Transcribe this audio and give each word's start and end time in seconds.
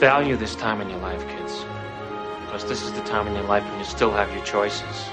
Value 0.00 0.34
this 0.34 0.56
time 0.56 0.80
in 0.80 0.88
your 0.88 0.98
life, 1.00 1.28
kids. 1.28 1.62
Because 2.46 2.64
this 2.64 2.80
is 2.80 2.90
the 2.92 3.02
time 3.02 3.28
in 3.28 3.34
your 3.34 3.44
life 3.44 3.62
when 3.64 3.78
you 3.78 3.84
still 3.84 4.10
have 4.10 4.32
your 4.34 4.42
choices. 4.46 5.10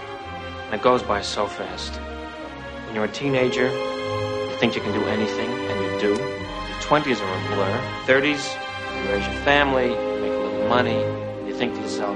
And 0.67 0.75
it 0.75 0.81
goes 0.81 1.03
by 1.03 1.21
so 1.21 1.45
fast. 1.45 1.95
When 2.85 2.95
you're 2.95 3.03
a 3.03 3.09
teenager, 3.09 3.67
you 3.67 4.55
think 4.61 4.75
you 4.75 4.81
can 4.81 4.93
do 4.93 5.03
anything, 5.07 5.49
and 5.49 5.81
you 5.81 5.99
do. 5.99 6.13
Your 6.15 6.79
20s 6.79 7.19
are 7.19 7.35
a 7.35 7.55
blur. 7.55 7.81
30s, 8.05 8.55
you 9.03 9.11
raise 9.11 9.27
your 9.27 9.35
family, 9.43 9.89
you 9.89 10.21
make 10.21 10.31
a 10.31 10.37
little 10.37 10.69
money. 10.69 11.01
You 11.45 11.53
think 11.53 11.75
to 11.75 11.81
yourself, 11.81 12.15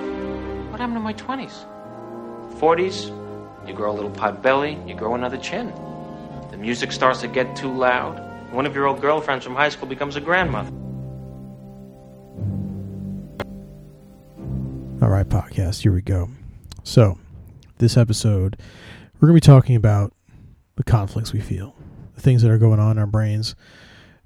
what 0.71 0.79
happened 0.79 0.95
to 0.95 1.01
my 1.01 1.13
20s? 1.15 1.65
40s, 2.57 3.67
you 3.67 3.73
grow 3.73 3.91
a 3.91 3.95
little 3.95 4.11
pot 4.11 4.41
belly, 4.41 4.79
you 4.87 4.95
grow 4.95 5.13
another 5.13 5.37
chin. 5.37 5.73
The 6.51 6.57
music 6.57 6.93
starts 6.93 7.19
to 7.19 7.27
get 7.27 7.53
too 7.53 7.73
loud. 7.73 8.53
One 8.53 8.65
of 8.65 8.73
your 8.73 8.87
old 8.87 9.01
girlfriends 9.01 9.43
from 9.43 9.55
high 9.55 9.67
school 9.67 9.89
becomes 9.89 10.15
a 10.15 10.21
grandmother. 10.21 10.71
Right, 15.11 15.27
podcast, 15.27 15.81
here 15.81 15.91
we 15.91 16.01
go. 16.01 16.29
So, 16.83 17.17
this 17.79 17.97
episode, 17.97 18.57
we're 19.15 19.27
going 19.27 19.39
to 19.39 19.45
be 19.45 19.51
talking 19.53 19.75
about 19.75 20.13
the 20.75 20.83
conflicts 20.83 21.33
we 21.33 21.41
feel, 21.41 21.75
the 22.15 22.21
things 22.21 22.41
that 22.41 22.51
are 22.51 22.57
going 22.57 22.79
on 22.79 22.91
in 22.91 22.97
our 22.97 23.05
brains, 23.07 23.55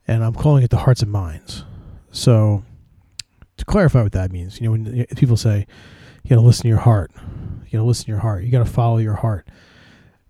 and 0.07 0.23
I'm 0.23 0.33
calling 0.35 0.63
it 0.63 0.69
the 0.69 0.77
hearts 0.77 1.01
and 1.01 1.11
minds. 1.11 1.65
So, 2.11 2.63
to 3.57 3.65
clarify 3.65 4.03
what 4.03 4.11
that 4.11 4.31
means, 4.31 4.61
you 4.61 4.67
know, 4.67 4.71
when 4.73 5.05
people 5.15 5.37
say 5.37 5.65
you 6.23 6.29
got 6.29 6.35
to 6.35 6.41
listen 6.41 6.63
to 6.63 6.69
your 6.69 6.77
heart, 6.77 7.11
you 7.65 7.71
got 7.71 7.79
to 7.79 7.83
listen 7.83 8.05
to 8.05 8.11
your 8.11 8.19
heart, 8.19 8.43
you 8.43 8.51
got 8.51 8.59
to 8.59 8.71
follow 8.71 8.97
your 8.97 9.15
heart, 9.15 9.47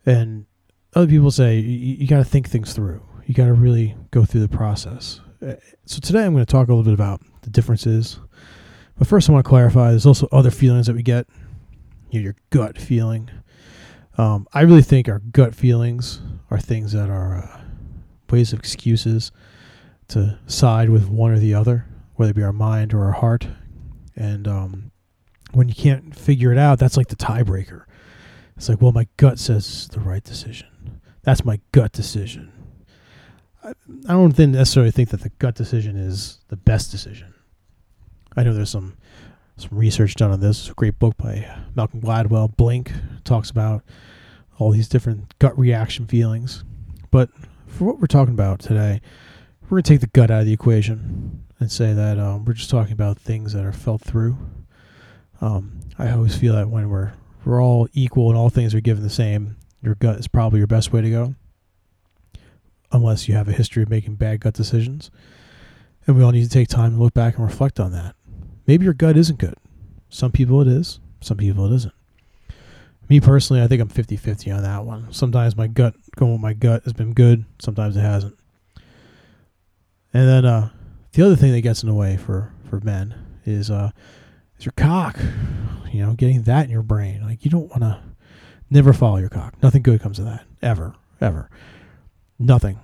and 0.05 0.46
other 0.94 1.08
people 1.08 1.32
say 1.32 1.58
you, 1.60 1.96
you 1.98 2.08
got 2.08 2.20
to 2.20 2.24
think 2.24 2.48
things 2.49 2.74
through, 2.74 3.04
you 3.26 3.34
got 3.34 3.46
to 3.48 3.54
really 3.54 3.96
go 4.12 4.24
through 4.24 4.41
the 4.41 4.55
process. 4.55 5.20
Uh, 5.46 5.55
So, 5.85 5.99
today 5.99 6.24
I'm 6.24 6.34
going 6.34 6.46
to 6.46 6.52
talk 6.52 6.70
a 6.70 6.72
little 6.72 6.84
bit 6.84 6.94
about 6.94 7.22
the 7.41 7.49
differences 7.49 8.20
but 8.98 9.07
first, 9.07 9.29
I 9.29 9.34
want 9.34 9.46
to 9.46 9.49
clarify 9.49 9.90
there's 9.90 10.05
also 10.05 10.27
other 10.32 10.51
feelings 10.51 10.88
that 10.88 10.96
we 10.96 11.04
get. 11.04 11.27
You 12.12 12.20
know, 12.20 12.24
your 12.26 12.35
gut 12.49 12.77
feeling. 12.77 13.29
Um, 14.18 14.48
I 14.54 14.62
really 14.62 14.82
think 14.82 15.10
our 15.10 15.20
gut 15.20 15.54
feelings 15.54 16.21
are 16.49 16.60
things 16.60 16.93
that 16.93 17.10
are 17.10 17.35
uh, 17.35 17.62
ways 18.29 18.54
of 18.54 18.60
excuses 18.60 19.32
to 20.10 20.40
side 20.48 20.90
with 20.90 21.10
one 21.10 21.32
or 21.32 21.40
the 21.40 21.54
other, 21.54 21.85
whether 22.15 22.32
it 22.32 22.35
be 22.35 22.43
our 22.43 22.54
mind 22.54 22.93
or 22.93 23.05
our 23.05 23.12
heart. 23.12 23.48
And 24.15 24.48
um, 24.48 24.91
when 25.52 25.68
you 25.68 25.76
can't 25.76 26.15
figure 26.15 26.52
it 26.52 26.57
out, 26.57 26.80
that's 26.80 26.96
like 26.96 27.07
the 27.07 27.15
tiebreaker. 27.15 27.84
It's 28.55 28.70
like, 28.70 28.82
well, 28.82 28.93
my 28.93 29.07
gut 29.18 29.40
says 29.40 29.90
the 29.90 29.99
right 29.99 30.24
decision. 30.24 30.68
That's 31.24 31.43
my 31.43 31.59
gut 31.74 31.91
decision. 31.91 32.52
I, 33.63 33.74
I 34.07 34.13
don't 34.13 34.37
necessarily 34.37 34.91
think 34.91 35.09
that 35.09 35.21
the 35.21 35.30
gut 35.40 35.55
decision 35.55 35.98
is 35.98 36.40
the 36.48 36.55
best 36.55 36.91
decision. 36.91 37.34
I 38.36 38.44
know 38.44 38.54
there's 38.54 38.70
some 38.70 38.96
some 39.58 39.78
research 39.78 40.16
done 40.16 40.32
on 40.32 40.41
this. 40.41 40.60
It's 40.62 40.70
a 40.70 40.74
great 40.74 41.00
book 41.00 41.16
by 41.16 41.48
Malcolm 41.76 42.02
Gladwell. 42.02 42.55
Blink 42.58 42.92
talks 43.24 43.50
about 43.50 43.84
all 44.58 44.72
these 44.72 44.90
different 44.90 45.38
gut 45.40 45.58
reaction 45.58 46.08
feelings. 46.08 46.66
But 47.10 47.30
for 47.68 47.86
what 47.86 48.00
we're 48.00 48.08
talking 48.08 48.34
about 48.34 48.60
today, 48.60 49.00
we're 49.64 49.77
going 49.77 49.84
to 49.84 49.90
take 49.94 50.02
the 50.02 50.08
gut 50.08 50.30
out 50.30 50.42
of 50.42 50.46
the 50.46 50.54
equation 50.54 51.46
and 51.60 51.72
say 51.72 51.94
that 51.94 52.20
um, 52.20 52.44
we're 52.44 52.54
just 52.54 52.70
talking 52.70 52.92
about 52.92 53.18
things 53.18 53.54
that 53.54 53.64
are 53.64 53.72
felt 53.72 54.02
through. 54.02 54.38
Um, 55.40 55.80
I 55.98 56.12
always 56.12 56.36
feel 56.36 56.54
that 56.55 56.70
when 56.70 56.90
we're 56.90 57.14
we're 57.46 57.64
all 57.64 57.88
equal 57.94 58.30
and 58.30 58.38
all 58.38 58.49
things 58.49 58.74
are 58.76 58.82
given 58.82 59.04
the 59.04 59.10
same, 59.10 59.55
your 59.82 59.96
gut 59.96 60.20
is 60.20 60.27
probably 60.27 60.58
your 60.58 60.68
best 60.68 60.92
way 60.92 61.02
to 61.02 61.10
go. 61.10 61.36
Unless 62.92 63.27
you 63.27 63.36
have 63.36 63.48
a 63.48 63.54
history 63.54 63.84
of 63.84 63.90
making 63.90 64.16
bad 64.16 64.42
gut 64.42 64.53
decisions. 64.53 65.12
And 66.08 66.18
we 66.18 66.24
all 66.24 66.31
need 66.31 66.44
to 66.44 66.50
take 66.50 66.68
time 66.68 66.96
to 66.96 67.02
look 67.02 67.14
back 67.14 67.38
and 67.38 67.46
reflect 67.46 67.80
on 67.80 67.92
that 67.92 68.15
maybe 68.68 68.85
your 68.85 68.94
gut 68.94 69.18
isn't 69.18 69.40
good. 69.40 69.56
Some 70.09 70.31
people 70.31 70.62
it 70.62 70.68
is, 70.68 71.00
some 71.22 71.38
people 71.38 71.66
it 71.72 71.75
isn't. 71.75 71.94
Me 73.08 73.20
personally, 73.20 73.62
I 73.62 73.68
think 73.68 73.81
I'm 73.81 73.90
50 73.90 74.18
50 74.18 74.52
on 74.52 74.64
that 74.64 74.86
one. 74.86 75.12
Sometimes 75.12 75.56
my 75.56 75.68
gut, 75.68 75.94
going 76.16 76.31
with 76.31 76.42
my 76.42 76.53
gut, 76.53 76.84
has 76.84 76.94
been 76.94 77.14
good, 77.14 77.46
sometimes 77.59 77.96
it 77.96 78.02
hasn't. 78.02 78.38
And 80.14 80.28
then 80.28 80.46
uh, 80.46 80.70
the 81.12 81.26
other 81.26 81.36
thing 81.36 81.52
that 81.52 81.62
gets 81.62 81.84
in 81.84 81.90
the 81.90 81.96
way 81.96 82.18
for, 82.18 82.53
for 82.70 82.80
men 82.80 83.14
is 83.46 83.70
uh, 83.70 83.92
is 84.58 84.66
your 84.66 84.74
cock. 84.78 85.18
You 85.92 86.06
know, 86.06 86.14
getting 86.14 86.44
that 86.44 86.66
in 86.66 86.72
your 86.72 86.84
brain. 86.84 87.22
Like, 87.26 87.46
you 87.46 87.52
don't 87.52 87.70
want 87.70 87.82
to 87.82 88.00
never 88.70 88.92
follow 88.92 89.18
your 89.18 89.30
cock. 89.30 89.62
Nothing 89.62 89.82
good 89.82 90.02
comes 90.02 90.20
of 90.20 90.26
that. 90.26 90.46
Ever. 90.62 90.96
Ever. 91.22 91.50
Nothing. 92.38 92.80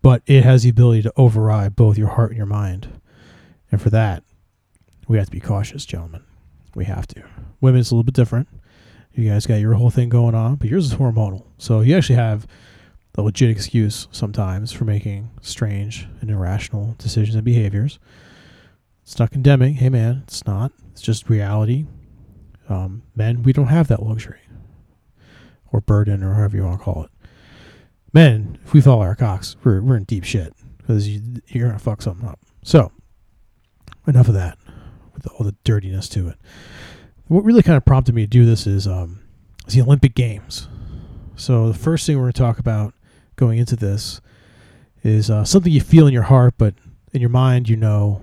But 0.00 0.22
it 0.26 0.44
has 0.44 0.62
the 0.62 0.70
ability 0.70 1.02
to 1.02 1.12
override 1.16 1.76
both 1.76 1.98
your 1.98 2.08
heart 2.08 2.30
and 2.30 2.36
your 2.36 2.46
mind. 2.46 3.00
And 3.70 3.80
for 3.80 3.90
that, 3.90 4.22
we 5.12 5.18
have 5.18 5.26
to 5.26 5.32
be 5.32 5.40
cautious, 5.40 5.84
gentlemen. 5.84 6.22
We 6.74 6.86
have 6.86 7.06
to. 7.08 7.22
Women, 7.60 7.80
it's 7.80 7.90
a 7.90 7.94
little 7.94 8.02
bit 8.02 8.14
different. 8.14 8.48
You 9.12 9.28
guys 9.28 9.46
got 9.46 9.56
your 9.56 9.74
whole 9.74 9.90
thing 9.90 10.08
going 10.08 10.34
on, 10.34 10.54
but 10.54 10.70
yours 10.70 10.86
is 10.86 10.94
hormonal. 10.98 11.44
So 11.58 11.82
you 11.82 11.94
actually 11.94 12.16
have 12.16 12.46
a 13.16 13.20
legit 13.20 13.50
excuse 13.50 14.08
sometimes 14.10 14.72
for 14.72 14.86
making 14.86 15.30
strange 15.42 16.08
and 16.22 16.30
irrational 16.30 16.94
decisions 16.96 17.34
and 17.34 17.44
behaviors. 17.44 17.98
It's 19.02 19.18
not 19.18 19.30
condemning. 19.30 19.74
Hey, 19.74 19.90
man, 19.90 20.22
it's 20.26 20.46
not. 20.46 20.72
It's 20.92 21.02
just 21.02 21.28
reality. 21.28 21.84
Um, 22.70 23.02
men, 23.14 23.42
we 23.42 23.52
don't 23.52 23.66
have 23.66 23.88
that 23.88 24.02
luxury 24.02 24.40
or 25.70 25.82
burden 25.82 26.22
or 26.22 26.36
however 26.36 26.56
you 26.56 26.64
want 26.64 26.78
to 26.78 26.84
call 26.84 27.04
it. 27.04 27.10
Men, 28.14 28.58
if 28.64 28.72
we 28.72 28.80
follow 28.80 29.02
our 29.02 29.14
cocks, 29.14 29.56
we're, 29.62 29.82
we're 29.82 29.98
in 29.98 30.04
deep 30.04 30.24
shit 30.24 30.54
because 30.78 31.06
you, 31.06 31.20
you're 31.48 31.66
going 31.66 31.78
to 31.78 31.84
fuck 31.84 32.00
something 32.00 32.26
up. 32.26 32.40
So, 32.64 32.92
enough 34.06 34.28
of 34.28 34.34
that 34.34 34.56
all 35.26 35.44
the 35.44 35.54
dirtiness 35.64 36.08
to 36.10 36.28
it. 36.28 36.36
What 37.28 37.44
really 37.44 37.62
kind 37.62 37.76
of 37.76 37.84
prompted 37.84 38.14
me 38.14 38.22
to 38.22 38.28
do 38.28 38.44
this 38.44 38.66
is 38.66 38.86
um, 38.86 39.20
is 39.66 39.74
the 39.74 39.82
Olympic 39.82 40.14
Games. 40.14 40.68
So 41.36 41.68
the 41.68 41.78
first 41.78 42.06
thing 42.06 42.16
we're 42.16 42.24
going 42.24 42.32
to 42.32 42.38
talk 42.38 42.58
about 42.58 42.94
going 43.36 43.58
into 43.58 43.76
this 43.76 44.20
is 45.02 45.30
uh, 45.30 45.44
something 45.44 45.72
you 45.72 45.80
feel 45.80 46.06
in 46.06 46.12
your 46.12 46.22
heart, 46.24 46.54
but 46.58 46.74
in 47.12 47.20
your 47.20 47.30
mind 47.30 47.68
you 47.68 47.76
know, 47.76 48.22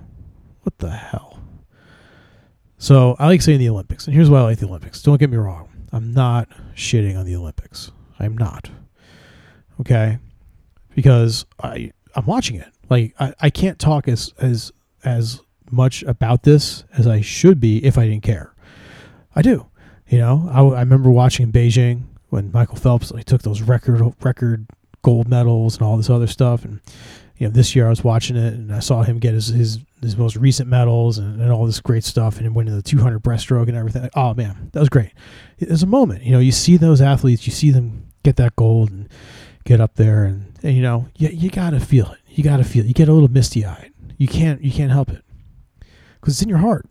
what 0.62 0.78
the 0.78 0.90
hell. 0.90 1.40
So 2.78 3.16
I 3.18 3.26
like 3.26 3.42
saying 3.42 3.58
the 3.58 3.68
Olympics, 3.68 4.06
and 4.06 4.14
here's 4.14 4.30
why 4.30 4.38
I 4.38 4.42
like 4.42 4.58
the 4.58 4.66
Olympics. 4.66 5.02
Don't 5.02 5.18
get 5.18 5.28
me 5.28 5.36
wrong. 5.36 5.68
I'm 5.92 6.12
not 6.14 6.48
shitting 6.74 7.18
on 7.18 7.26
the 7.26 7.36
Olympics. 7.36 7.92
I'm 8.18 8.38
not. 8.38 8.70
Okay, 9.80 10.18
because 10.94 11.44
I 11.62 11.92
I'm 12.14 12.26
watching 12.26 12.56
it. 12.56 12.68
Like 12.88 13.14
I, 13.20 13.34
I 13.40 13.50
can't 13.50 13.78
talk 13.78 14.08
as 14.08 14.32
as 14.38 14.72
as 15.04 15.40
much 15.72 16.02
about 16.04 16.42
this 16.42 16.84
as 16.96 17.06
I 17.06 17.20
should 17.20 17.60
be 17.60 17.84
if 17.84 17.98
I 17.98 18.06
didn't 18.06 18.22
care. 18.22 18.54
I 19.34 19.42
do. 19.42 19.66
You 20.08 20.18
know, 20.18 20.48
I, 20.52 20.60
I 20.62 20.80
remember 20.80 21.08
watching 21.08 21.52
Beijing 21.52 22.02
when 22.30 22.50
Michael 22.52 22.76
Phelps 22.76 23.12
like 23.12 23.24
took 23.24 23.42
those 23.42 23.62
record 23.62 24.02
record 24.22 24.66
gold 25.02 25.28
medals 25.28 25.76
and 25.76 25.86
all 25.86 25.96
this 25.96 26.10
other 26.10 26.26
stuff, 26.26 26.64
and 26.64 26.80
you 27.36 27.46
know 27.46 27.52
this 27.52 27.76
year 27.76 27.86
I 27.86 27.90
was 27.90 28.02
watching 28.02 28.36
it 28.36 28.54
and 28.54 28.74
I 28.74 28.80
saw 28.80 29.02
him 29.02 29.20
get 29.20 29.34
his 29.34 29.48
his, 29.48 29.78
his 30.02 30.16
most 30.16 30.36
recent 30.36 30.68
medals 30.68 31.18
and, 31.18 31.40
and 31.40 31.52
all 31.52 31.64
this 31.64 31.80
great 31.80 32.02
stuff 32.02 32.40
and 32.40 32.54
winning 32.56 32.74
the 32.74 32.82
200 32.82 33.22
breaststroke 33.22 33.68
and 33.68 33.76
everything. 33.76 34.02
Like, 34.02 34.16
oh 34.16 34.34
man, 34.34 34.70
that 34.72 34.80
was 34.80 34.88
great. 34.88 35.12
There's 35.58 35.84
a 35.84 35.86
moment, 35.86 36.24
you 36.24 36.32
know, 36.32 36.40
you 36.40 36.52
see 36.52 36.76
those 36.76 37.00
athletes, 37.00 37.46
you 37.46 37.52
see 37.52 37.70
them 37.70 38.06
get 38.24 38.34
that 38.36 38.56
gold 38.56 38.90
and 38.90 39.08
get 39.64 39.80
up 39.80 39.94
there, 39.94 40.24
and, 40.24 40.52
and 40.64 40.74
you 40.74 40.82
know, 40.82 41.08
you, 41.16 41.28
you 41.28 41.50
gotta 41.50 41.78
feel 41.78 42.10
it. 42.10 42.18
You 42.28 42.42
gotta 42.42 42.64
feel 42.64 42.84
it. 42.84 42.88
You 42.88 42.94
get 42.94 43.08
a 43.08 43.12
little 43.12 43.30
misty 43.30 43.64
eyed. 43.64 43.92
You 44.18 44.26
can't 44.26 44.60
you 44.60 44.72
can't 44.72 44.90
help 44.90 45.10
it 45.10 45.24
because 46.20 46.34
it's 46.34 46.42
in 46.42 46.48
your 46.48 46.58
heart. 46.58 46.86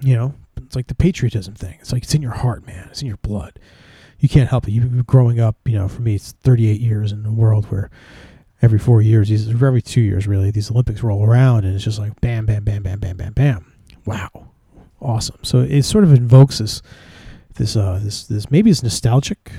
You 0.00 0.16
know, 0.16 0.34
it's 0.56 0.76
like 0.76 0.88
the 0.88 0.94
patriotism 0.94 1.54
thing. 1.54 1.76
It's 1.80 1.92
like 1.92 2.02
it's 2.02 2.14
in 2.14 2.22
your 2.22 2.32
heart, 2.32 2.66
man. 2.66 2.88
It's 2.90 3.02
in 3.02 3.08
your 3.08 3.18
blood. 3.18 3.58
You 4.18 4.28
can't 4.28 4.48
help 4.48 4.68
it. 4.68 4.72
You 4.72 5.02
growing 5.02 5.40
up, 5.40 5.56
you 5.64 5.76
know, 5.76 5.88
for 5.88 6.02
me, 6.02 6.14
it's 6.14 6.32
38 6.32 6.80
years 6.80 7.12
in 7.12 7.26
a 7.26 7.32
world 7.32 7.66
where 7.66 7.90
every 8.60 8.78
four 8.78 9.02
years, 9.02 9.28
these 9.28 9.48
every 9.48 9.82
two 9.82 10.00
years, 10.00 10.26
really, 10.26 10.50
these 10.50 10.70
Olympics 10.70 11.02
roll 11.02 11.24
around, 11.24 11.64
and 11.64 11.74
it's 11.74 11.84
just 11.84 11.98
like 11.98 12.20
bam, 12.20 12.46
bam, 12.46 12.64
bam, 12.64 12.82
bam, 12.82 13.00
bam, 13.00 13.16
bam, 13.16 13.32
bam. 13.32 13.72
Wow, 14.06 14.50
awesome. 15.00 15.38
So 15.42 15.60
it 15.60 15.82
sort 15.82 16.04
of 16.04 16.12
invokes 16.12 16.58
this, 16.58 16.82
this, 17.54 17.76
uh, 17.76 18.00
this, 18.02 18.24
this. 18.24 18.50
Maybe 18.50 18.70
it's 18.70 18.82
nostalgic. 18.82 19.52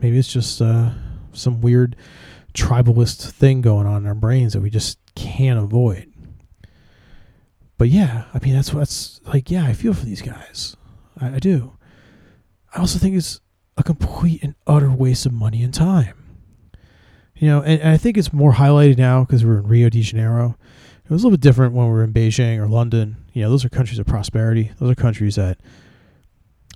Maybe 0.00 0.18
it's 0.18 0.32
just 0.32 0.62
uh, 0.62 0.90
some 1.32 1.60
weird 1.60 1.96
tribalist 2.54 3.30
thing 3.32 3.60
going 3.60 3.86
on 3.86 4.02
in 4.02 4.06
our 4.08 4.14
brains 4.14 4.54
that 4.54 4.60
we 4.60 4.70
just 4.70 4.98
can't 5.14 5.58
avoid 5.58 6.09
but 7.80 7.88
yeah, 7.88 8.24
I 8.34 8.38
mean 8.40 8.54
that's 8.54 8.74
what's 8.74 9.22
like. 9.24 9.50
Yeah, 9.50 9.64
I 9.64 9.72
feel 9.72 9.94
for 9.94 10.04
these 10.04 10.20
guys. 10.20 10.76
I, 11.18 11.36
I 11.36 11.38
do. 11.38 11.78
I 12.74 12.80
also 12.80 12.98
think 12.98 13.16
it's 13.16 13.40
a 13.78 13.82
complete 13.82 14.42
and 14.42 14.54
utter 14.66 14.90
waste 14.90 15.24
of 15.24 15.32
money 15.32 15.62
and 15.62 15.72
time. 15.72 16.12
You 17.36 17.48
know, 17.48 17.62
and, 17.62 17.80
and 17.80 17.88
I 17.88 17.96
think 17.96 18.18
it's 18.18 18.34
more 18.34 18.52
highlighted 18.52 18.98
now 18.98 19.24
because 19.24 19.46
we're 19.46 19.60
in 19.60 19.66
Rio 19.66 19.88
de 19.88 20.02
Janeiro. 20.02 20.58
It 21.02 21.10
was 21.10 21.22
a 21.22 21.26
little 21.26 21.38
bit 21.38 21.40
different 21.40 21.72
when 21.72 21.86
we 21.86 21.92
were 21.92 22.04
in 22.04 22.12
Beijing 22.12 22.58
or 22.58 22.68
London. 22.68 23.16
You 23.32 23.44
know, 23.44 23.50
those 23.50 23.64
are 23.64 23.70
countries 23.70 23.98
of 23.98 24.04
prosperity. 24.04 24.72
Those 24.78 24.90
are 24.90 24.94
countries 24.94 25.36
that, 25.36 25.58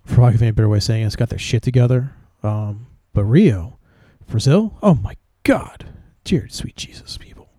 for 0.06 0.22
lack 0.22 0.34
of 0.34 0.40
any 0.40 0.52
better 0.52 0.70
way 0.70 0.78
of 0.78 0.84
saying 0.84 1.02
it, 1.02 1.04
has 1.04 1.16
got 1.16 1.28
their 1.28 1.38
shit 1.38 1.62
together. 1.62 2.14
Um, 2.42 2.86
but 3.12 3.24
Rio, 3.24 3.78
Brazil, 4.26 4.78
oh 4.82 4.94
my 4.94 5.18
God, 5.42 5.84
dear 6.24 6.48
sweet 6.48 6.76
Jesus, 6.76 7.18
people. 7.18 7.50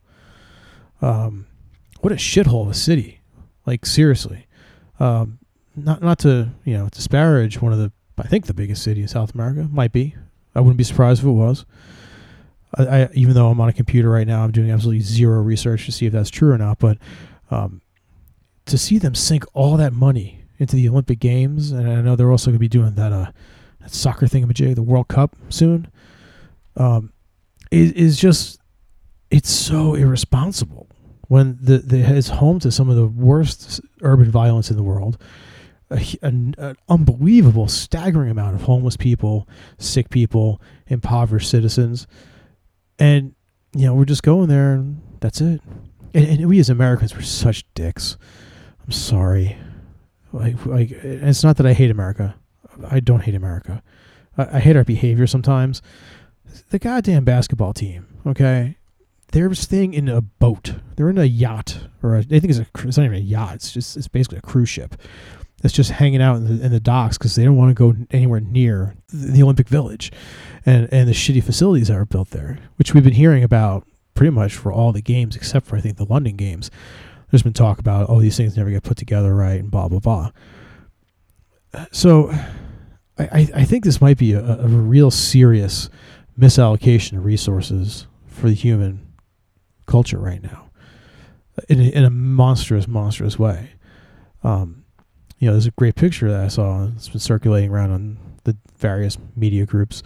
Um, 1.00 1.46
what 2.02 2.12
a 2.12 2.16
shithole 2.16 2.64
of 2.64 2.72
a 2.72 2.74
city 2.74 3.22
Like 3.66 3.86
seriously, 3.86 4.48
um, 5.00 5.40
not 5.76 6.02
not 6.02 6.20
to 6.20 6.50
you 6.64 6.78
know 6.78 6.90
disparage 6.90 7.62
one 7.62 7.74
of 7.74 7.80
the 7.80 7.92
I 8.18 8.28
think 8.28 8.46
the 8.46 8.54
biggest 8.54 8.84
city 8.84 9.02
in 9.02 9.08
South 9.08 9.34
America 9.34 9.68
might 9.72 9.92
be. 9.92 10.16
I 10.54 10.62
wouldn't 10.62 10.78
be 10.78 10.84
surprised 10.84 11.22
if 11.22 11.28
it 11.28 11.32
was. 11.32 11.66
I, 12.76 12.84
I 12.84 13.10
even 13.14 13.34
though 13.34 13.50
I'm 13.50 13.60
on 13.60 13.70
a 13.70 13.74
computer 13.74 14.10
right 14.10 14.28
now, 14.28 14.44
I'm 14.44 14.52
doing 14.52 14.72
absolutely 14.72 15.02
zero 15.02 15.42
research 15.42 15.86
to 15.86 15.92
see 15.92 16.06
if 16.06 16.14
that's 16.14 16.30
true 16.30 16.52
or 16.52 16.58
not. 16.58 16.80
But 16.80 16.98
um, 17.52 17.82
to 18.66 18.78
see 18.78 18.98
them 18.98 19.16
sink 19.16 19.46
all 19.54 19.78
that 19.78 19.94
money 19.94 20.44
into 20.58 20.76
the 20.76 20.88
Olympic 20.88 21.20
Games, 21.20 21.72
and 21.72 21.90
I 21.90 22.02
know 22.02 22.16
they're 22.16 22.32
also 22.32 22.52
going 22.52 22.56
to 22.56 22.60
be 22.60 22.68
doing 22.68 22.96
that 22.96 23.12
uh 23.12 23.32
that 23.82 23.92
soccer 23.92 24.26
thingamajig, 24.26 24.76
the 24.76 24.84
World 24.84 25.08
Cup 25.08 25.36
soon. 25.50 25.92
Um, 26.78 27.12
is 27.72 27.92
is 27.94 28.18
just 28.18 28.60
it's 29.32 29.50
so 29.50 29.96
irresponsible 29.96 30.85
when 31.28 31.58
the, 31.62 31.80
the 31.80 32.00
it's 32.00 32.30
home 32.30 32.60
to 32.60 32.72
some 32.72 32.90
of 32.90 32.96
the 32.96 33.08
worst 33.08 33.82
urban 34.02 34.30
violence 34.32 34.70
in 34.70 34.78
the 34.78 34.84
world. 34.84 35.18
A, 35.92 36.02
an, 36.24 36.56
an 36.58 36.76
unbelievable, 36.90 37.68
staggering 37.68 38.32
amount 38.32 38.56
of 38.56 38.64
homeless 38.64 38.98
people, 38.98 39.48
sick 39.78 40.10
people, 40.10 40.60
impoverished 40.88 41.48
citizens, 41.48 42.08
and 42.98 43.36
you 43.76 43.86
know 43.86 43.94
we're 43.94 44.06
just 44.06 44.24
going 44.24 44.50
there, 44.50 44.74
and 44.74 45.00
that's 45.20 45.42
it. 45.42 45.62
And, 46.16 46.26
and 46.26 46.50
we 46.50 46.60
as 46.60 46.72
Americans 46.72 47.16
were 47.16 47.22
such 47.22 47.66
dicks. 47.76 48.18
I'm 48.84 48.92
sorry. 48.92 49.58
Like, 50.34 50.66
like 50.66 50.92
it's 50.92 51.44
not 51.44 51.58
that 51.58 51.66
I 51.66 51.74
hate 51.74 51.92
America. 51.92 52.36
I 52.90 53.00
don't 53.00 53.22
hate 53.22 53.36
America. 53.36 53.84
I, 54.38 54.58
I 54.58 54.60
hate 54.60 54.76
our 54.76 54.84
behavior 54.84 55.28
sometimes. 55.28 55.82
The 56.72 56.80
goddamn 56.80 57.26
basketball 57.26 57.74
team, 57.74 58.08
okay? 58.26 58.78
They're 59.36 59.54
staying 59.54 59.94
in 59.94 60.08
a 60.08 60.22
boat. 60.22 60.76
They're 60.96 61.10
in 61.10 61.18
a 61.18 61.26
yacht, 61.26 61.90
or 62.02 62.16
a, 62.16 62.20
I 62.20 62.24
think 62.24 62.46
it's 62.46 62.60
a. 62.60 62.68
It's 62.88 62.96
not 62.96 63.04
even 63.04 63.18
a 63.18 63.20
yacht. 63.20 63.56
It's 63.56 63.74
just 63.74 63.98
it's 63.98 64.08
basically 64.08 64.38
a 64.38 64.42
cruise 64.42 64.70
ship. 64.70 64.96
That's 65.62 65.74
just 65.74 65.92
hanging 65.92 66.22
out 66.22 66.38
in 66.38 66.46
the, 66.46 66.66
in 66.66 66.72
the 66.72 66.80
docks 66.80 67.18
because 67.18 67.36
they 67.36 67.44
don't 67.44 67.58
want 67.58 67.70
to 67.70 67.74
go 67.74 67.98
anywhere 68.12 68.40
near 68.40 68.96
the 69.12 69.44
Olympic 69.44 69.68
Village, 69.68 70.14
and 70.66 70.88
and 70.90 71.10
the 71.10 71.12
shitty 71.12 71.44
facilities 71.44 71.90
that 71.90 71.98
are 71.98 72.06
built 72.06 72.30
there, 72.30 72.60
which 72.78 72.94
we've 72.94 73.04
been 73.04 73.12
hearing 73.12 73.44
about 73.44 73.86
pretty 74.14 74.32
much 74.32 74.56
for 74.56 74.72
all 74.72 74.94
the 74.94 75.02
games 75.02 75.36
except 75.36 75.68
for 75.68 75.76
I 75.76 75.82
think 75.82 75.98
the 75.98 76.06
London 76.06 76.38
games. 76.38 76.72
There's 77.30 77.44
been 77.44 77.52
talk 77.52 77.78
about 77.78 78.10
oh 78.10 78.22
these 78.22 78.38
things 78.38 78.56
never 78.56 78.70
get 78.70 78.84
put 78.84 78.96
together 78.96 79.36
right 79.36 79.60
and 79.60 79.70
blah 79.70 79.90
blah 79.90 80.00
blah. 80.00 80.32
So, 81.92 82.32
I 83.20 83.50
I 83.54 83.66
think 83.66 83.84
this 83.84 84.00
might 84.00 84.18
be 84.18 84.32
a, 84.32 84.62
a 84.62 84.68
real 84.70 85.12
serious 85.12 85.90
misallocation 86.40 87.18
of 87.18 87.26
resources 87.26 88.08
for 88.28 88.48
the 88.48 88.56
human 88.56 89.05
culture 89.86 90.20
right 90.20 90.42
now 90.42 90.70
in 91.70 91.80
a, 91.80 91.84
in 91.84 92.04
a 92.04 92.10
monstrous, 92.10 92.88
monstrous 92.88 93.40
way. 93.40 93.72
Um, 94.44 94.84
you 95.40 95.48
know, 95.48 95.54
there's 95.54 95.66
a 95.66 95.72
great 95.72 95.96
picture 95.96 96.32
that 96.32 96.42
I 96.42 96.48
saw. 96.48 96.88
It's 96.96 97.10
been 97.10 97.20
circulating 97.20 97.70
around 97.70 97.92
on 97.92 98.18
the 98.44 98.56
various 98.78 99.18
media 99.36 99.66
groups. 99.66 100.02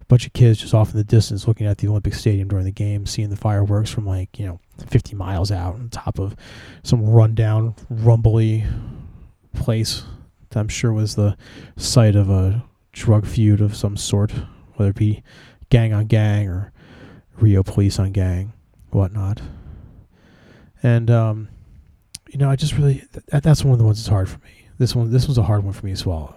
A 0.00 0.04
bunch 0.06 0.26
of 0.26 0.32
kids 0.32 0.58
just 0.60 0.74
off 0.74 0.90
in 0.90 0.96
the 0.96 1.04
distance 1.04 1.48
looking 1.48 1.66
at 1.66 1.78
the 1.78 1.88
Olympic 1.88 2.14
Stadium 2.14 2.48
during 2.48 2.64
the 2.64 2.72
game, 2.72 3.06
seeing 3.06 3.30
the 3.30 3.36
fireworks 3.36 3.90
from 3.90 4.06
like, 4.06 4.38
you 4.38 4.46
know, 4.46 4.60
50 4.88 5.14
miles 5.14 5.50
out 5.50 5.74
on 5.74 5.88
top 5.88 6.18
of 6.18 6.36
some 6.82 7.04
rundown, 7.04 7.74
rumbly 7.88 8.64
place 9.54 10.02
that 10.50 10.58
I'm 10.58 10.68
sure 10.68 10.92
was 10.92 11.14
the 11.14 11.36
site 11.76 12.16
of 12.16 12.28
a 12.30 12.64
drug 12.92 13.26
feud 13.26 13.60
of 13.60 13.76
some 13.76 13.96
sort, 13.96 14.32
whether 14.74 14.90
it 14.90 14.96
be 14.96 15.22
gang 15.70 15.92
on 15.92 16.06
gang 16.06 16.48
or 16.48 16.72
Rio 17.36 17.62
police 17.62 17.98
on 17.98 18.12
gang, 18.12 18.52
whatnot. 18.94 19.40
And 20.82 21.10
um, 21.10 21.48
you 22.28 22.38
know, 22.38 22.50
I 22.50 22.56
just 22.56 22.74
really 22.74 23.04
that, 23.28 23.42
that's 23.42 23.64
one 23.64 23.72
of 23.72 23.78
the 23.78 23.84
ones 23.84 23.98
that's 23.98 24.08
hard 24.08 24.28
for 24.28 24.38
me. 24.40 24.68
This 24.78 24.94
one, 24.94 25.10
this 25.12 25.26
one's 25.26 25.38
a 25.38 25.42
hard 25.42 25.64
one 25.64 25.72
for 25.72 25.86
me 25.86 25.92
to 25.92 25.96
swallow. 25.96 26.36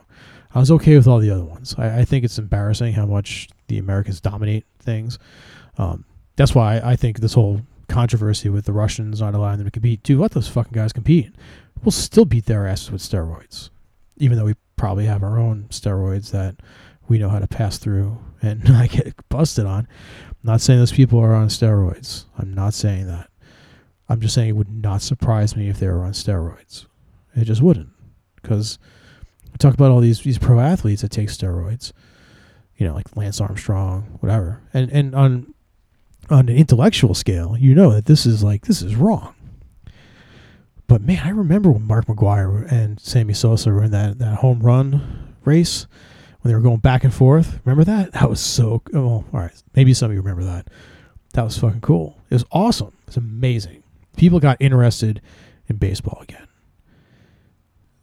I 0.53 0.59
was 0.59 0.71
okay 0.71 0.95
with 0.95 1.07
all 1.07 1.19
the 1.19 1.31
other 1.31 1.43
ones. 1.43 1.75
I, 1.77 1.99
I 1.99 2.05
think 2.05 2.23
it's 2.23 2.39
embarrassing 2.39 2.93
how 2.93 3.05
much 3.05 3.49
the 3.67 3.77
Americans 3.77 4.21
dominate 4.21 4.65
things. 4.79 5.19
Um, 5.77 6.05
that's 6.35 6.55
why 6.55 6.77
I, 6.77 6.91
I 6.91 6.95
think 6.95 7.19
this 7.19 7.33
whole 7.33 7.61
controversy 7.89 8.49
with 8.49 8.65
the 8.65 8.73
Russians 8.73 9.21
not 9.21 9.35
allowing 9.35 9.57
them 9.57 9.67
to 9.67 9.71
compete. 9.71 10.03
Dude, 10.03 10.19
let 10.19 10.31
those 10.31 10.47
fucking 10.47 10.73
guys 10.73 10.93
compete. 10.93 11.33
We'll 11.83 11.91
still 11.91 12.25
beat 12.25 12.45
their 12.45 12.67
asses 12.67 12.91
with 12.91 13.01
steroids, 13.01 13.69
even 14.17 14.37
though 14.37 14.45
we 14.45 14.55
probably 14.77 15.05
have 15.05 15.23
our 15.23 15.37
own 15.37 15.65
steroids 15.69 16.31
that 16.31 16.55
we 17.07 17.17
know 17.17 17.29
how 17.29 17.39
to 17.39 17.47
pass 17.47 17.77
through 17.77 18.17
and 18.41 18.63
not 18.69 18.89
get 18.89 19.15
busted 19.29 19.65
on. 19.65 19.87
Not 20.47 20.61
saying 20.61 20.79
those 20.79 20.93
people 20.93 21.19
are 21.19 21.35
on 21.35 21.49
steroids. 21.49 22.23
I'm 22.37 22.53
not 22.53 22.73
saying 22.73 23.07
that. 23.07 23.29
I'm 24.07 24.21
just 24.21 24.33
saying 24.33 24.47
it 24.47 24.55
would 24.55 24.81
not 24.81 25.01
surprise 25.01 25.57
me 25.57 25.67
if 25.67 25.77
they 25.77 25.87
were 25.87 26.05
on 26.05 26.13
steroids. 26.13 26.85
It 27.35 27.43
just 27.43 27.61
wouldn't, 27.61 27.89
because 28.41 28.79
we 29.51 29.57
talk 29.57 29.73
about 29.73 29.91
all 29.91 29.99
these 29.99 30.21
these 30.21 30.37
pro 30.37 30.61
athletes 30.61 31.01
that 31.01 31.11
take 31.11 31.27
steroids. 31.27 31.91
You 32.77 32.87
know, 32.87 32.93
like 32.93 33.17
Lance 33.17 33.41
Armstrong, 33.41 34.19
whatever, 34.21 34.61
and 34.73 34.89
and 34.89 35.13
on 35.13 35.53
on 36.29 36.47
an 36.47 36.55
intellectual 36.55 37.13
scale, 37.13 37.57
you 37.57 37.75
know 37.75 37.91
that 37.91 38.05
this 38.05 38.25
is 38.25 38.41
like 38.41 38.67
this 38.67 38.81
is 38.81 38.95
wrong. 38.95 39.35
But 40.87 41.01
man, 41.01 41.19
I 41.25 41.29
remember 41.31 41.69
when 41.71 41.85
Mark 41.85 42.05
McGwire 42.05 42.71
and 42.71 43.01
Sammy 43.01 43.33
Sosa 43.33 43.69
were 43.71 43.83
in 43.83 43.91
that, 43.91 44.19
that 44.19 44.37
home 44.37 44.61
run 44.61 45.35
race 45.43 45.87
when 46.41 46.51
they 46.51 46.55
were 46.55 46.61
going 46.61 46.77
back 46.77 47.03
and 47.03 47.13
forth. 47.13 47.59
Remember 47.65 47.83
that? 47.83 48.13
That 48.13 48.29
was 48.29 48.39
so 48.39 48.81
oh, 48.93 48.99
all 48.99 49.25
right. 49.31 49.63
Maybe 49.75 49.93
some 49.93 50.11
of 50.11 50.15
you 50.15 50.21
remember 50.21 50.43
that. 50.43 50.67
That 51.33 51.43
was 51.43 51.57
fucking 51.57 51.81
cool. 51.81 52.17
It 52.29 52.35
was 52.35 52.45
awesome. 52.51 52.93
It 53.01 53.07
was 53.07 53.17
amazing. 53.17 53.83
People 54.15 54.39
got 54.39 54.57
interested 54.59 55.21
in 55.67 55.77
baseball 55.77 56.19
again. 56.21 56.47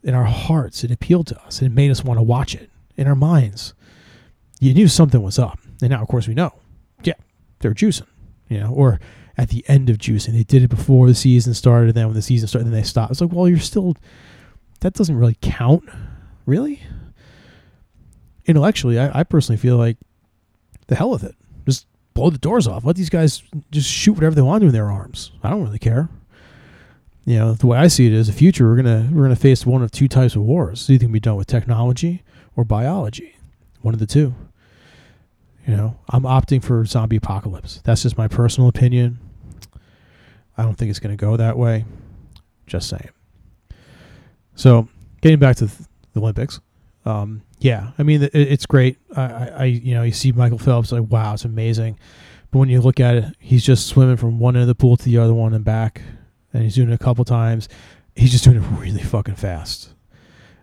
In 0.02 0.14
our 0.14 0.25
hearts, 0.25 0.84
it 0.84 0.90
appealed 0.90 1.26
to 1.28 1.42
us. 1.42 1.62
It 1.62 1.72
made 1.72 1.90
us 1.90 2.04
want 2.04 2.19
to 2.19 2.22
watch 2.22 2.54
it. 2.54 2.70
In 2.96 3.08
our 3.08 3.16
minds, 3.16 3.75
you 4.60 4.75
knew 4.75 4.86
something 4.86 5.22
was 5.22 5.38
up. 5.38 5.58
And 5.81 5.90
now, 5.90 6.02
of 6.02 6.08
course, 6.08 6.28
we 6.28 6.34
know. 6.34 6.52
Yeah, 7.02 7.14
they're 7.60 7.75
juicing, 7.75 8.06
you 8.48 8.60
know, 8.60 8.70
or 8.72 9.00
at 9.36 9.48
the 9.48 9.64
end 9.69 9.90
of 9.90 9.98
juicing. 9.98 10.32
They 10.32 10.44
did 10.44 10.62
it 10.62 10.69
before 10.69 11.06
the 11.06 11.14
season 11.14 11.54
started, 11.54 11.88
and 11.88 11.94
then 11.94 12.06
when 12.06 12.14
the 12.14 12.22
season 12.22 12.46
started, 12.46 12.66
then 12.66 12.75
they 12.75 12.82
stopped. 12.82 13.10
It's 13.10 13.20
like, 13.20 13.32
well, 13.32 13.48
you're 13.48 13.58
still. 13.58 13.96
That 14.81 14.92
doesn't 14.92 15.16
really 15.16 15.38
count, 15.40 15.88
really. 16.46 16.82
Intellectually, 18.46 18.99
I, 18.99 19.20
I 19.20 19.25
personally 19.25 19.56
feel 19.56 19.76
like 19.76 19.96
the 20.87 20.94
hell 20.94 21.11
with 21.11 21.25
it. 21.25 21.35
Just 21.67 21.87
blow 22.12 22.31
the 22.31 22.38
doors 22.38 22.67
off. 22.67 22.85
Let 22.85 22.96
these 22.96 23.11
guys 23.11 23.43
just 23.70 23.91
shoot 23.91 24.12
whatever 24.12 24.35
they 24.35 24.43
want 24.43 24.62
to 24.62 24.67
in 24.67 24.73
their 24.73 24.91
arms. 24.91 25.32
I 25.43 25.50
don't 25.50 25.64
really 25.64 25.79
care. 25.79 26.08
You 27.25 27.38
know, 27.38 27.55
the 27.55 27.67
way 27.67 27.79
I 27.79 27.86
see 27.86 28.06
it 28.06 28.13
is, 28.13 28.27
the 28.27 28.34
future 28.34 28.69
we're 28.69 28.77
gonna 28.77 29.08
we're 29.10 29.22
gonna 29.22 29.36
face 29.36 29.65
one 29.65 29.82
of 29.82 29.91
two 29.91 30.08
types 30.08 30.36
of 30.36 30.43
wars. 30.43 30.82
It's 30.82 30.91
either 30.91 31.05
gonna 31.05 31.13
be 31.13 31.20
done 31.20 31.36
with 31.36 31.46
technology 31.46 32.22
or 32.55 32.65
biology. 32.65 33.36
One 33.81 33.94
of 33.94 34.01
the 34.01 34.06
two. 34.06 34.34
You 35.67 35.74
know, 35.77 35.98
I'm 36.10 36.24
opting 36.24 36.63
for 36.63 36.84
zombie 36.84 37.17
apocalypse. 37.17 37.81
That's 37.84 38.03
just 38.03 38.19
my 38.19 38.29
personal 38.29 38.69
opinion. 38.69 39.19
I 40.56 40.63
don't 40.63 40.74
think 40.74 40.91
it's 40.91 41.01
going 41.01 41.17
to 41.17 41.20
go 41.20 41.36
that 41.36 41.56
way. 41.56 41.84
Just 42.67 42.89
saying. 42.89 43.08
So, 44.55 44.89
getting 45.20 45.39
back 45.39 45.56
to 45.56 45.67
the 45.67 45.86
Olympics, 46.17 46.60
um, 47.05 47.43
yeah, 47.58 47.91
I 47.99 48.03
mean 48.03 48.23
it, 48.23 48.34
it's 48.34 48.67
great. 48.67 48.99
I, 49.17 49.23
I, 49.23 49.65
you 49.65 49.94
know, 49.94 50.03
you 50.03 50.13
see 50.13 50.32
Michael 50.32 50.58
Phelps, 50.58 50.93
like 50.93 51.11
wow, 51.11 51.34
it's 51.34 51.44
amazing. 51.44 51.99
But 52.51 52.61
when 52.61 52.69
you 52.69 52.81
look 52.81 53.01
at 53.01 53.17
it, 53.17 53.25
he's 53.39 53.65
just 53.65 53.87
swimming 53.87 54.17
from 54.17 54.39
one 54.39 54.56
end 54.56 54.63
of 54.63 54.69
the 54.69 54.75
pool 54.75 54.96
to 54.96 55.05
the 55.05 55.19
other 55.19 55.34
one 55.34 55.55
and 55.55 55.65
back, 55.65 56.03
and 56.53 56.63
he's 56.63 56.75
doing 56.77 56.91
it 56.91 56.94
a 56.94 56.99
couple 56.99 57.25
times. 57.25 57.69
He's 58.15 58.31
just 58.31 58.44
doing 58.44 58.56
it 58.56 58.67
really 58.79 59.03
fucking 59.03 59.34
fast. 59.34 59.93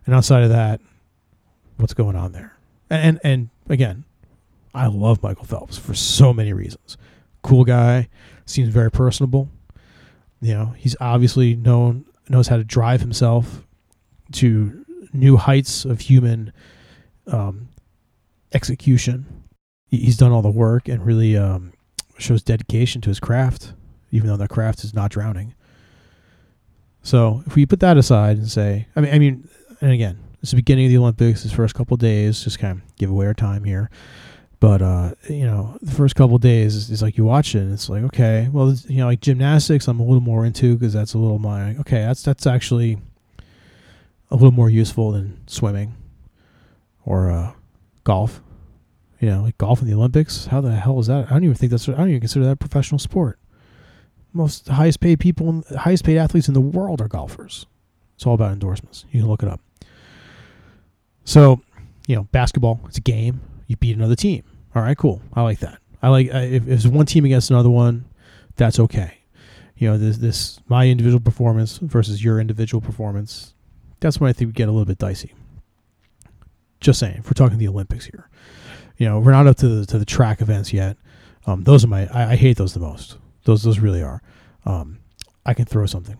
And 0.05 0.15
outside 0.15 0.43
of 0.43 0.49
that, 0.49 0.79
what's 1.77 1.93
going 1.93 2.15
on 2.15 2.31
there? 2.31 2.55
And 2.89 3.03
and, 3.03 3.19
and 3.23 3.49
again, 3.69 4.05
I 4.73 4.87
love 4.87 5.21
Michael 5.21 5.45
Phelps 5.45 5.77
for 5.77 5.93
so 5.93 6.33
many 6.33 6.53
reasons. 6.53 6.97
Cool 7.43 7.65
guy, 7.65 8.07
seems 8.45 8.69
very 8.69 8.91
personable. 8.91 9.49
You 10.41 10.53
know, 10.53 10.73
he's 10.77 10.95
obviously 10.99 11.55
known 11.55 12.05
knows 12.29 12.47
how 12.47 12.57
to 12.57 12.63
drive 12.63 13.01
himself 13.01 13.65
to 14.33 14.80
new 15.13 15.37
heights 15.37 15.85
of 15.85 16.01
human 16.01 16.53
um, 17.27 17.69
execution. 18.53 19.25
He's 19.87 20.17
done 20.17 20.31
all 20.31 20.41
the 20.41 20.49
work 20.49 20.87
and 20.87 21.05
really 21.05 21.35
um, 21.37 21.73
shows 22.17 22.43
dedication 22.43 23.01
to 23.01 23.09
his 23.09 23.19
craft, 23.19 23.73
even 24.11 24.27
though 24.27 24.37
that 24.37 24.49
craft 24.49 24.83
is 24.83 24.93
not 24.93 25.11
drowning. 25.11 25.53
So 27.03 27.43
if 27.45 27.55
we 27.55 27.65
put 27.65 27.79
that 27.81 27.97
aside 27.97 28.37
and 28.37 28.49
say, 28.49 28.87
I 28.95 29.01
mean, 29.01 29.13
I 29.13 29.19
mean, 29.19 29.49
and 29.81 29.91
again, 29.91 30.19
it's 30.41 30.51
the 30.51 30.57
beginning 30.57 30.85
of 30.85 30.91
the 30.91 30.97
Olympics. 30.97 31.43
His 31.43 31.51
first 31.51 31.75
couple 31.75 31.97
days, 31.97 32.43
just 32.43 32.59
kind 32.59 32.79
of 32.79 32.95
give 32.95 33.09
away 33.09 33.25
our 33.25 33.33
time 33.33 33.63
here. 33.63 33.89
But 34.59 34.81
uh, 34.81 35.15
you 35.27 35.45
know, 35.45 35.77
the 35.81 35.91
first 35.91 36.15
couple 36.15 36.37
days 36.37 36.75
is, 36.75 36.89
is, 36.91 37.01
like 37.01 37.17
you 37.17 37.25
watch 37.25 37.55
it, 37.55 37.59
and 37.59 37.73
it's 37.73 37.89
like, 37.89 38.03
okay, 38.03 38.47
well, 38.51 38.73
you 38.87 38.97
know, 38.97 39.07
like 39.07 39.19
gymnastics, 39.19 39.87
I'm 39.87 39.99
a 39.99 40.03
little 40.03 40.21
more 40.21 40.45
into 40.45 40.77
because 40.77 40.93
that's 40.93 41.15
a 41.15 41.17
little 41.17 41.39
my 41.39 41.75
okay. 41.77 42.01
That's 42.01 42.21
that's 42.21 42.45
actually 42.45 42.99
a 44.31 44.35
little 44.35 44.51
more 44.51 44.69
useful 44.69 45.11
than 45.11 45.37
swimming 45.47 45.95
or 47.05 47.29
uh, 47.29 47.51
golf. 48.03 48.41
You 49.19 49.29
know, 49.29 49.43
like 49.43 49.57
golf 49.57 49.81
in 49.81 49.87
the 49.87 49.93
Olympics. 49.93 50.47
How 50.47 50.61
the 50.61 50.71
hell 50.71 50.99
is 50.99 51.07
that? 51.07 51.27
I 51.27 51.33
don't 51.33 51.43
even 51.43 51.55
think 51.55 51.69
that's. 51.69 51.87
I 51.87 51.93
don't 51.93 52.09
even 52.09 52.21
consider 52.21 52.45
that 52.45 52.51
a 52.51 52.55
professional 52.55 52.97
sport. 52.97 53.37
Most 54.33 54.67
highest 54.67 54.99
paid 54.99 55.19
people, 55.19 55.63
highest 55.77 56.05
paid 56.05 56.17
athletes 56.17 56.47
in 56.47 56.53
the 56.53 56.61
world 56.61 57.01
are 57.01 57.07
golfers. 57.07 57.67
It's 58.15 58.25
all 58.25 58.33
about 58.33 58.53
endorsements. 58.53 59.05
You 59.11 59.21
can 59.21 59.29
look 59.29 59.43
it 59.43 59.49
up. 59.49 59.59
So, 61.23 61.61
you 62.07 62.15
know, 62.15 62.23
basketball, 62.31 62.79
it's 62.87 62.97
a 62.97 63.01
game. 63.01 63.41
You 63.67 63.75
beat 63.75 63.95
another 63.95 64.15
team. 64.15 64.43
All 64.73 64.81
right, 64.81 64.97
cool. 64.97 65.21
I 65.33 65.41
like 65.43 65.59
that. 65.59 65.79
I 66.01 66.09
like 66.09 66.27
if, 66.27 66.67
if 66.67 66.69
it's 66.69 66.87
one 66.87 67.05
team 67.05 67.25
against 67.25 67.51
another 67.51 67.69
one, 67.69 68.05
that's 68.55 68.79
okay. 68.79 69.19
You 69.75 69.89
know, 69.89 69.97
this 69.97 70.17
this 70.17 70.59
my 70.67 70.87
individual 70.87 71.19
performance 71.19 71.77
versus 71.77 72.23
your 72.23 72.39
individual 72.39 72.81
performance. 72.81 73.53
That's 74.01 74.19
when 74.19 74.29
I 74.29 74.33
think 74.33 74.49
we 74.49 74.53
get 74.53 74.67
a 74.67 74.71
little 74.71 74.85
bit 74.85 74.97
dicey. 74.97 75.33
Just 76.81 76.99
saying, 76.99 77.17
if 77.19 77.25
we're 77.25 77.33
talking 77.33 77.59
the 77.59 77.67
Olympics 77.67 78.05
here, 78.05 78.27
you 78.97 79.07
know, 79.07 79.19
we're 79.19 79.31
not 79.31 79.47
up 79.47 79.57
to 79.57 79.67
the 79.67 79.85
to 79.85 79.97
the 79.97 80.05
track 80.05 80.41
events 80.41 80.73
yet. 80.73 80.97
Um, 81.45 81.63
those 81.63 81.83
are 81.83 81.87
my 81.87 82.07
I, 82.07 82.33
I 82.33 82.35
hate 82.35 82.57
those 82.57 82.73
the 82.73 82.79
most. 82.79 83.17
Those 83.45 83.63
those 83.63 83.79
really 83.79 84.01
are. 84.01 84.21
Um, 84.65 84.99
I 85.45 85.53
can 85.53 85.65
throw 85.65 85.85
something, 85.85 86.17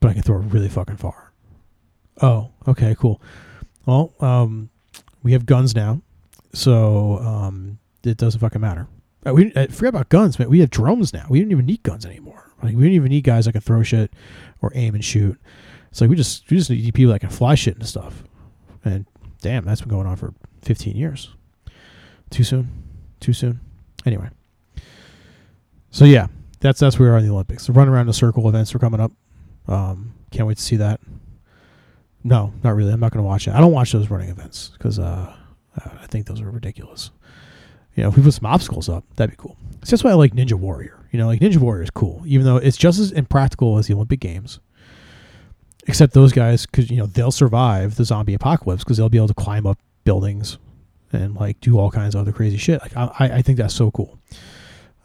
but 0.00 0.10
I 0.10 0.14
can 0.14 0.22
throw 0.22 0.38
it 0.38 0.44
really 0.44 0.68
fucking 0.68 0.98
far. 0.98 1.32
Oh, 2.20 2.50
okay, 2.68 2.94
cool. 2.98 3.20
Well, 3.86 4.14
um, 4.20 4.70
we 5.22 5.32
have 5.32 5.46
guns 5.46 5.74
now, 5.74 6.02
so 6.52 7.18
um, 7.18 7.78
it 8.04 8.18
doesn't 8.18 8.40
fucking 8.40 8.60
matter. 8.60 8.86
Uh, 9.26 9.32
we 9.32 9.52
I 9.56 9.66
forget 9.68 9.90
about 9.90 10.10
guns, 10.10 10.38
man. 10.38 10.50
We 10.50 10.60
have 10.60 10.70
drones 10.70 11.12
now. 11.12 11.26
We 11.30 11.40
don't 11.40 11.50
even 11.50 11.66
need 11.66 11.82
guns 11.82 12.04
anymore. 12.04 12.50
Like 12.62 12.76
we 12.76 12.82
don't 12.82 12.92
even 12.92 13.08
need 13.08 13.24
guys 13.24 13.46
that 13.46 13.52
can 13.52 13.60
throw 13.60 13.82
shit 13.82 14.12
or 14.60 14.72
aim 14.74 14.94
and 14.94 15.04
shoot. 15.04 15.38
It's 15.92 16.00
like 16.00 16.08
we 16.08 16.16
just 16.16 16.50
we 16.50 16.56
just 16.56 16.70
need 16.70 16.94
people 16.94 17.12
that 17.12 17.18
can 17.18 17.28
fly 17.28 17.54
shit 17.54 17.76
and 17.76 17.86
stuff. 17.86 18.24
And 18.82 19.04
damn, 19.42 19.66
that's 19.66 19.82
been 19.82 19.90
going 19.90 20.06
on 20.06 20.16
for 20.16 20.32
15 20.62 20.96
years. 20.96 21.34
Too 22.30 22.44
soon. 22.44 22.70
Too 23.20 23.34
soon. 23.34 23.60
Anyway. 24.06 24.30
So 25.90 26.06
yeah, 26.06 26.28
that's 26.60 26.80
that's 26.80 26.98
where 26.98 27.10
we 27.10 27.14
are 27.14 27.18
in 27.18 27.26
the 27.26 27.32
Olympics. 27.32 27.66
The 27.66 27.74
run 27.74 27.90
around 27.90 28.06
the 28.06 28.14
circle 28.14 28.48
events 28.48 28.74
are 28.74 28.78
coming 28.78 29.00
up. 29.00 29.12
Um, 29.68 30.14
can't 30.30 30.48
wait 30.48 30.56
to 30.56 30.62
see 30.62 30.76
that. 30.76 30.98
No, 32.24 32.54
not 32.64 32.74
really. 32.74 32.90
I'm 32.90 33.00
not 33.00 33.12
going 33.12 33.22
to 33.22 33.28
watch 33.28 33.46
it. 33.46 33.52
I 33.52 33.60
don't 33.60 33.72
watch 33.72 33.92
those 33.92 34.08
running 34.08 34.30
events 34.30 34.70
because 34.72 34.98
uh, 34.98 35.36
I 35.76 36.06
think 36.06 36.26
those 36.26 36.40
are 36.40 36.50
ridiculous. 36.50 37.10
You 37.96 38.04
know, 38.04 38.08
if 38.08 38.16
we 38.16 38.22
put 38.22 38.32
some 38.32 38.46
obstacles 38.46 38.88
up, 38.88 39.04
that'd 39.16 39.36
be 39.36 39.36
cool. 39.36 39.58
That's 39.80 40.02
why 40.02 40.12
I 40.12 40.14
like 40.14 40.32
Ninja 40.32 40.54
Warrior. 40.54 41.06
You 41.10 41.18
know, 41.18 41.26
like 41.26 41.40
Ninja 41.40 41.58
Warrior 41.58 41.82
is 41.82 41.90
cool, 41.90 42.22
even 42.24 42.46
though 42.46 42.56
it's 42.56 42.78
just 42.78 42.98
as 42.98 43.12
impractical 43.12 43.76
as 43.76 43.88
the 43.88 43.94
Olympic 43.94 44.20
Games. 44.20 44.60
Except 45.88 46.12
those 46.12 46.32
guys, 46.32 46.64
because 46.66 46.90
you 46.90 46.96
know 46.96 47.06
they'll 47.06 47.32
survive 47.32 47.96
the 47.96 48.04
zombie 48.04 48.34
apocalypse 48.34 48.84
because 48.84 48.96
they'll 48.96 49.08
be 49.08 49.18
able 49.18 49.28
to 49.28 49.34
climb 49.34 49.66
up 49.66 49.78
buildings 50.04 50.58
and 51.12 51.34
like 51.34 51.60
do 51.60 51.78
all 51.78 51.90
kinds 51.90 52.14
of 52.14 52.20
other 52.20 52.32
crazy 52.32 52.56
shit. 52.56 52.80
Like 52.80 52.96
I, 52.96 53.10
I 53.20 53.42
think 53.42 53.58
that's 53.58 53.74
so 53.74 53.90
cool. 53.90 54.18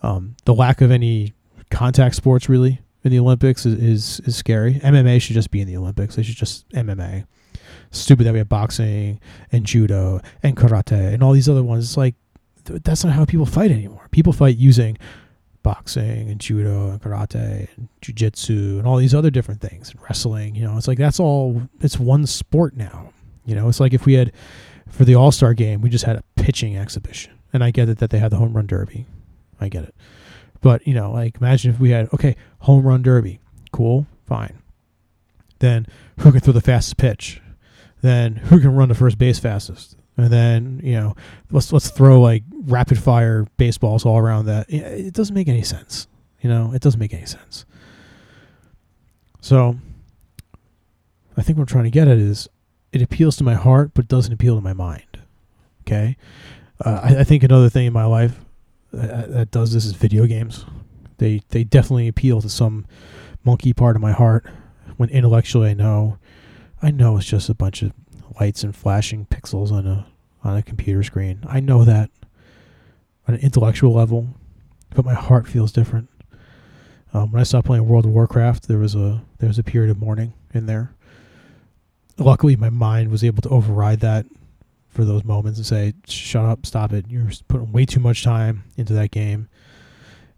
Um, 0.04 0.36
the 0.46 0.54
lack 0.54 0.82
of 0.82 0.92
any 0.92 1.34
contact 1.72 2.16
sports 2.16 2.48
really 2.48 2.80
in 3.04 3.12
the 3.12 3.20
Olympics 3.20 3.66
is, 3.66 3.82
is, 3.82 4.20
is 4.28 4.36
scary. 4.36 4.76
MMA 4.76 5.22
should 5.22 5.34
just 5.34 5.52
be 5.52 5.62
in 5.62 5.68
the 5.68 5.78
Olympics. 5.78 6.16
They 6.16 6.24
should 6.24 6.36
just 6.36 6.68
MMA. 6.70 7.26
Stupid 7.92 8.26
that 8.26 8.34
we 8.34 8.40
have 8.40 8.50
boxing 8.50 9.20
and 9.52 9.66
judo 9.66 10.22
and 10.44 10.56
karate 10.56 11.14
and 11.14 11.24
all 11.24 11.32
these 11.32 11.50
other 11.50 11.64
ones. 11.64 11.86
It's 11.86 11.98
like 11.98 12.16
that's 12.66 13.04
not 13.04 13.14
how 13.14 13.26
people 13.26 13.46
fight 13.46 13.72
anymore. 13.72 14.08
People 14.12 14.34
fight 14.34 14.58
using 14.58 14.98
boxing 15.68 16.30
and 16.30 16.40
judo 16.40 16.92
and 16.92 17.02
karate 17.02 17.68
and 17.76 17.90
jujitsu 18.02 18.80
and 18.80 18.88
all 18.88 18.96
these 18.96 19.14
other 19.14 19.30
different 19.30 19.60
things 19.60 19.92
and 19.92 20.02
wrestling. 20.04 20.56
You 20.56 20.64
know, 20.64 20.78
it's 20.78 20.88
like 20.88 20.98
that's 20.98 21.20
all. 21.20 21.62
It's 21.82 22.00
one 22.00 22.26
sport 22.26 22.78
now. 22.78 23.12
You 23.46 23.54
know, 23.54 23.68
it's 23.68 23.82
like 23.82 23.94
if 23.94 24.06
we 24.06 24.14
had 24.14 24.32
for 24.88 25.04
the 25.04 25.16
All 25.16 25.30
Star 25.30 25.54
game, 25.54 25.82
we 25.82 25.90
just 25.90 26.06
had 26.06 26.16
a 26.16 26.24
pitching 26.38 26.78
exhibition. 26.78 27.34
And 27.52 27.66
I 27.66 27.72
get 27.72 27.90
it 27.90 27.98
that 27.98 28.12
they 28.12 28.20
had 28.20 28.32
the 28.32 28.38
home 28.38 28.54
run 28.54 28.66
derby. 28.66 29.08
I 29.60 29.68
get 29.68 29.84
it. 29.84 29.96
But, 30.62 30.88
you 30.88 30.94
know, 30.94 31.12
like 31.12 31.36
imagine 31.42 31.74
if 31.74 31.82
we 31.82 31.90
had, 31.90 32.14
okay, 32.14 32.38
home 32.60 32.86
run 32.86 33.02
derby. 33.02 33.42
Cool, 33.74 34.08
fine. 34.26 34.58
Then 35.60 35.86
who 36.20 36.32
can 36.32 36.40
throw 36.40 36.54
the 36.54 36.62
fastest 36.62 36.96
pitch? 36.96 37.42
Then 38.02 38.38
who 38.38 38.62
can 38.62 38.74
run 38.74 38.88
the 38.88 38.96
first 38.96 39.18
base 39.18 39.40
fastest? 39.40 39.98
And 40.16 40.32
then, 40.32 40.80
you 40.82 40.94
know, 40.94 41.16
let's 41.52 41.74
let's 41.74 41.90
throw 41.90 42.22
like 42.22 42.44
rapid 42.68 43.00
fire 43.00 43.48
baseballs 43.58 44.06
all 44.06 44.18
around 44.18 44.46
that. 44.46 44.70
It 44.70 45.14
doesn't 45.14 45.34
make 45.34 45.48
any 45.48 45.64
sense. 45.64 46.08
You 46.42 46.50
know, 46.50 46.72
it 46.74 46.82
doesn't 46.82 47.00
make 47.00 47.14
any 47.14 47.26
sense. 47.26 47.66
So 49.42 49.78
I 51.36 51.42
think 51.42 51.58
what 51.58 51.64
I'm 51.64 51.68
trying 51.68 51.86
to 51.86 51.90
get 51.90 52.08
at 52.08 52.18
is 52.18 52.50
it 52.92 53.02
appeals 53.02 53.38
to 53.38 53.44
my 53.44 53.56
heart, 53.56 53.92
but 53.94 54.08
doesn't 54.08 54.34
appeal 54.34 54.56
to 54.56 54.62
my 54.62 54.74
mind. 54.74 55.22
Okay, 55.82 56.18
uh, 56.84 57.00
I, 57.02 57.20
I, 57.20 57.24
think 57.24 57.44
another 57.44 57.70
thing 57.70 57.86
in 57.86 57.94
my 57.94 58.04
life 58.04 58.42
that, 58.92 59.32
that, 59.32 59.52
does 59.52 59.72
this 59.72 59.86
is 59.86 59.94
video 59.94 60.26
games. 60.26 60.66
They 61.18 61.42
they 61.50 61.64
definitely 61.64 62.10
appeal 62.10 62.42
to 62.42 62.50
some 62.50 62.86
monkey 63.46 63.72
part 63.72 63.96
of 63.96 64.02
my 64.02 64.12
heart. 64.12 64.46
When 64.98 65.10
intellectually 65.10 65.70
I 65.70 65.74
know, 65.76 66.18
I 66.82 66.92
know 66.92 67.16
it's 67.16 67.26
just 67.26 67.48
a 67.48 67.54
bunch 67.54 67.84
of 67.84 67.94
lights 68.40 68.64
and 68.64 68.76
flashing 68.76 69.28
pixels 69.28 69.72
on 69.72 69.88
a 69.88 70.08
on 70.44 70.58
a 70.58 70.64
computer 70.64 71.04
screen. 71.04 71.40
I 71.48 71.62
know 71.62 71.86
that 71.86 72.10
on 73.28 73.36
an 73.36 73.42
intellectual 73.42 73.94
level, 73.94 74.28
but 74.96 75.06
my 75.06 75.14
heart 75.14 75.48
feels 75.48 75.72
different. 75.72 76.10
Um, 77.14 77.32
when 77.32 77.40
I 77.40 77.44
stopped 77.44 77.68
playing 77.68 77.88
World 77.88 78.06
of 78.06 78.12
Warcraft, 78.12 78.68
there 78.68 78.78
was 78.78 78.96
a 78.96 79.22
there 79.40 79.48
was 79.48 79.60
a 79.60 79.64
period 79.64 79.92
of 79.92 80.00
mourning 80.00 80.34
in 80.54 80.66
there 80.66 80.94
luckily 82.18 82.56
my 82.56 82.70
mind 82.70 83.10
was 83.12 83.24
able 83.24 83.42
to 83.44 83.50
override 83.50 84.00
that 84.02 84.26
for 84.90 85.06
those 85.06 85.24
moments 85.24 85.60
and 85.60 85.66
say, 85.66 85.94
"Shut 86.08 86.46
up, 86.46 86.66
stop 86.66 86.94
it! 86.94 87.06
You're 87.08 87.30
putting 87.48 87.72
way 87.72 87.86
too 87.86 88.00
much 88.00 88.24
time 88.24 88.64
into 88.76 88.94
that 88.94 89.12
game, 89.12 89.48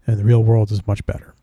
and 0.06 0.18
the 0.18 0.24
real 0.24 0.44
world 0.44 0.70
is 0.70 0.86
much 0.86 1.04
better." 1.06 1.34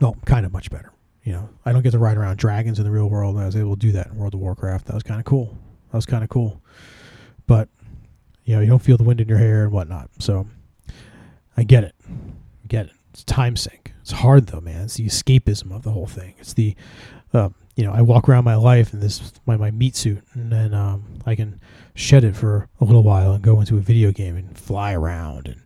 Well, 0.00 0.16
kind 0.24 0.46
of 0.46 0.52
much 0.52 0.70
better. 0.70 0.92
You 1.24 1.34
know, 1.34 1.48
I 1.66 1.72
don't 1.72 1.82
get 1.82 1.90
to 1.90 1.98
ride 1.98 2.16
around 2.16 2.38
dragons 2.38 2.78
in 2.78 2.84
the 2.84 2.90
real 2.90 3.10
world, 3.10 3.36
I 3.36 3.44
was 3.44 3.56
able 3.56 3.76
to 3.76 3.78
do 3.78 3.92
that 3.92 4.08
in 4.08 4.16
World 4.16 4.34
of 4.34 4.40
Warcraft. 4.40 4.86
That 4.86 4.94
was 4.94 5.02
kind 5.02 5.20
of 5.20 5.26
cool. 5.26 5.58
That 5.90 5.98
was 5.98 6.06
kind 6.06 6.24
of 6.24 6.30
cool, 6.30 6.62
but 7.46 7.68
you 8.50 8.56
know, 8.56 8.62
you 8.62 8.68
don't 8.68 8.82
feel 8.82 8.96
the 8.96 9.04
wind 9.04 9.20
in 9.20 9.28
your 9.28 9.38
hair 9.38 9.62
and 9.62 9.72
whatnot. 9.72 10.10
So, 10.18 10.44
I 11.56 11.62
get 11.62 11.84
it, 11.84 11.94
I 12.08 12.66
get 12.66 12.86
it. 12.86 12.92
It's 13.12 13.22
time 13.22 13.54
sink. 13.54 13.92
It's 14.00 14.10
hard 14.10 14.48
though, 14.48 14.60
man. 14.60 14.82
It's 14.82 14.94
the 14.94 15.06
escapism 15.06 15.72
of 15.72 15.82
the 15.82 15.92
whole 15.92 16.06
thing. 16.06 16.34
It's 16.38 16.54
the 16.54 16.74
um, 17.32 17.54
you 17.76 17.84
know, 17.84 17.92
I 17.92 18.02
walk 18.02 18.28
around 18.28 18.44
my 18.44 18.56
life 18.56 18.92
in 18.92 18.98
this 18.98 19.32
my, 19.46 19.56
my 19.56 19.70
meat 19.70 19.94
suit, 19.94 20.24
and 20.34 20.50
then 20.50 20.74
um, 20.74 21.04
I 21.26 21.36
can 21.36 21.60
shed 21.94 22.24
it 22.24 22.34
for 22.34 22.68
a 22.80 22.84
little 22.84 23.04
while 23.04 23.32
and 23.32 23.42
go 23.42 23.60
into 23.60 23.76
a 23.76 23.80
video 23.80 24.10
game 24.10 24.36
and 24.36 24.58
fly 24.58 24.94
around 24.94 25.46
and 25.46 25.62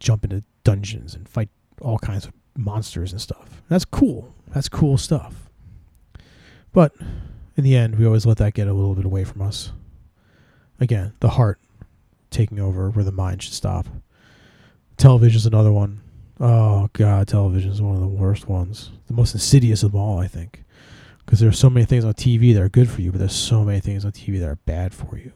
jump 0.00 0.24
into 0.24 0.42
dungeons 0.64 1.14
and 1.14 1.28
fight 1.28 1.50
all 1.82 1.98
kinds 1.98 2.24
of 2.24 2.32
monsters 2.56 3.12
and 3.12 3.20
stuff. 3.20 3.62
That's 3.68 3.84
cool. 3.84 4.34
That's 4.54 4.68
cool 4.70 4.96
stuff. 4.96 5.50
But 6.72 6.94
in 7.56 7.64
the 7.64 7.76
end, 7.76 7.98
we 7.98 8.06
always 8.06 8.24
let 8.24 8.38
that 8.38 8.54
get 8.54 8.66
a 8.68 8.72
little 8.72 8.94
bit 8.94 9.04
away 9.04 9.24
from 9.24 9.42
us. 9.42 9.72
Again, 10.80 11.12
the 11.20 11.30
heart 11.30 11.58
taking 12.30 12.60
over 12.60 12.90
where 12.90 13.04
the 13.04 13.12
mind 13.12 13.42
should 13.42 13.54
stop. 13.54 13.86
Television's 14.96 15.46
another 15.46 15.72
one. 15.72 16.00
Oh 16.40 16.88
god, 16.92 17.28
television 17.28 17.70
is 17.70 17.82
one 17.82 17.94
of 17.94 18.00
the 18.00 18.06
worst 18.06 18.48
ones. 18.48 18.90
The 19.06 19.14
most 19.14 19.34
insidious 19.34 19.82
of 19.82 19.92
them 19.92 20.00
all, 20.00 20.18
I 20.18 20.28
think 20.28 20.64
because 21.28 21.40
there's 21.40 21.58
so 21.58 21.68
many 21.68 21.84
things 21.84 22.06
on 22.06 22.14
TV 22.14 22.54
that 22.54 22.62
are 22.62 22.70
good 22.70 22.88
for 22.88 23.02
you, 23.02 23.12
but 23.12 23.18
there's 23.18 23.34
so 23.34 23.62
many 23.62 23.80
things 23.80 24.02
on 24.02 24.12
TV 24.12 24.40
that 24.40 24.48
are 24.48 24.56
bad 24.64 24.94
for 24.94 25.18
you. 25.18 25.32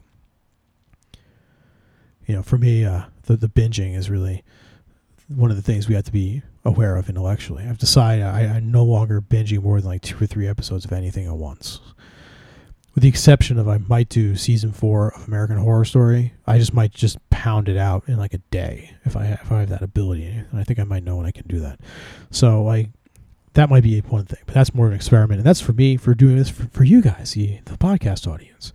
You 2.25 2.37
know, 2.37 2.41
for 2.41 2.57
me, 2.57 2.83
uh, 2.83 3.03
the 3.23 3.37
the 3.37 3.47
binging 3.47 3.95
is 3.95 4.09
really 4.09 4.43
one 5.27 5.51
of 5.51 5.55
the 5.55 5.61
things 5.61 5.87
we 5.87 5.93
have 5.93 6.05
to 6.05 6.11
be 6.11 6.41
aware 6.65 6.95
of 6.95 7.09
intellectually. 7.09 7.65
I've 7.65 7.77
decided 7.77 8.25
I, 8.25 8.41
I'm 8.41 8.71
no 8.71 8.83
longer 8.83 9.21
binging 9.21 9.61
more 9.61 9.79
than 9.79 9.91
like 9.91 10.01
two 10.01 10.23
or 10.23 10.25
three 10.25 10.47
episodes 10.47 10.83
of 10.83 10.93
anything 10.93 11.27
at 11.27 11.35
once. 11.35 11.79
With 12.93 13.01
the 13.01 13.09
exception 13.09 13.57
of 13.57 13.67
I 13.67 13.79
might 13.79 14.09
do 14.09 14.35
season 14.35 14.71
four 14.71 15.13
of 15.15 15.27
American 15.27 15.57
Horror 15.57 15.85
Story, 15.85 16.33
I 16.45 16.59
just 16.59 16.73
might 16.73 16.91
just 16.91 17.17
pound 17.31 17.67
it 17.67 17.77
out 17.77 18.03
in 18.07 18.17
like 18.17 18.33
a 18.33 18.39
day 18.51 18.95
if 19.03 19.17
I 19.17 19.23
have, 19.23 19.39
if 19.41 19.51
I 19.51 19.61
have 19.61 19.69
that 19.69 19.81
ability, 19.81 20.27
and 20.27 20.59
I 20.59 20.63
think 20.63 20.77
I 20.79 20.83
might 20.83 21.03
know 21.03 21.15
when 21.17 21.25
I 21.25 21.31
can 21.31 21.47
do 21.47 21.59
that. 21.61 21.79
So 22.29 22.69
I 22.69 22.91
that 23.53 23.69
might 23.69 23.83
be 23.83 23.99
one 24.01 24.25
thing, 24.25 24.39
but 24.45 24.55
that's 24.55 24.73
more 24.73 24.87
of 24.87 24.91
an 24.91 24.95
experiment. 24.95 25.39
And 25.39 25.45
that's 25.45 25.61
for 25.61 25.73
me 25.73 25.97
for 25.97 26.13
doing 26.13 26.37
this 26.37 26.49
for, 26.49 26.67
for 26.67 26.83
you 26.83 27.01
guys, 27.01 27.33
the, 27.33 27.59
the 27.65 27.77
podcast 27.77 28.27
audience. 28.31 28.73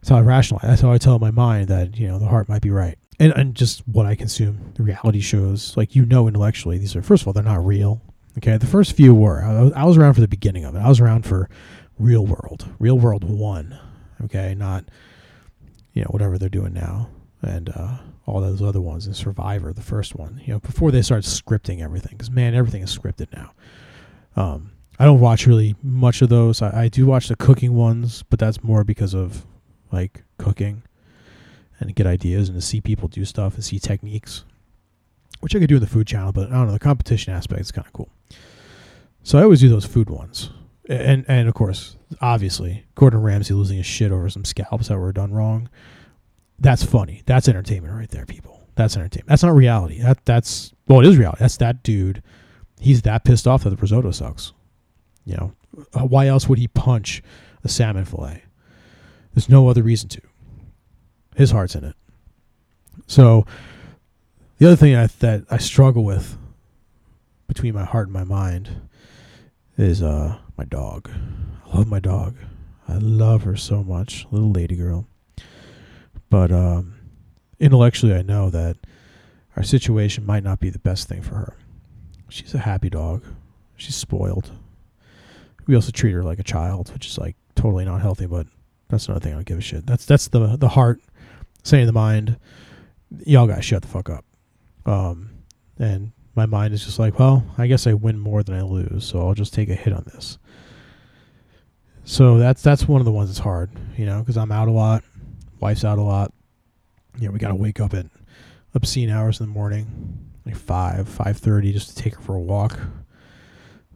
That's 0.00 0.10
how 0.10 0.16
I 0.16 0.20
rationalize. 0.20 0.68
That's 0.68 0.82
how 0.82 0.92
I 0.92 0.98
tell 0.98 1.18
my 1.18 1.32
mind 1.32 1.68
that, 1.68 1.96
you 1.96 2.06
know, 2.06 2.18
the 2.18 2.28
heart 2.28 2.48
might 2.48 2.62
be 2.62 2.70
right. 2.70 2.96
And, 3.18 3.32
and 3.32 3.54
just 3.54 3.86
what 3.88 4.06
I 4.06 4.14
consume, 4.14 4.72
the 4.74 4.84
reality 4.84 5.20
shows, 5.20 5.76
like, 5.76 5.96
you 5.96 6.06
know, 6.06 6.28
intellectually, 6.28 6.78
these 6.78 6.94
are, 6.94 7.02
first 7.02 7.22
of 7.22 7.26
all, 7.26 7.32
they're 7.32 7.42
not 7.42 7.64
real. 7.64 8.00
Okay. 8.36 8.56
The 8.56 8.66
first 8.66 8.92
few 8.92 9.12
were. 9.14 9.42
I 9.42 9.80
I 9.80 9.84
was 9.84 9.96
around 9.96 10.14
for 10.14 10.20
the 10.20 10.28
beginning 10.28 10.64
of 10.64 10.76
it. 10.76 10.78
I 10.78 10.88
was 10.88 11.00
around 11.00 11.26
for 11.26 11.50
Real 11.98 12.24
World, 12.26 12.68
Real 12.78 12.98
World 12.98 13.24
1. 13.24 13.78
Okay. 14.24 14.54
Not, 14.54 14.84
you 15.92 16.02
know, 16.02 16.08
whatever 16.10 16.38
they're 16.38 16.48
doing 16.48 16.72
now. 16.72 17.08
And, 17.42 17.70
uh, 17.70 17.98
all 18.26 18.40
those 18.40 18.60
other 18.60 18.80
ones 18.80 19.06
and 19.06 19.16
Survivor, 19.16 19.72
the 19.72 19.80
first 19.80 20.14
one, 20.14 20.42
you 20.44 20.52
know, 20.52 20.58
before 20.60 20.90
they 20.90 21.00
start 21.00 21.24
scripting 21.24 21.80
everything. 21.80 22.12
Because, 22.12 22.30
man, 22.30 22.54
everything 22.54 22.82
is 22.82 22.96
scripted 22.96 23.32
now. 23.32 23.52
Um, 24.36 24.72
I 24.98 25.04
don't 25.04 25.20
watch 25.20 25.46
really 25.46 25.76
much 25.82 26.20
of 26.22 26.28
those. 26.28 26.60
I, 26.60 26.82
I 26.82 26.88
do 26.88 27.06
watch 27.06 27.28
the 27.28 27.36
cooking 27.36 27.74
ones, 27.74 28.24
but 28.28 28.38
that's 28.38 28.62
more 28.62 28.84
because 28.84 29.14
of 29.14 29.46
like 29.92 30.24
cooking 30.36 30.82
and 31.80 31.94
get 31.94 32.06
ideas 32.06 32.48
and 32.48 32.58
to 32.58 32.64
see 32.64 32.80
people 32.80 33.08
do 33.08 33.24
stuff 33.24 33.54
and 33.54 33.64
see 33.64 33.78
techniques, 33.78 34.44
which 35.40 35.54
I 35.54 35.60
could 35.60 35.68
do 35.68 35.76
in 35.76 35.80
the 35.80 35.86
food 35.86 36.06
channel. 36.06 36.32
But 36.32 36.48
I 36.48 36.54
don't 36.54 36.66
know 36.66 36.72
the 36.72 36.78
competition 36.78 37.32
aspect 37.32 37.60
is 37.60 37.72
kind 37.72 37.86
of 37.86 37.92
cool. 37.92 38.10
So 39.22 39.38
I 39.38 39.42
always 39.42 39.60
do 39.60 39.68
those 39.68 39.84
food 39.84 40.10
ones, 40.10 40.50
and 40.88 41.24
and 41.28 41.48
of 41.48 41.54
course, 41.54 41.96
obviously, 42.20 42.84
Gordon 42.94 43.22
Ramsay 43.22 43.54
losing 43.54 43.76
his 43.76 43.86
shit 43.86 44.10
over 44.10 44.28
some 44.30 44.44
scalps 44.44 44.88
that 44.88 44.98
were 44.98 45.12
done 45.12 45.32
wrong. 45.32 45.68
That's 46.58 46.82
funny. 46.82 47.22
That's 47.26 47.48
entertainment 47.48 47.94
right 47.94 48.10
there, 48.10 48.26
people. 48.26 48.66
That's 48.74 48.96
entertainment. 48.96 49.28
That's 49.28 49.42
not 49.42 49.54
reality. 49.54 50.00
That 50.00 50.24
that's 50.24 50.72
well, 50.86 51.00
it 51.00 51.06
is 51.06 51.16
reality. 51.16 51.40
That's 51.40 51.58
that 51.58 51.82
dude. 51.82 52.22
He's 52.80 53.02
that 53.02 53.24
pissed 53.24 53.46
off 53.46 53.64
that 53.64 53.70
the 53.70 53.76
risotto 53.76 54.10
sucks. 54.10 54.52
You 55.24 55.36
know, 55.36 55.52
uh, 55.94 56.06
why 56.06 56.26
else 56.26 56.48
would 56.48 56.58
he 56.58 56.68
punch 56.68 57.22
a 57.64 57.68
salmon 57.68 58.04
fillet? 58.04 58.44
There's 59.34 59.48
no 59.48 59.68
other 59.68 59.82
reason 59.82 60.08
to. 60.10 60.22
His 61.36 61.50
heart's 61.50 61.74
in 61.74 61.84
it. 61.84 61.94
So, 63.06 63.46
the 64.58 64.66
other 64.66 64.76
thing 64.76 64.96
I, 64.96 65.06
that 65.18 65.44
I 65.50 65.58
struggle 65.58 66.04
with 66.04 66.36
between 67.46 67.74
my 67.74 67.84
heart 67.84 68.08
and 68.08 68.14
my 68.14 68.24
mind 68.24 68.88
is 69.76 70.02
uh 70.02 70.38
my 70.58 70.64
dog. 70.64 71.08
I 71.66 71.78
love 71.78 71.86
my 71.86 72.00
dog. 72.00 72.36
I 72.88 72.94
love 72.94 73.44
her 73.44 73.56
so 73.56 73.84
much, 73.84 74.26
little 74.30 74.50
lady 74.50 74.76
girl. 74.76 75.06
But 76.28 76.50
um, 76.50 76.94
intellectually, 77.60 78.14
I 78.14 78.22
know 78.22 78.50
that 78.50 78.76
our 79.56 79.62
situation 79.62 80.26
might 80.26 80.42
not 80.42 80.60
be 80.60 80.70
the 80.70 80.78
best 80.78 81.08
thing 81.08 81.22
for 81.22 81.36
her. 81.36 81.56
She's 82.28 82.54
a 82.54 82.58
happy 82.58 82.90
dog. 82.90 83.24
She's 83.76 83.94
spoiled. 83.94 84.50
We 85.66 85.74
also 85.74 85.92
treat 85.92 86.12
her 86.12 86.22
like 86.22 86.38
a 86.38 86.44
child, 86.44 86.92
which 86.92 87.06
is 87.06 87.18
like 87.18 87.36
totally 87.54 87.84
not 87.84 88.02
healthy. 88.02 88.26
But 88.26 88.46
that's 88.88 89.06
another 89.06 89.20
thing 89.20 89.32
I 89.32 89.36
don't 89.36 89.46
give 89.46 89.58
a 89.58 89.62
shit. 89.62 89.86
That's 89.86 90.04
that's 90.04 90.28
the 90.28 90.56
the 90.56 90.68
heart 90.68 91.00
saying 91.62 91.86
the 91.86 91.92
mind. 91.92 92.38
Y'all 93.24 93.46
gotta 93.46 93.62
shut 93.62 93.82
the 93.82 93.88
fuck 93.88 94.10
up. 94.10 94.24
Um, 94.84 95.30
and 95.78 96.12
my 96.34 96.46
mind 96.46 96.72
is 96.72 96.84
just 96.84 96.98
like, 96.98 97.18
well, 97.18 97.44
I 97.58 97.66
guess 97.66 97.86
I 97.86 97.94
win 97.94 98.18
more 98.18 98.42
than 98.42 98.54
I 98.54 98.62
lose, 98.62 99.04
so 99.04 99.26
I'll 99.26 99.34
just 99.34 99.52
take 99.52 99.68
a 99.68 99.74
hit 99.74 99.92
on 99.92 100.04
this. 100.14 100.38
So 102.08 102.38
that's 102.38 102.62
that's 102.62 102.88
one 102.88 103.02
of 103.02 103.04
the 103.04 103.12
ones 103.12 103.28
that's 103.28 103.38
hard, 103.38 103.70
you 103.98 104.06
know, 104.06 104.20
because 104.20 104.38
I'm 104.38 104.50
out 104.50 104.66
a 104.66 104.70
lot, 104.70 105.04
wife's 105.60 105.84
out 105.84 105.98
a 105.98 106.02
lot. 106.02 106.32
You 107.18 107.26
know, 107.26 107.32
we 107.32 107.38
got 107.38 107.48
to 107.48 107.54
wake 107.54 107.80
up 107.80 107.92
at 107.92 108.06
obscene 108.74 109.10
hours 109.10 109.40
in 109.40 109.46
the 109.46 109.52
morning, 109.52 110.30
like 110.46 110.56
five, 110.56 111.06
five 111.06 111.36
thirty, 111.36 111.70
just 111.70 111.90
to 111.90 112.02
take 112.02 112.14
her 112.14 112.22
for 112.22 112.34
a 112.34 112.40
walk. 112.40 112.78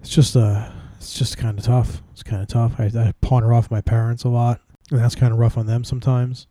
It's 0.02 0.10
just 0.10 0.36
uh, 0.36 0.70
it's 0.98 1.14
just 1.14 1.38
kind 1.38 1.58
of 1.58 1.64
tough. 1.64 2.02
It's 2.12 2.22
kind 2.22 2.42
of 2.42 2.48
tough. 2.48 2.74
I, 2.78 2.90
I 2.94 3.14
pawn 3.22 3.44
her 3.44 3.54
off 3.54 3.70
my 3.70 3.80
parents 3.80 4.24
a 4.24 4.28
lot, 4.28 4.60
and 4.90 5.00
that's 5.00 5.14
kind 5.14 5.32
of 5.32 5.38
rough 5.38 5.56
on 5.56 5.66
them 5.66 5.82
sometimes. 5.82 6.46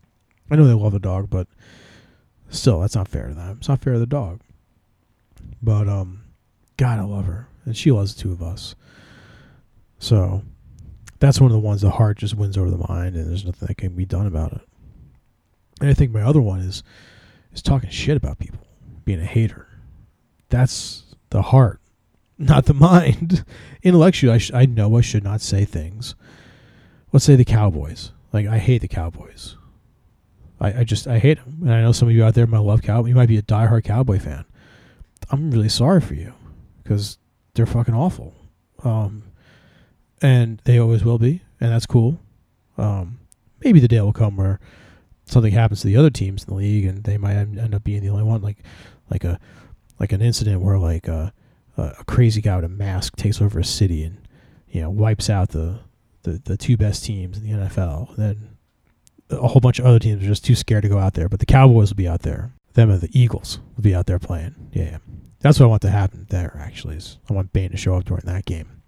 I 0.50 0.56
know 0.56 0.66
they 0.66 0.74
love 0.74 0.94
the 0.94 0.98
dog, 0.98 1.30
but 1.30 1.46
still, 2.48 2.80
that's 2.80 2.96
not 2.96 3.06
fair 3.06 3.28
to 3.28 3.34
them. 3.34 3.58
It's 3.60 3.68
not 3.68 3.80
fair 3.80 3.92
to 3.92 4.00
the 4.00 4.06
dog. 4.06 4.40
But 5.62 5.88
um, 5.88 6.24
God, 6.76 6.98
I 6.98 7.04
love 7.04 7.26
her, 7.26 7.46
and 7.64 7.76
she 7.76 7.92
loves 7.92 8.16
the 8.16 8.22
two 8.22 8.32
of 8.32 8.42
us. 8.42 8.74
So 10.00 10.42
that's 11.22 11.40
one 11.40 11.52
of 11.52 11.54
the 11.54 11.60
ones 11.60 11.82
the 11.82 11.90
heart 11.90 12.18
just 12.18 12.34
wins 12.34 12.58
over 12.58 12.68
the 12.68 12.84
mind, 12.88 13.14
and 13.14 13.30
there's 13.30 13.44
nothing 13.44 13.68
that 13.68 13.76
can 13.76 13.94
be 13.94 14.04
done 14.04 14.26
about 14.26 14.54
it. 14.54 14.60
And 15.80 15.88
I 15.88 15.94
think 15.94 16.10
my 16.10 16.22
other 16.22 16.40
one 16.40 16.58
is 16.58 16.82
is 17.52 17.62
talking 17.62 17.90
shit 17.90 18.16
about 18.16 18.40
people, 18.40 18.66
being 19.04 19.20
a 19.20 19.24
hater. 19.24 19.68
That's 20.48 21.14
the 21.30 21.42
heart, 21.42 21.80
not 22.38 22.66
the 22.66 22.74
mind. 22.74 23.44
Intellectually, 23.84 24.34
I, 24.34 24.38
sh- 24.38 24.50
I 24.52 24.66
know 24.66 24.96
I 24.96 25.00
should 25.00 25.22
not 25.22 25.40
say 25.40 25.64
things. 25.64 26.16
Let's 27.12 27.24
say 27.24 27.36
the 27.36 27.44
Cowboys. 27.44 28.10
Like 28.32 28.48
I 28.48 28.58
hate 28.58 28.80
the 28.80 28.88
Cowboys. 28.88 29.56
I, 30.60 30.80
I 30.80 30.84
just 30.84 31.06
I 31.06 31.20
hate 31.20 31.38
them, 31.38 31.58
and 31.62 31.72
I 31.72 31.82
know 31.82 31.92
some 31.92 32.08
of 32.08 32.14
you 32.14 32.24
out 32.24 32.34
there 32.34 32.48
might 32.48 32.58
love 32.58 32.82
Cowboy. 32.82 33.10
You 33.10 33.14
might 33.14 33.28
be 33.28 33.38
a 33.38 33.42
diehard 33.42 33.84
Cowboy 33.84 34.18
fan. 34.18 34.44
I'm 35.30 35.52
really 35.52 35.68
sorry 35.68 36.00
for 36.00 36.14
you 36.14 36.34
because 36.82 37.18
they're 37.54 37.64
fucking 37.64 37.94
awful. 37.94 38.34
Um, 38.82 39.22
and 40.22 40.62
they 40.64 40.78
always 40.78 41.04
will 41.04 41.18
be, 41.18 41.42
and 41.60 41.72
that's 41.72 41.86
cool. 41.86 42.18
Um, 42.78 43.18
maybe 43.62 43.80
the 43.80 43.88
day 43.88 44.00
will 44.00 44.12
come 44.12 44.36
where 44.36 44.60
something 45.26 45.52
happens 45.52 45.80
to 45.80 45.86
the 45.86 45.96
other 45.96 46.10
teams 46.10 46.44
in 46.44 46.48
the 46.48 46.54
league, 46.54 46.84
and 46.86 47.04
they 47.04 47.18
might 47.18 47.34
end 47.34 47.74
up 47.74 47.84
being 47.84 48.02
the 48.02 48.08
only 48.08 48.24
one, 48.24 48.40
like 48.40 48.58
like 49.10 49.24
a 49.24 49.38
like 49.98 50.12
an 50.12 50.22
incident 50.22 50.62
where 50.62 50.78
like 50.78 51.08
a, 51.08 51.32
a 51.76 52.04
crazy 52.06 52.40
guy 52.40 52.56
with 52.56 52.64
a 52.64 52.68
mask 52.68 53.16
takes 53.16 53.40
over 53.40 53.58
a 53.58 53.64
city 53.64 54.04
and 54.04 54.18
you 54.68 54.80
know 54.80 54.90
wipes 54.90 55.28
out 55.28 55.50
the 55.50 55.80
the, 56.22 56.40
the 56.44 56.56
two 56.56 56.76
best 56.76 57.04
teams 57.04 57.36
in 57.38 57.44
the 57.44 57.66
NFL. 57.66 58.16
Then 58.16 58.56
a 59.30 59.48
whole 59.48 59.60
bunch 59.60 59.78
of 59.78 59.86
other 59.86 59.98
teams 59.98 60.22
are 60.22 60.26
just 60.26 60.44
too 60.44 60.54
scared 60.54 60.82
to 60.82 60.88
go 60.88 60.98
out 60.98 61.14
there, 61.14 61.28
but 61.28 61.40
the 61.40 61.46
Cowboys 61.46 61.90
will 61.90 61.96
be 61.96 62.08
out 62.08 62.22
there. 62.22 62.52
Them 62.74 62.90
and 62.90 63.00
the 63.00 63.18
Eagles 63.18 63.58
will 63.76 63.82
be 63.82 63.94
out 63.94 64.06
there 64.06 64.18
playing. 64.18 64.54
Yeah, 64.72 64.98
that's 65.40 65.58
what 65.58 65.66
I 65.66 65.68
want 65.68 65.82
to 65.82 65.90
happen 65.90 66.26
there. 66.30 66.56
Actually, 66.60 66.96
is 66.96 67.18
I 67.28 67.32
want 67.32 67.52
Bane 67.52 67.70
to 67.70 67.76
show 67.76 67.96
up 67.96 68.04
during 68.04 68.24
that 68.26 68.44
game. 68.44 68.81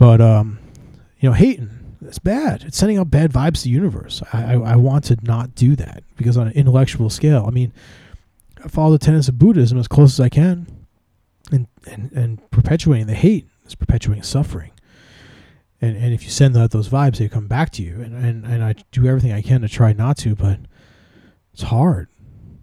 But 0.00 0.22
um, 0.22 0.58
you 1.20 1.28
know, 1.28 1.34
hating 1.34 1.68
it's 2.00 2.18
bad. 2.18 2.62
It's 2.62 2.78
sending 2.78 2.96
out 2.96 3.10
bad 3.10 3.30
vibes 3.30 3.58
to 3.58 3.64
the 3.64 3.70
universe. 3.70 4.22
I, 4.32 4.54
I, 4.54 4.72
I 4.72 4.76
want 4.76 5.04
to 5.04 5.18
not 5.22 5.54
do 5.54 5.76
that 5.76 6.02
because 6.16 6.38
on 6.38 6.46
an 6.46 6.54
intellectual 6.54 7.10
scale, 7.10 7.44
I 7.46 7.50
mean, 7.50 7.74
I 8.64 8.68
follow 8.68 8.92
the 8.92 8.98
tenets 8.98 9.28
of 9.28 9.38
Buddhism 9.38 9.78
as 9.78 9.86
close 9.86 10.14
as 10.14 10.20
I 10.20 10.30
can, 10.30 10.66
and 11.52 11.66
and 11.86 12.10
and 12.12 12.50
perpetuating 12.50 13.08
the 13.08 13.14
hate 13.14 13.46
is 13.66 13.74
perpetuating 13.74 14.22
suffering. 14.22 14.70
And 15.82 15.98
and 15.98 16.14
if 16.14 16.24
you 16.24 16.30
send 16.30 16.56
out 16.56 16.70
those 16.70 16.88
vibes, 16.88 17.18
they 17.18 17.28
come 17.28 17.46
back 17.46 17.68
to 17.72 17.82
you. 17.82 18.00
And, 18.00 18.14
and 18.14 18.46
and 18.46 18.64
I 18.64 18.76
do 18.92 19.06
everything 19.06 19.32
I 19.32 19.42
can 19.42 19.60
to 19.60 19.68
try 19.68 19.92
not 19.92 20.16
to, 20.18 20.34
but 20.34 20.60
it's 21.52 21.64
hard. 21.64 22.08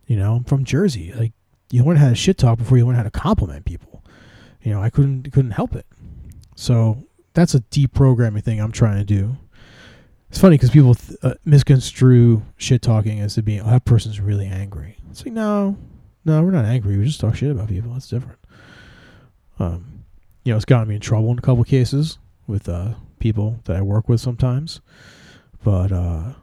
You 0.08 0.16
know, 0.16 0.38
I'm 0.38 0.44
from 0.44 0.64
Jersey. 0.64 1.14
Like 1.14 1.34
you 1.70 1.84
learn 1.84 1.98
how 1.98 2.10
to 2.10 2.16
shit 2.16 2.40
talk 2.40 2.58
before 2.58 2.80
you 2.80 2.88
learn 2.88 2.96
how 2.96 3.04
to 3.04 3.12
compliment 3.12 3.66
people. 3.66 4.04
You 4.64 4.74
know, 4.74 4.82
I 4.82 4.90
couldn't 4.90 5.32
couldn't 5.32 5.52
help 5.52 5.76
it. 5.76 5.86
So 6.56 7.07
that's 7.38 7.54
a 7.54 7.60
deprogramming 7.60 8.44
thing 8.44 8.60
I'm 8.60 8.72
trying 8.72 8.98
to 8.98 9.04
do. 9.04 9.38
It's 10.30 10.40
funny 10.40 10.56
because 10.56 10.72
people 10.72 10.96
th- 10.96 11.20
uh, 11.22 11.36
misconstrue 11.46 12.42
shit 12.58 12.82
talking 12.82 13.20
as 13.20 13.36
to 13.36 13.44
being, 13.44 13.62
oh, 13.62 13.70
that 13.70 13.86
person's 13.86 14.20
really 14.20 14.48
angry. 14.48 14.98
It's 15.12 15.24
like, 15.24 15.36
no, 15.36 15.78
no, 16.26 16.42
we're 16.42 16.50
not 16.50 16.66
angry. 16.66 16.98
We 16.98 17.06
just 17.06 17.20
talk 17.20 17.36
shit 17.36 17.52
about 17.52 17.70
people. 17.70 17.94
That's 17.94 18.08
different. 18.08 18.40
Um, 19.60 20.04
you 20.46 20.52
know, 20.52 20.56
it's 20.56 20.66
gotten 20.66 20.88
me 20.88 20.96
in 20.96 21.02
trouble 21.02 21.30
in 21.30 21.38
a 21.38 21.42
couple 21.42 21.64
cases 21.64 22.18
with 22.48 22.68
uh, 22.68 22.96
people 23.20 23.60
that 23.66 23.76
I 23.76 23.84
work 23.84 24.10
with 24.10 24.20
sometimes. 24.20 24.82
But 25.64 25.92
uh, 25.92 26.34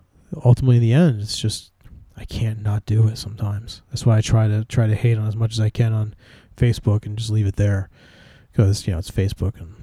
ultimately, 0.44 0.76
in 0.76 0.82
the 0.82 0.92
end, 0.92 1.20
it's 1.20 1.36
just 1.36 1.72
I 2.16 2.24
can't 2.24 2.62
not 2.62 2.86
do 2.86 3.08
it 3.08 3.18
sometimes. 3.18 3.82
That's 3.90 4.06
why 4.06 4.18
I 4.18 4.20
try 4.20 4.46
to 4.46 4.64
try 4.66 4.86
to 4.86 4.94
hate 4.94 5.18
on 5.18 5.26
as 5.26 5.34
much 5.34 5.54
as 5.54 5.60
I 5.60 5.70
can 5.70 5.92
on 5.92 6.14
Facebook 6.56 7.04
and 7.04 7.18
just 7.18 7.30
leave 7.30 7.48
it 7.48 7.56
there 7.56 7.90
because 8.52 8.86
you 8.86 8.92
know 8.92 9.00
it's 9.00 9.10
Facebook 9.10 9.60
and 9.60 9.74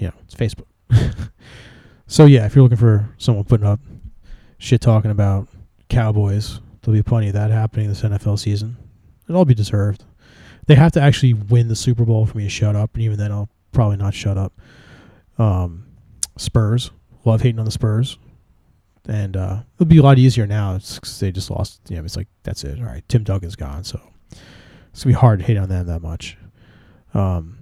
you 0.00 0.08
know, 0.08 0.14
it's 0.24 0.34
Facebook. 0.34 0.66
so 2.06 2.24
yeah, 2.24 2.46
if 2.46 2.54
you're 2.54 2.62
looking 2.62 2.78
for 2.78 3.08
someone 3.18 3.44
putting 3.44 3.66
up 3.66 3.80
shit 4.58 4.80
talking 4.80 5.10
about 5.10 5.46
Cowboys, 5.88 6.60
there'll 6.82 6.98
be 6.98 7.02
plenty 7.02 7.28
of 7.28 7.34
that 7.34 7.50
happening 7.50 7.88
this 7.88 8.02
NFL 8.02 8.38
season. 8.38 8.76
It'll 9.28 9.38
all 9.38 9.44
be 9.44 9.54
deserved. 9.54 10.04
They 10.66 10.74
have 10.74 10.92
to 10.92 11.00
actually 11.00 11.34
win 11.34 11.68
the 11.68 11.76
Super 11.76 12.04
Bowl 12.04 12.26
for 12.26 12.38
me 12.38 12.44
to 12.44 12.50
shut 12.50 12.76
up, 12.76 12.94
and 12.94 13.02
even 13.02 13.18
then, 13.18 13.30
I'll 13.30 13.48
probably 13.72 13.96
not 13.96 14.14
shut 14.14 14.38
up. 14.38 14.52
Um, 15.38 15.86
Spurs, 16.36 16.90
love 17.24 17.42
hating 17.42 17.58
on 17.58 17.64
the 17.64 17.70
Spurs, 17.70 18.18
and 19.08 19.36
uh, 19.36 19.62
it'll 19.74 19.86
be 19.86 19.98
a 19.98 20.02
lot 20.02 20.18
easier 20.18 20.46
now. 20.46 20.76
It's 20.76 21.18
they 21.18 21.32
just 21.32 21.50
lost. 21.50 21.80
You 21.88 21.96
know, 21.96 22.04
it's 22.04 22.16
like 22.16 22.28
that's 22.42 22.64
it. 22.64 22.78
All 22.78 22.86
right, 22.86 23.06
Tim 23.08 23.24
Duncan's 23.24 23.56
gone, 23.56 23.84
so 23.84 24.00
it's 24.90 25.04
gonna 25.04 25.14
be 25.14 25.18
hard 25.20 25.40
to 25.40 25.44
hate 25.44 25.56
on 25.56 25.68
them 25.68 25.86
that 25.86 26.00
much. 26.00 26.38
Um, 27.14 27.59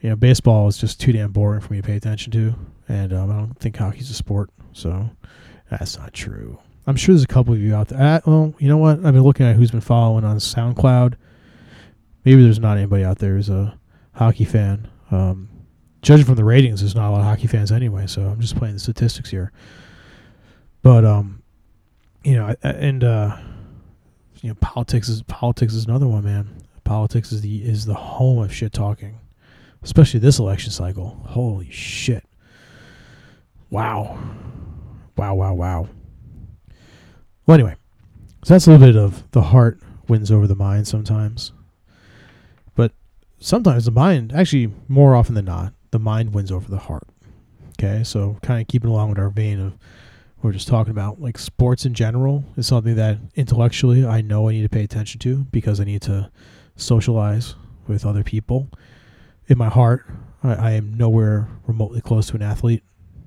you 0.00 0.08
know, 0.08 0.16
baseball 0.16 0.66
is 0.68 0.78
just 0.78 1.00
too 1.00 1.12
damn 1.12 1.32
boring 1.32 1.60
for 1.60 1.72
me 1.72 1.80
to 1.80 1.86
pay 1.86 1.96
attention 1.96 2.32
to, 2.32 2.54
and 2.88 3.12
um, 3.12 3.30
I 3.30 3.34
don't 3.34 3.58
think 3.58 3.76
hockey's 3.76 4.10
a 4.10 4.14
sport. 4.14 4.50
So 4.72 5.10
that's 5.70 5.98
not 5.98 6.12
true. 6.12 6.58
I'm 6.86 6.96
sure 6.96 7.14
there's 7.14 7.24
a 7.24 7.28
couple 7.28 7.52
of 7.52 7.60
you 7.60 7.74
out 7.74 7.88
there. 7.88 8.00
Uh, 8.00 8.20
well, 8.24 8.54
you 8.58 8.68
know 8.68 8.78
what? 8.78 8.96
I've 9.04 9.14
been 9.14 9.22
looking 9.22 9.46
at 9.46 9.56
who's 9.56 9.70
been 9.70 9.80
following 9.80 10.24
on 10.24 10.36
SoundCloud. 10.38 11.14
Maybe 12.24 12.42
there's 12.42 12.58
not 12.58 12.78
anybody 12.78 13.04
out 13.04 13.18
there 13.18 13.34
who's 13.34 13.50
a 13.50 13.78
hockey 14.14 14.44
fan. 14.44 14.88
Um, 15.10 15.48
judging 16.02 16.24
from 16.24 16.36
the 16.36 16.44
ratings, 16.44 16.80
there's 16.80 16.94
not 16.94 17.10
a 17.10 17.12
lot 17.12 17.20
of 17.20 17.26
hockey 17.26 17.46
fans 17.46 17.70
anyway. 17.70 18.06
So 18.06 18.22
I'm 18.22 18.40
just 18.40 18.56
playing 18.56 18.74
the 18.74 18.80
statistics 18.80 19.30
here. 19.30 19.52
But 20.82 21.04
um, 21.04 21.42
you 22.24 22.36
know, 22.36 22.54
and 22.62 23.04
uh, 23.04 23.36
you 24.40 24.48
know, 24.48 24.54
politics 24.60 25.10
is 25.10 25.22
politics 25.22 25.74
is 25.74 25.84
another 25.84 26.08
one, 26.08 26.24
man. 26.24 26.62
Politics 26.84 27.32
is 27.32 27.42
the 27.42 27.62
is 27.62 27.84
the 27.84 27.94
home 27.94 28.38
of 28.38 28.52
shit 28.52 28.72
talking 28.72 29.18
especially 29.82 30.20
this 30.20 30.38
election 30.38 30.72
cycle. 30.72 31.20
Holy 31.26 31.70
shit. 31.70 32.24
Wow. 33.70 34.18
Wow, 35.16 35.34
wow, 35.34 35.54
wow. 35.54 35.88
Well, 37.46 37.54
anyway, 37.54 37.76
so 38.44 38.54
that's 38.54 38.66
a 38.66 38.70
little 38.70 38.86
bit 38.86 38.96
of 38.96 39.30
the 39.32 39.42
heart 39.42 39.80
wins 40.08 40.30
over 40.30 40.46
the 40.46 40.54
mind 40.54 40.88
sometimes. 40.88 41.52
But 42.74 42.92
sometimes 43.38 43.84
the 43.84 43.90
mind, 43.90 44.32
actually, 44.32 44.72
more 44.88 45.14
often 45.14 45.34
than 45.34 45.44
not, 45.44 45.72
the 45.90 45.98
mind 45.98 46.34
wins 46.34 46.50
over 46.52 46.70
the 46.70 46.78
heart. 46.78 47.08
Okay, 47.78 48.04
so 48.04 48.36
kind 48.42 48.60
of 48.60 48.68
keeping 48.68 48.90
along 48.90 49.08
with 49.08 49.18
our 49.18 49.30
vein 49.30 49.58
of 49.58 49.78
we're 50.42 50.52
just 50.52 50.68
talking 50.68 50.90
about, 50.90 51.20
like 51.20 51.38
sports 51.38 51.84
in 51.84 51.92
general 51.92 52.44
is 52.56 52.66
something 52.66 52.94
that 52.94 53.18
intellectually 53.34 54.06
I 54.06 54.22
know 54.22 54.48
I 54.48 54.52
need 54.52 54.62
to 54.62 54.68
pay 54.68 54.84
attention 54.84 55.18
to 55.20 55.44
because 55.44 55.80
I 55.80 55.84
need 55.84 56.02
to 56.02 56.30
socialize 56.76 57.54
with 57.86 58.06
other 58.06 58.22
people 58.22 58.68
in 59.50 59.58
my 59.58 59.68
heart, 59.68 60.06
I, 60.42 60.54
I 60.54 60.70
am 60.72 60.94
nowhere 60.94 61.48
remotely 61.66 62.00
close 62.00 62.28
to 62.28 62.36
an 62.36 62.42
athlete. 62.42 62.82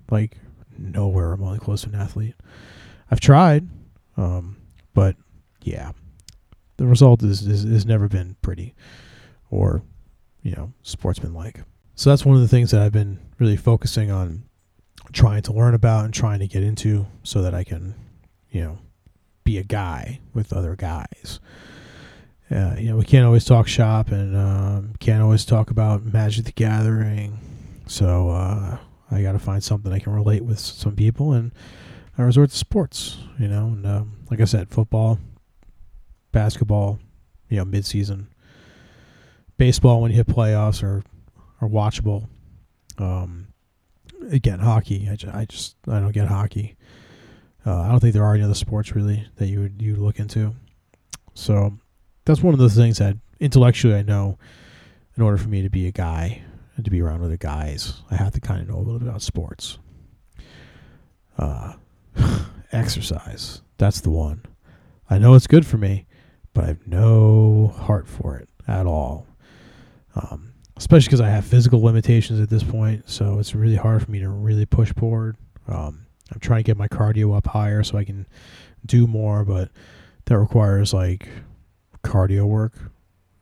Like 0.10 0.38
nowhere 0.78 1.30
remotely 1.30 1.60
close 1.60 1.84
to 1.84 1.90
an 1.90 1.96
athlete. 1.96 2.36
I've 3.12 3.20
tried, 3.20 3.68
um, 4.18 4.58
but 4.94 5.16
yeah, 5.62 5.92
the 6.78 6.88
result 6.88 7.22
is, 7.22 7.46
is 7.46 7.64
has 7.64 7.86
never 7.86 8.08
been 8.08 8.36
pretty, 8.42 8.74
or 9.52 9.84
you 10.42 10.52
know, 10.52 10.74
sportsmanlike. 10.82 11.62
So 11.96 12.10
that's 12.10 12.26
one 12.26 12.36
of 12.36 12.42
the 12.42 12.48
things 12.48 12.72
that 12.72 12.82
I've 12.82 12.92
been 12.92 13.20
really 13.38 13.58
focusing 13.58 14.10
on 14.10 14.44
trying 15.12 15.44
to 15.44 15.54
learn 15.54 15.74
about 15.74 16.06
and 16.06 16.14
trying 16.14 16.40
to 16.40 16.48
get 16.48 16.64
into 16.64 17.06
so 17.24 17.42
that 17.44 17.54
I 17.54 17.64
can, 17.64 17.94
you 18.50 18.62
know, 18.62 18.80
be 19.44 19.58
a 19.58 19.64
guy 19.64 20.20
with 20.34 20.54
other 20.54 20.76
guys. 20.76 21.40
You 22.54 22.90
know, 22.90 22.98
we 22.98 23.06
can't 23.06 23.26
always 23.26 23.46
talk 23.46 23.68
shop 23.68 24.10
and 24.10 24.36
um, 24.36 24.94
can't 25.00 25.24
always 25.24 25.44
talk 25.44 25.72
about 25.72 26.04
Magic 26.04 26.46
the 26.46 26.52
Gathering. 26.52 27.40
So 27.88 28.30
uh, 28.30 28.78
I 29.10 29.22
got 29.22 29.32
to 29.32 29.40
find 29.40 29.64
something 29.64 29.92
I 29.92 30.00
can 30.00 30.14
relate 30.14 30.44
with 30.44 30.60
some 30.60 30.96
people, 30.96 31.34
and 31.34 31.52
I 32.18 32.22
resort 32.22 32.52
to 32.52 32.56
sports. 32.56 33.18
You 33.40 33.48
know, 33.48 33.68
and 33.68 33.86
um, 33.88 34.18
like 34.30 34.40
I 34.40 34.46
said, 34.46 34.70
football, 34.70 35.18
basketball, 36.32 37.00
you 37.50 37.58
know, 37.58 37.66
mid-season, 37.66 38.28
baseball 39.58 40.02
when 40.02 40.12
you 40.12 40.18
hit 40.18 40.28
playoffs 40.28 40.84
are 40.84 41.04
are 41.62 41.68
watchable. 41.68 42.28
Um, 43.00 43.48
again, 44.30 44.60
hockey. 44.60 45.10
I 45.10 45.16
just, 45.16 45.36
I 45.36 45.46
just 45.46 45.76
I 45.88 46.00
don't 46.00 46.12
get 46.12 46.28
hockey. 46.28 46.76
Uh, 47.66 47.82
I 47.82 47.90
don't 47.90 48.00
think 48.00 48.14
there 48.14 48.26
are 48.26 48.36
any 48.36 48.44
other 48.44 48.54
sports 48.54 48.96
really 48.96 49.28
that 49.38 49.48
you 49.48 49.62
would 49.62 49.82
you 49.82 49.96
look 49.96 50.20
into. 50.20 50.54
So 51.34 51.80
that's 52.26 52.42
one 52.42 52.54
of 52.54 52.60
those 52.60 52.76
things 52.76 52.98
that 53.00 53.18
intellectually 53.40 53.96
I 53.96 54.02
know. 54.02 54.38
In 55.16 55.22
order 55.22 55.38
for 55.38 55.48
me 55.48 55.62
to 55.62 55.70
be 55.70 55.86
a 55.86 55.92
guy 55.92 56.42
and 56.76 56.84
to 56.86 56.90
be 56.90 57.00
around 57.00 57.24
other 57.24 57.38
guys, 57.38 58.02
I 58.10 58.16
have 58.16 58.34
to 58.34 58.42
kind 58.42 58.62
of 58.62 58.68
know 58.68 58.78
a 58.78 58.82
little 58.82 58.98
bit 58.98 59.08
about 59.08 59.22
sports. 59.22 59.78
Uh, 61.38 61.74
exercise. 62.72 63.62
That's 63.78 64.02
the 64.02 64.10
one. 64.10 64.44
I 65.10 65.20
know 65.20 65.36
it's 65.36 65.46
good 65.46 65.68
for 65.68 65.78
me, 65.78 66.08
but 66.54 66.64
I 66.64 66.68
have 66.68 66.88
no 66.88 67.76
heart 67.78 68.08
for 68.08 68.38
it 68.38 68.50
at 68.68 68.88
all. 68.88 69.28
Um, 70.16 70.54
especially 70.78 71.08
because 71.08 71.22
I 71.22 71.30
have 71.30 71.46
physical 71.46 71.82
limitations 71.82 72.40
at 72.40 72.50
this 72.50 72.64
point, 72.64 73.08
so 73.10 73.38
it's 73.40 73.54
really 73.54 73.76
hard 73.76 74.04
for 74.04 74.10
me 74.10 74.20
to 74.20 74.30
really 74.30 74.66
push 74.66 74.94
forward. 74.94 75.38
Um, 75.68 76.06
I'm 76.32 76.40
trying 76.40 76.60
to 76.60 76.64
get 76.64 76.78
my 76.78 76.88
cardio 76.88 77.38
up 77.38 77.48
higher 77.48 77.84
so 77.84 77.98
I 77.98 78.04
can 78.04 78.26
do 78.86 79.06
more, 79.06 79.46
but 79.46 79.70
that 80.26 80.38
requires 80.38 80.94
like 80.94 81.28
cardio 82.04 82.46
work, 82.46 82.74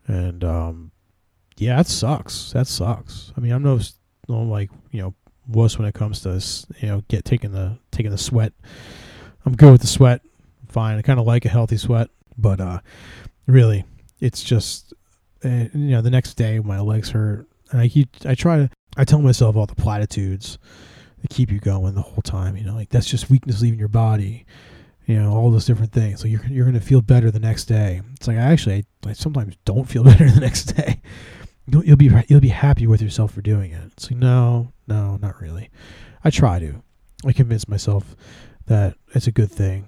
and 0.06 0.42
um, 0.44 0.92
yeah, 1.56 1.76
that 1.76 1.86
sucks. 1.86 2.52
That 2.52 2.66
sucks. 2.66 3.32
I 3.36 3.40
mean, 3.40 3.52
I'm 3.52 3.62
no, 3.62 3.80
no 4.28 4.42
like 4.42 4.70
you 4.90 5.02
know 5.02 5.14
wuss 5.48 5.78
when 5.78 5.88
it 5.88 5.94
comes 5.94 6.20
to 6.20 6.42
you 6.80 6.88
know 6.88 7.02
get 7.08 7.24
taking 7.24 7.52
the 7.52 7.78
taking 7.90 8.10
the 8.10 8.18
sweat. 8.18 8.52
I'm 9.44 9.56
good 9.56 9.72
with 9.72 9.80
the 9.80 9.86
sweat. 9.86 10.22
Fine. 10.68 10.98
I 10.98 11.02
kind 11.02 11.20
of 11.20 11.26
like 11.26 11.44
a 11.44 11.48
healthy 11.48 11.76
sweat, 11.76 12.08
but 12.38 12.60
uh, 12.60 12.80
really, 13.46 13.84
it's 14.20 14.42
just 14.42 14.94
uh, 15.44 15.48
you 15.48 15.90
know 15.90 16.02
the 16.02 16.10
next 16.10 16.34
day 16.34 16.58
my 16.60 16.80
legs 16.80 17.10
hurt, 17.10 17.46
and 17.70 17.80
I 17.80 17.88
keep 17.88 18.08
I 18.24 18.34
try 18.34 18.56
to 18.56 18.70
I 18.96 19.04
tell 19.04 19.20
myself 19.20 19.56
all 19.56 19.66
the 19.66 19.74
platitudes 19.74 20.58
that 21.20 21.30
keep 21.30 21.50
you 21.50 21.58
going 21.58 21.94
the 21.94 22.02
whole 22.02 22.22
time. 22.22 22.56
You 22.56 22.64
know, 22.64 22.74
like 22.74 22.90
that's 22.90 23.06
just 23.08 23.30
weakness 23.30 23.62
leaving 23.62 23.78
your 23.78 23.88
body. 23.88 24.46
You 25.12 25.20
know, 25.20 25.34
all 25.34 25.50
those 25.50 25.66
different 25.66 25.92
things. 25.92 26.20
So 26.20 26.26
you're 26.26 26.42
you're 26.46 26.64
gonna 26.64 26.80
feel 26.80 27.02
better 27.02 27.30
the 27.30 27.38
next 27.38 27.66
day. 27.66 28.00
It's 28.14 28.26
like 28.26 28.38
I 28.38 28.40
actually 28.40 28.86
I, 29.04 29.10
I 29.10 29.12
sometimes 29.12 29.56
don't 29.66 29.84
feel 29.84 30.04
better 30.10 30.30
the 30.30 30.40
next 30.40 30.74
day. 30.74 31.02
You'll, 31.66 31.84
you'll 31.84 31.96
be 31.98 32.10
you'll 32.28 32.40
be 32.40 32.48
happy 32.48 32.86
with 32.86 33.02
yourself 33.02 33.34
for 33.34 33.42
doing 33.42 33.72
it. 33.72 33.92
It's 33.92 34.10
like 34.10 34.18
no, 34.18 34.72
no, 34.88 35.18
not 35.18 35.38
really. 35.38 35.68
I 36.24 36.30
try 36.30 36.58
to. 36.60 36.82
I 37.26 37.32
convince 37.32 37.68
myself 37.68 38.16
that 38.68 38.96
it's 39.14 39.26
a 39.26 39.32
good 39.32 39.50
thing, 39.50 39.86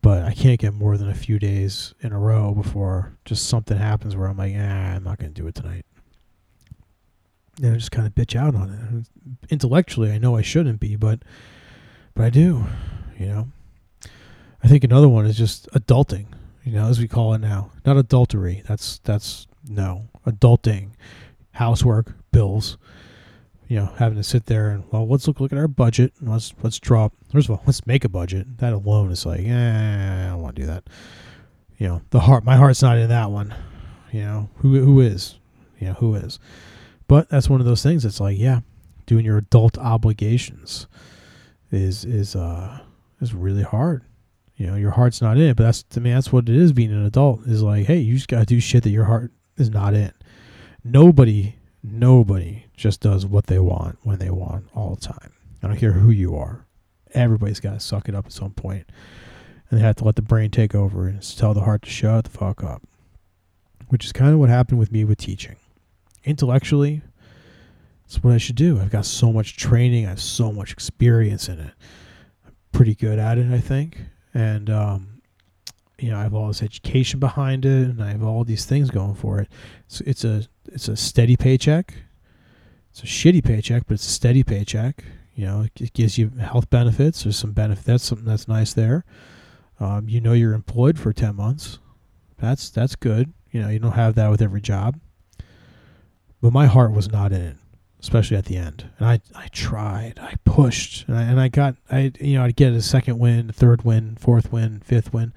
but 0.00 0.22
I 0.22 0.32
can't 0.32 0.60
get 0.60 0.74
more 0.74 0.96
than 0.96 1.10
a 1.10 1.14
few 1.14 1.40
days 1.40 1.92
in 2.00 2.12
a 2.12 2.18
row 2.18 2.54
before 2.54 3.16
just 3.24 3.48
something 3.48 3.76
happens 3.76 4.14
where 4.14 4.28
I'm 4.28 4.36
like, 4.36 4.54
ah, 4.56 4.94
I'm 4.94 5.02
not 5.02 5.18
going 5.18 5.34
to 5.34 5.42
do 5.42 5.48
it 5.48 5.56
tonight. 5.56 5.84
And 7.60 7.72
I 7.72 7.74
just 7.74 7.90
kind 7.90 8.06
of 8.06 8.14
bitch 8.14 8.36
out 8.36 8.54
on 8.54 9.08
it. 9.10 9.50
Intellectually, 9.50 10.12
I 10.12 10.18
know 10.18 10.36
I 10.36 10.42
shouldn't 10.42 10.78
be, 10.78 10.94
but 10.94 11.24
but 12.14 12.26
I 12.26 12.30
do. 12.30 12.64
You 13.18 13.26
know, 13.26 13.48
I 14.66 14.68
think 14.68 14.82
another 14.82 15.08
one 15.08 15.26
is 15.26 15.38
just 15.38 15.70
adulting. 15.70 16.26
You 16.64 16.72
know, 16.72 16.88
as 16.88 16.98
we 16.98 17.06
call 17.06 17.34
it 17.34 17.38
now, 17.38 17.70
not 17.84 17.96
adultery. 17.96 18.64
That's 18.66 18.98
that's 19.04 19.46
no 19.68 20.08
adulting, 20.26 20.90
housework, 21.52 22.16
bills. 22.32 22.76
You 23.68 23.76
know, 23.76 23.92
having 23.98 24.18
to 24.18 24.24
sit 24.24 24.46
there 24.46 24.70
and 24.70 24.82
well, 24.90 25.06
let's 25.06 25.28
look 25.28 25.38
look 25.38 25.52
at 25.52 25.58
our 25.58 25.68
budget. 25.68 26.14
And 26.18 26.32
let's 26.32 26.52
let's 26.64 26.80
draw. 26.80 27.10
First 27.32 27.48
of 27.48 27.52
all, 27.52 27.62
let's 27.64 27.86
make 27.86 28.04
a 28.04 28.08
budget. 28.08 28.58
That 28.58 28.72
alone 28.72 29.12
is 29.12 29.24
like, 29.24 29.42
eh, 29.46 30.24
I 30.24 30.30
don't 30.30 30.42
want 30.42 30.56
to 30.56 30.62
do 30.62 30.66
that. 30.66 30.88
You 31.78 31.86
know, 31.86 32.02
the 32.10 32.18
heart, 32.18 32.42
my 32.42 32.56
heart's 32.56 32.82
not 32.82 32.98
in 32.98 33.08
that 33.08 33.30
one. 33.30 33.54
You 34.10 34.22
know, 34.22 34.50
who 34.56 34.80
who 34.80 35.00
is? 35.00 35.38
You 35.78 35.88
know, 35.88 35.94
who 35.94 36.16
is? 36.16 36.40
But 37.06 37.28
that's 37.28 37.48
one 37.48 37.60
of 37.60 37.66
those 37.66 37.84
things. 37.84 38.04
It's 38.04 38.18
like, 38.18 38.36
yeah, 38.36 38.62
doing 39.06 39.24
your 39.24 39.38
adult 39.38 39.78
obligations 39.78 40.88
is 41.70 42.04
is 42.04 42.34
uh 42.34 42.80
is 43.20 43.32
really 43.32 43.62
hard. 43.62 44.02
You 44.56 44.66
know, 44.66 44.76
your 44.76 44.92
heart's 44.92 45.20
not 45.20 45.36
in 45.36 45.44
it, 45.44 45.56
but 45.56 45.64
that's 45.64 45.82
to 45.84 46.00
me 46.00 46.12
that's 46.12 46.32
what 46.32 46.48
it 46.48 46.56
is 46.56 46.72
being 46.72 46.92
an 46.92 47.04
adult. 47.04 47.46
Is 47.46 47.62
like, 47.62 47.86
hey, 47.86 47.98
you 47.98 48.14
just 48.14 48.28
gotta 48.28 48.46
do 48.46 48.60
shit 48.60 48.82
that 48.84 48.90
your 48.90 49.04
heart 49.04 49.32
is 49.56 49.70
not 49.70 49.94
in. 49.94 50.12
Nobody, 50.82 51.56
nobody 51.82 52.64
just 52.76 53.00
does 53.00 53.26
what 53.26 53.46
they 53.46 53.58
want 53.58 53.98
when 54.02 54.18
they 54.18 54.30
want 54.30 54.66
all 54.74 54.94
the 54.94 55.00
time. 55.00 55.32
I 55.62 55.68
don't 55.68 55.78
care 55.78 55.92
who 55.92 56.10
you 56.10 56.36
are. 56.36 56.64
Everybody's 57.12 57.60
got 57.60 57.72
to 57.72 57.80
suck 57.80 58.08
it 58.08 58.14
up 58.14 58.26
at 58.26 58.32
some 58.32 58.52
point, 58.52 58.86
and 59.68 59.80
they 59.80 59.84
have 59.84 59.96
to 59.96 60.04
let 60.04 60.16
the 60.16 60.22
brain 60.22 60.50
take 60.50 60.74
over 60.74 61.08
and 61.08 61.20
tell 61.36 61.54
the 61.54 61.62
heart 61.62 61.82
to 61.82 61.90
shut 61.90 62.24
the 62.24 62.30
fuck 62.30 62.62
up. 62.62 62.82
Which 63.88 64.04
is 64.04 64.12
kind 64.12 64.32
of 64.32 64.38
what 64.38 64.48
happened 64.48 64.78
with 64.78 64.92
me 64.92 65.04
with 65.04 65.18
teaching. 65.18 65.56
Intellectually, 66.24 67.02
it's 68.04 68.22
what 68.22 68.34
I 68.34 68.38
should 68.38 68.56
do. 68.56 68.80
I've 68.80 68.90
got 68.90 69.06
so 69.06 69.32
much 69.32 69.56
training. 69.56 70.06
I 70.06 70.10
have 70.10 70.20
so 70.20 70.52
much 70.52 70.72
experience 70.72 71.48
in 71.48 71.58
it. 71.58 71.72
I'm 72.46 72.54
pretty 72.72 72.94
good 72.94 73.18
at 73.18 73.38
it, 73.38 73.52
I 73.52 73.58
think. 73.58 73.98
And 74.36 74.68
um, 74.68 75.22
you 75.98 76.10
know, 76.10 76.18
I 76.18 76.22
have 76.22 76.34
all 76.34 76.48
this 76.48 76.62
education 76.62 77.18
behind 77.18 77.64
it, 77.64 77.88
and 77.88 78.02
I 78.02 78.10
have 78.10 78.22
all 78.22 78.44
these 78.44 78.66
things 78.66 78.90
going 78.90 79.14
for 79.14 79.40
it. 79.40 79.48
So 79.88 80.04
it's 80.06 80.24
a 80.24 80.42
it's 80.66 80.88
a 80.88 80.96
steady 80.96 81.38
paycheck. 81.38 81.94
It's 82.90 83.02
a 83.02 83.06
shitty 83.06 83.42
paycheck, 83.42 83.84
but 83.86 83.94
it's 83.94 84.06
a 84.06 84.10
steady 84.10 84.42
paycheck. 84.42 85.04
You 85.34 85.46
know, 85.46 85.66
it 85.80 85.94
gives 85.94 86.18
you 86.18 86.28
health 86.38 86.68
benefits. 86.68 87.22
There's 87.22 87.38
some 87.38 87.52
benefit. 87.52 87.86
That's 87.86 88.04
something 88.04 88.26
that's 88.26 88.46
nice 88.46 88.74
there. 88.74 89.06
Um, 89.80 90.06
you 90.06 90.20
know, 90.20 90.34
you're 90.34 90.52
employed 90.52 90.98
for 90.98 91.14
ten 91.14 91.34
months. 91.34 91.78
That's 92.36 92.68
that's 92.68 92.94
good. 92.94 93.32
You 93.52 93.62
know, 93.62 93.70
you 93.70 93.78
don't 93.78 93.92
have 93.92 94.16
that 94.16 94.30
with 94.30 94.42
every 94.42 94.60
job. 94.60 95.00
But 96.42 96.52
my 96.52 96.66
heart 96.66 96.92
was 96.92 97.10
not 97.10 97.32
in 97.32 97.40
it, 97.40 97.56
especially 98.00 98.36
at 98.36 98.46
the 98.46 98.56
end. 98.56 98.90
And 98.98 99.08
I 99.08 99.20
I 99.34 99.48
tried. 99.48 100.18
I 100.20 100.34
pushed, 100.44 101.06
and 101.08 101.16
I, 101.16 101.22
and 101.22 101.40
I 101.40 101.48
got 101.48 101.76
I 101.90 102.12
you 102.20 102.38
know 102.38 102.44
I'd 102.44 102.56
get 102.56 102.72
a 102.72 102.82
second 102.82 103.18
win, 103.18 103.50
third 103.52 103.82
win, 103.84 104.16
fourth 104.16 104.52
win, 104.52 104.80
fifth 104.80 105.12
win 105.12 105.32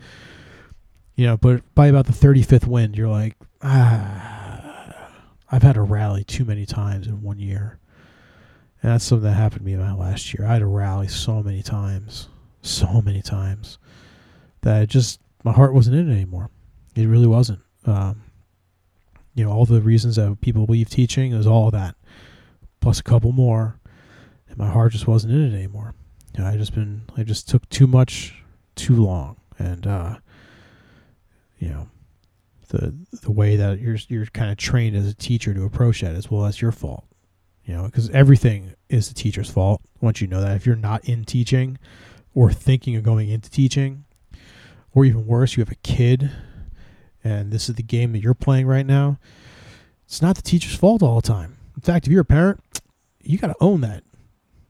you 1.20 1.26
know, 1.26 1.36
but 1.36 1.76
by 1.76 1.88
about 1.88 2.06
the 2.06 2.14
35th 2.14 2.66
win, 2.66 2.94
you're 2.94 3.10
like, 3.10 3.36
ah, 3.62 5.12
I've 5.52 5.64
had 5.64 5.76
a 5.76 5.82
rally 5.82 6.24
too 6.24 6.46
many 6.46 6.66
times 6.66 7.08
in 7.08 7.22
one 7.22 7.40
year. 7.40 7.78
And 8.82 8.94
that's 8.94 9.04
something 9.04 9.26
that 9.26 9.34
happened 9.34 9.60
to 9.60 9.66
me 9.66 9.76
my 9.76 9.94
last 9.94 10.34
year. 10.34 10.48
I 10.48 10.54
had 10.54 10.62
a 10.62 10.66
rally 10.66 11.10
so 11.10 11.44
many 11.44 11.62
times, 11.62 12.30
so 12.62 13.02
many 13.02 13.22
times, 13.22 13.80
that 14.62 14.84
it 14.84 14.90
just, 14.90 15.20
my 15.44 15.52
heart 15.52 15.74
wasn't 15.74 15.98
in 15.98 16.10
it 16.10 16.14
anymore. 16.14 16.52
It 16.96 17.08
really 17.08 17.28
wasn't. 17.28 17.60
Um, 17.86 18.24
you 19.36 19.44
know, 19.44 19.52
all 19.52 19.66
the 19.66 19.82
reasons 19.82 20.16
that 20.16 20.40
people 20.40 20.68
leave 20.70 20.90
teaching 20.90 21.34
is 21.34 21.46
all 21.46 21.70
that, 21.72 21.98
plus 22.80 23.00
a 23.00 23.04
couple 23.04 23.32
more. 23.32 23.80
And 24.48 24.58
my 24.58 24.70
heart 24.70 24.94
just 24.94 25.08
wasn't 25.08 25.34
in 25.34 25.54
it 25.54 25.56
anymore. 25.56 25.94
I 26.38 26.56
just 26.56 26.74
been, 26.74 27.04
I 27.18 27.24
just 27.24 27.50
took 27.50 27.68
too 27.70 27.86
much, 27.86 28.44
too 28.76 28.96
long. 28.96 29.36
And, 29.58 29.86
uh, 29.86 30.20
you 31.60 31.70
know 31.70 31.88
the 32.70 32.96
the 33.22 33.32
way 33.32 33.56
that 33.56 33.80
you're 33.80 33.98
you're 34.08 34.26
kind 34.28 34.52
of 34.52 34.58
trained 34.58 34.96
as 34.96 35.08
a 35.08 35.14
teacher 35.14 35.54
to 35.54 35.64
approach 35.64 36.02
that 36.02 36.16
as 36.16 36.32
well 36.32 36.44
that's 36.44 36.62
your 36.62 36.72
fault 36.72 37.06
you 37.66 37.76
know 37.76 37.84
because 37.84 38.10
everything 38.12 38.74
is 38.90 39.10
the 39.10 39.14
teacher's 39.14 39.50
fault 39.50 39.82
once 40.02 40.22
you 40.22 40.28
know 40.28 40.42
that 40.42 40.56
if 40.56 40.66
you're 40.66 40.76
not 40.76 41.04
in 41.06 41.26
teaching 41.26 41.78
or 42.34 42.52
thinking 42.52 42.96
of 42.96 43.04
going 43.04 43.30
into 43.30 43.50
teaching 43.50 44.06
or 44.94 45.06
even 45.06 45.28
worse 45.28 45.56
you 45.56 45.62
have 45.62 45.72
a 45.72 45.76
kid 45.76 46.32
and 47.24 47.52
this 47.52 47.70
is 47.70 47.76
the 47.76 47.84
game 47.84 48.14
that 48.14 48.20
you're 48.20 48.34
playing 48.34 48.66
right 48.66 48.86
now 48.86 49.20
it's 50.06 50.22
not 50.22 50.36
the 50.36 50.42
teacher's 50.42 50.76
fault 50.76 51.04
all 51.04 51.20
the 51.22 51.28
time 51.28 51.58
in 51.80 51.86
fact 51.94 52.08
if 52.08 52.12
you're 52.12 52.22
a 52.22 52.26
parent 52.26 52.62
you 53.22 53.38
got 53.38 53.48
to 53.48 53.56
own 53.60 53.82
that 53.82 54.04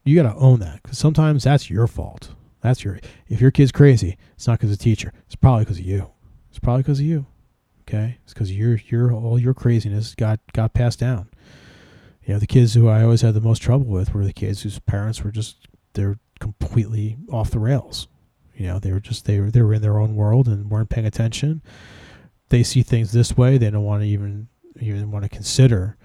you 0.04 0.20
got 0.20 0.32
to 0.32 0.38
own 0.38 0.60
that 0.60 0.82
because 0.82 0.98
sometimes 0.98 1.44
that's 1.44 1.68
your 1.68 1.86
fault 1.86 2.34
that's 2.60 2.84
your 2.84 2.98
if 3.28 3.40
your 3.40 3.50
kid's 3.50 3.72
crazy 3.72 4.16
it's 4.34 4.46
not 4.46 4.58
because 4.58 4.72
of 4.72 4.78
the 4.78 4.84
teacher 4.84 5.12
it's 5.26 5.36
probably 5.36 5.64
because 5.64 5.78
of 5.78 5.84
you 5.84 6.10
it's 6.50 6.58
probably 6.58 6.82
because 6.82 7.00
of 7.00 7.06
you. 7.06 7.26
Okay, 7.82 8.18
it's 8.24 8.34
because 8.34 8.52
your 8.52 8.78
your 8.88 9.12
all 9.12 9.38
your 9.38 9.54
craziness 9.54 10.14
got 10.14 10.40
got 10.52 10.74
passed 10.74 10.98
down. 10.98 11.28
You 12.24 12.34
know, 12.34 12.40
the 12.40 12.46
kids 12.46 12.74
who 12.74 12.88
I 12.88 13.02
always 13.02 13.22
had 13.22 13.34
the 13.34 13.40
most 13.40 13.62
trouble 13.62 13.86
with 13.86 14.12
were 14.12 14.24
the 14.24 14.32
kids 14.32 14.62
whose 14.62 14.78
parents 14.78 15.24
were 15.24 15.30
just 15.30 15.68
they're 15.94 16.18
completely 16.38 17.16
off 17.32 17.50
the 17.50 17.58
rails. 17.58 18.08
You 18.54 18.66
know, 18.66 18.78
they 18.78 18.92
were 18.92 19.00
just 19.00 19.24
they 19.24 19.40
were 19.40 19.50
they 19.50 19.62
were 19.62 19.74
in 19.74 19.82
their 19.82 19.98
own 19.98 20.14
world 20.14 20.46
and 20.46 20.70
weren't 20.70 20.90
paying 20.90 21.06
attention. 21.06 21.62
They 22.50 22.62
see 22.62 22.82
things 22.82 23.12
this 23.12 23.36
way. 23.36 23.58
They 23.58 23.70
don't 23.70 23.84
want 23.84 24.02
to 24.02 24.08
even 24.08 24.48
even 24.80 25.10
want 25.10 25.24
to 25.24 25.28
consider 25.28 25.96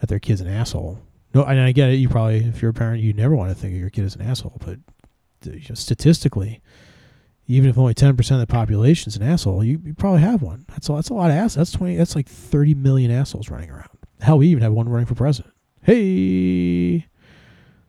that 0.00 0.08
their 0.08 0.18
kid's 0.18 0.40
an 0.40 0.48
asshole. 0.48 1.00
No, 1.34 1.44
and 1.44 1.60
I 1.60 1.72
get 1.72 1.90
it. 1.90 1.96
You 1.96 2.08
probably, 2.08 2.38
if 2.38 2.62
you're 2.62 2.70
a 2.70 2.74
parent, 2.74 3.02
you 3.02 3.12
never 3.12 3.34
want 3.34 3.50
to 3.50 3.54
think 3.54 3.74
of 3.74 3.80
your 3.80 3.90
kid 3.90 4.04
as 4.04 4.14
an 4.14 4.22
asshole. 4.22 4.58
But 4.64 4.78
you 5.44 5.60
know, 5.68 5.74
statistically, 5.74 6.62
even 7.46 7.68
if 7.68 7.78
only 7.78 7.94
ten 7.94 8.16
percent 8.16 8.40
of 8.40 8.48
the 8.48 8.52
population 8.52 9.08
is 9.08 9.16
an 9.16 9.22
asshole, 9.22 9.62
you, 9.62 9.80
you 9.84 9.94
probably 9.94 10.20
have 10.20 10.42
one. 10.42 10.64
That's 10.68 10.88
a, 10.88 10.92
that's 10.92 11.10
a 11.10 11.14
lot 11.14 11.30
of 11.30 11.36
assholes. 11.36 11.54
That's 11.54 11.72
twenty. 11.72 11.96
That's 11.96 12.16
like 12.16 12.28
thirty 12.28 12.74
million 12.74 13.10
assholes 13.10 13.50
running 13.50 13.70
around. 13.70 13.88
Hell, 14.20 14.38
we 14.38 14.48
even 14.48 14.62
have 14.62 14.72
one 14.72 14.88
running 14.88 15.06
for 15.06 15.14
president. 15.14 15.52
Hey, 15.82 17.06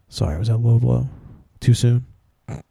sorry, 0.09 0.37
was 0.37 0.49
that 0.49 0.57
low 0.57 0.77
blow? 0.77 1.09
Too 1.59 1.73
soon? 1.73 2.05
they're, 2.47 2.61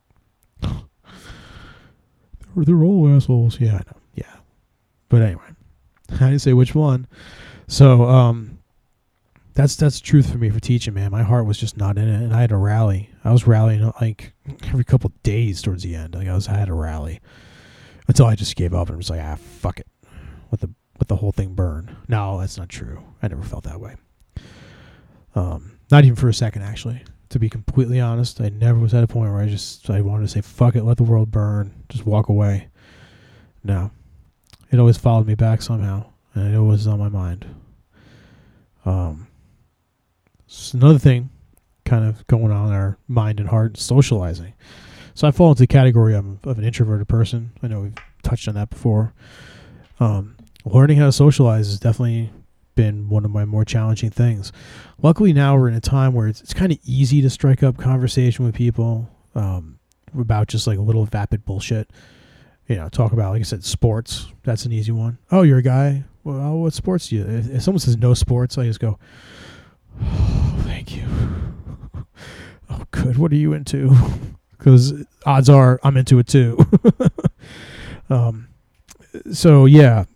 they're 2.55 2.85
all 2.85 3.14
assholes. 3.14 3.61
Yeah, 3.61 3.75
I 3.75 3.79
know. 3.79 4.01
Yeah, 4.14 4.37
but 5.09 5.22
anyway, 5.22 5.42
I 6.12 6.18
didn't 6.18 6.40
say 6.40 6.53
which 6.53 6.75
one. 6.75 7.09
So, 7.66 8.05
um, 8.05 8.55
that's 9.56 9.74
that's 9.74 9.98
the 9.98 10.06
truth 10.06 10.30
for 10.30 10.36
me 10.36 10.50
for 10.50 10.60
teaching, 10.60 10.92
man. 10.92 11.10
My 11.10 11.22
heart 11.22 11.46
was 11.46 11.58
just 11.58 11.78
not 11.78 11.96
in 11.96 12.08
it, 12.08 12.22
and 12.22 12.34
I 12.34 12.42
had 12.42 12.50
to 12.50 12.58
rally. 12.58 13.08
I 13.24 13.32
was 13.32 13.46
rallying 13.46 13.90
like 14.00 14.34
every 14.68 14.84
couple 14.84 15.10
days 15.22 15.62
towards 15.62 15.82
the 15.82 15.94
end. 15.96 16.14
Like 16.14 16.28
I 16.28 16.34
was, 16.34 16.46
I 16.46 16.58
had 16.58 16.66
to 16.66 16.74
rally 16.74 17.20
until 18.06 18.26
I 18.26 18.34
just 18.34 18.54
gave 18.54 18.74
up 18.74 18.88
and 18.88 18.98
was 18.98 19.08
like, 19.08 19.22
ah, 19.22 19.36
fuck 19.36 19.80
it, 19.80 19.86
let 20.52 20.60
the 20.60 20.68
let 21.00 21.08
the 21.08 21.16
whole 21.16 21.32
thing 21.32 21.54
burn. 21.54 21.96
No, 22.06 22.38
that's 22.38 22.58
not 22.58 22.68
true. 22.68 23.02
I 23.22 23.28
never 23.28 23.42
felt 23.42 23.64
that 23.64 23.80
way. 23.80 23.96
Um, 25.34 25.78
not 25.90 26.04
even 26.04 26.16
for 26.16 26.28
a 26.28 26.34
second, 26.34 26.62
actually. 26.62 27.02
To 27.30 27.38
be 27.38 27.48
completely 27.48 27.98
honest, 27.98 28.40
I 28.42 28.50
never 28.50 28.78
was 28.78 28.92
at 28.92 29.04
a 29.04 29.08
point 29.08 29.32
where 29.32 29.40
I 29.40 29.48
just 29.48 29.88
I 29.88 30.02
wanted 30.02 30.24
to 30.24 30.28
say, 30.28 30.42
fuck 30.42 30.76
it, 30.76 30.84
let 30.84 30.98
the 30.98 31.02
world 31.02 31.30
burn, 31.30 31.74
just 31.88 32.04
walk 32.04 32.28
away. 32.28 32.68
No, 33.64 33.90
it 34.70 34.78
always 34.78 34.98
followed 34.98 35.26
me 35.26 35.34
back 35.34 35.62
somehow, 35.62 36.04
and 36.34 36.54
it 36.54 36.58
always 36.58 36.80
was 36.80 36.86
on 36.88 36.98
my 36.98 37.08
mind. 37.08 37.46
Um, 38.84 39.26
so 40.46 40.78
another 40.78 40.98
thing 40.98 41.30
kind 41.85 42.04
of 42.04 42.26
going 42.26 42.50
on 42.50 42.68
in 42.68 42.74
our 42.74 42.98
mind 43.09 43.40
and 43.40 43.48
heart, 43.48 43.76
socializing. 43.76 44.52
So 45.14 45.26
I 45.26 45.30
fall 45.30 45.50
into 45.50 45.62
the 45.62 45.66
category 45.66 46.14
of, 46.14 46.44
of 46.46 46.59
an 46.59 46.64
introverted 46.64 47.09
person. 47.09 47.52
I 47.62 47.68
know 47.68 47.80
we've 47.80 47.94
touched 48.22 48.48
on 48.48 48.54
that 48.54 48.70
before. 48.70 49.14
Um, 49.98 50.37
learning 50.64 50.98
how 50.98 51.06
to 51.06 51.12
socialize 51.12 51.68
has 51.68 51.80
definitely 51.80 52.30
been 52.74 53.09
one 53.09 53.24
of 53.24 53.30
my 53.30 53.44
more 53.44 53.64
challenging 53.64 54.11
things. 54.11 54.52
Luckily, 55.00 55.32
now 55.32 55.56
we're 55.56 55.68
in 55.68 55.74
a 55.74 55.80
time 55.80 56.12
where 56.12 56.28
it's, 56.28 56.42
it's 56.42 56.52
kind 56.52 56.70
of 56.70 56.78
easy 56.85 57.22
to 57.22 57.30
strike 57.30 57.62
up 57.62 57.78
conversation 57.78 58.44
with 58.44 58.54
people 58.54 59.09
um, 59.35 59.78
about 60.18 60.48
just 60.48 60.66
like 60.66 60.78
a 60.78 60.82
little 60.82 61.06
vapid 61.06 61.44
bullshit. 61.44 61.90
You 62.68 62.76
know, 62.76 62.88
talk 62.88 63.12
about, 63.12 63.32
like 63.32 63.40
I 63.40 63.44
said, 63.44 63.64
sports. 63.64 64.26
That's 64.42 64.66
an 64.66 64.72
easy 64.72 64.92
one. 64.92 65.18
Oh, 65.30 65.42
you're 65.42 65.59
a 65.59 65.62
guy. 65.62 66.04
Well, 66.24 66.59
what 66.59 66.74
sports 66.74 67.09
do 67.09 67.16
you? 67.16 67.22
If, 67.22 67.48
if 67.48 67.62
someone 67.62 67.78
says 67.78 67.96
no 67.96 68.12
sports, 68.12 68.59
I 68.59 68.64
just 68.64 68.80
go, 68.80 68.98
Oh, 70.02 70.56
thank 70.64 70.96
you. 70.96 71.04
Oh, 72.68 72.82
good. 72.90 73.16
What 73.16 73.30
are 73.30 73.37
you 73.37 73.52
into? 73.52 73.94
Because 74.59 75.04
odds 75.24 75.48
are 75.48 75.78
I'm 75.85 75.96
into 75.96 76.18
it 76.18 76.26
too. 76.26 76.59
um, 78.11 78.48
so 79.30 79.66
yeah, 79.66 80.06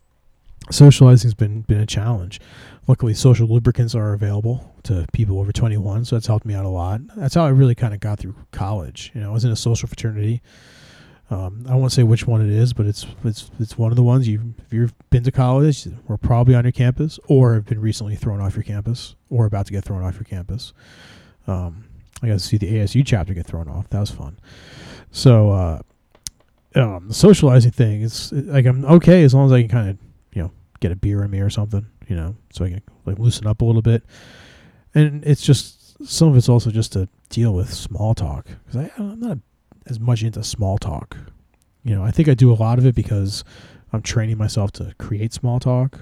socializing's 0.71 1.35
been 1.35 1.61
been 1.61 1.81
a 1.81 1.87
challenge. 1.87 2.41
Luckily, 2.89 3.15
social 3.15 3.47
lubricants 3.47 3.95
are 3.95 4.15
available 4.15 4.75
to 4.85 5.07
people 5.13 5.39
over 5.39 5.53
21, 5.53 6.07
so 6.07 6.17
that's 6.17 6.27
helped 6.27 6.47
me 6.47 6.55
out 6.55 6.65
a 6.65 6.69
lot. 6.69 7.01
That's 7.17 7.35
how 7.35 7.45
I 7.45 7.51
really 7.51 7.77
kind 7.77 7.95
of 7.95 8.01
got 8.01 8.19
through 8.19 8.35
college. 8.51 9.13
You 9.15 9.21
know, 9.21 9.31
I 9.31 9.33
was 9.33 9.45
in 9.45 9.53
a 9.53 9.57
social 9.57 9.87
fraternity. 9.87 10.43
Um, 11.31 11.65
I 11.69 11.77
won't 11.77 11.93
say 11.93 12.03
which 12.03 12.27
one 12.27 12.43
it 12.43 12.51
is, 12.51 12.73
but 12.73 12.87
it's 12.87 13.07
it's 13.25 13.51
it's 13.61 13.79
one 13.79 13.93
of 13.93 13.97
the 13.97 14.03
ones 14.03 14.27
you 14.27 14.55
if 14.67 14.73
you've 14.73 15.11
been 15.11 15.23
to 15.23 15.31
college 15.31 15.87
or 16.09 16.19
probably 16.19 16.57
on 16.57 16.65
your 16.65 16.73
campus 16.73 17.21
or 17.29 17.55
have 17.55 17.67
been 17.67 17.81
recently 17.81 18.17
thrown 18.17 18.41
off 18.41 18.57
your 18.57 18.65
campus 18.65 19.15
or 19.29 19.47
about 19.47 19.67
to 19.67 19.73
get 19.73 19.85
thrown 19.85 20.03
off 20.03 20.15
your 20.15 20.25
campus. 20.25 20.73
Um, 21.47 21.85
I 22.21 22.27
got 22.27 22.35
to 22.35 22.41
see 22.41 22.59
the 22.59 22.73
ASU 22.75 23.07
chapter 23.07 23.33
get 23.33 23.47
thrown 23.47 23.69
off. 23.69 23.89
That 23.91 24.01
was 24.01 24.11
fun. 24.11 24.41
So 25.13 25.51
uh, 25.53 25.83
um, 26.75 27.09
the 27.09 27.15
socializing 27.15 27.73
thing 27.73 28.03
is 28.03 28.33
like 28.33 28.67
I'm 28.67 28.85
okay 28.85 29.23
as 29.23 29.33
long 29.33 29.47
as 29.47 29.53
I 29.53 29.61
can 29.61 29.71
kind 29.71 29.91
of 29.91 29.99
you 30.33 30.43
know 30.43 30.53
get 30.81 30.91
a 30.91 30.97
beer 30.97 31.23
in 31.23 31.31
me 31.31 31.39
or 31.39 31.51
something, 31.51 31.87
you 32.09 32.17
know, 32.17 32.35
so 32.53 32.65
I 32.65 32.71
can 32.71 32.83
like 33.07 33.21
loosen 33.21 33.47
up 33.47 33.61
a 33.61 33.65
little 33.65 33.83
bit. 33.83 34.03
And 34.97 35.25
it's 35.25 35.43
just 35.43 36.05
some 36.05 36.29
of 36.29 36.37
it's 36.37 36.49
also 36.49 36.71
just 36.71 36.93
to 36.95 37.09
deal 37.29 37.55
with 37.55 37.73
small 37.73 38.17
talk 38.17 38.47
because 38.67 38.91
I'm 38.99 39.21
not 39.21 39.33
a 39.37 39.41
as 39.91 40.01
much 40.01 40.23
into 40.23 40.43
small 40.43 40.79
talk. 40.79 41.17
You 41.83 41.95
know, 41.95 42.05
I 42.05 42.11
think 42.11 42.29
I 42.29 42.35
do 42.35 42.53
a 42.53 42.55
lot 42.55 42.79
of 42.79 42.87
it 42.87 42.95
because 42.95 43.45
I'm 43.93 44.03
training 44.03 44.39
myself 44.39 44.73
to 44.73 44.95
create 44.99 45.33
small 45.33 45.61
talk. 45.61 45.99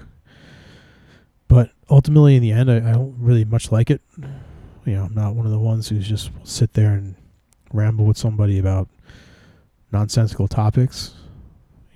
But 1.47 1.71
ultimately, 1.89 2.35
in 2.35 2.41
the 2.41 2.51
end, 2.51 2.69
I, 2.69 2.77
I 2.77 2.93
don't 2.93 3.15
really 3.17 3.45
much 3.45 3.71
like 3.71 3.89
it. 3.89 4.01
You 4.85 4.95
know, 4.95 5.03
I'm 5.05 5.15
not 5.15 5.35
one 5.35 5.45
of 5.45 5.51
the 5.51 5.59
ones 5.59 5.89
who's 5.89 6.07
just 6.07 6.31
sit 6.43 6.73
there 6.73 6.91
and 6.91 7.15
ramble 7.73 8.05
with 8.05 8.17
somebody 8.17 8.59
about 8.59 8.87
nonsensical 9.91 10.47
topics. 10.47 11.13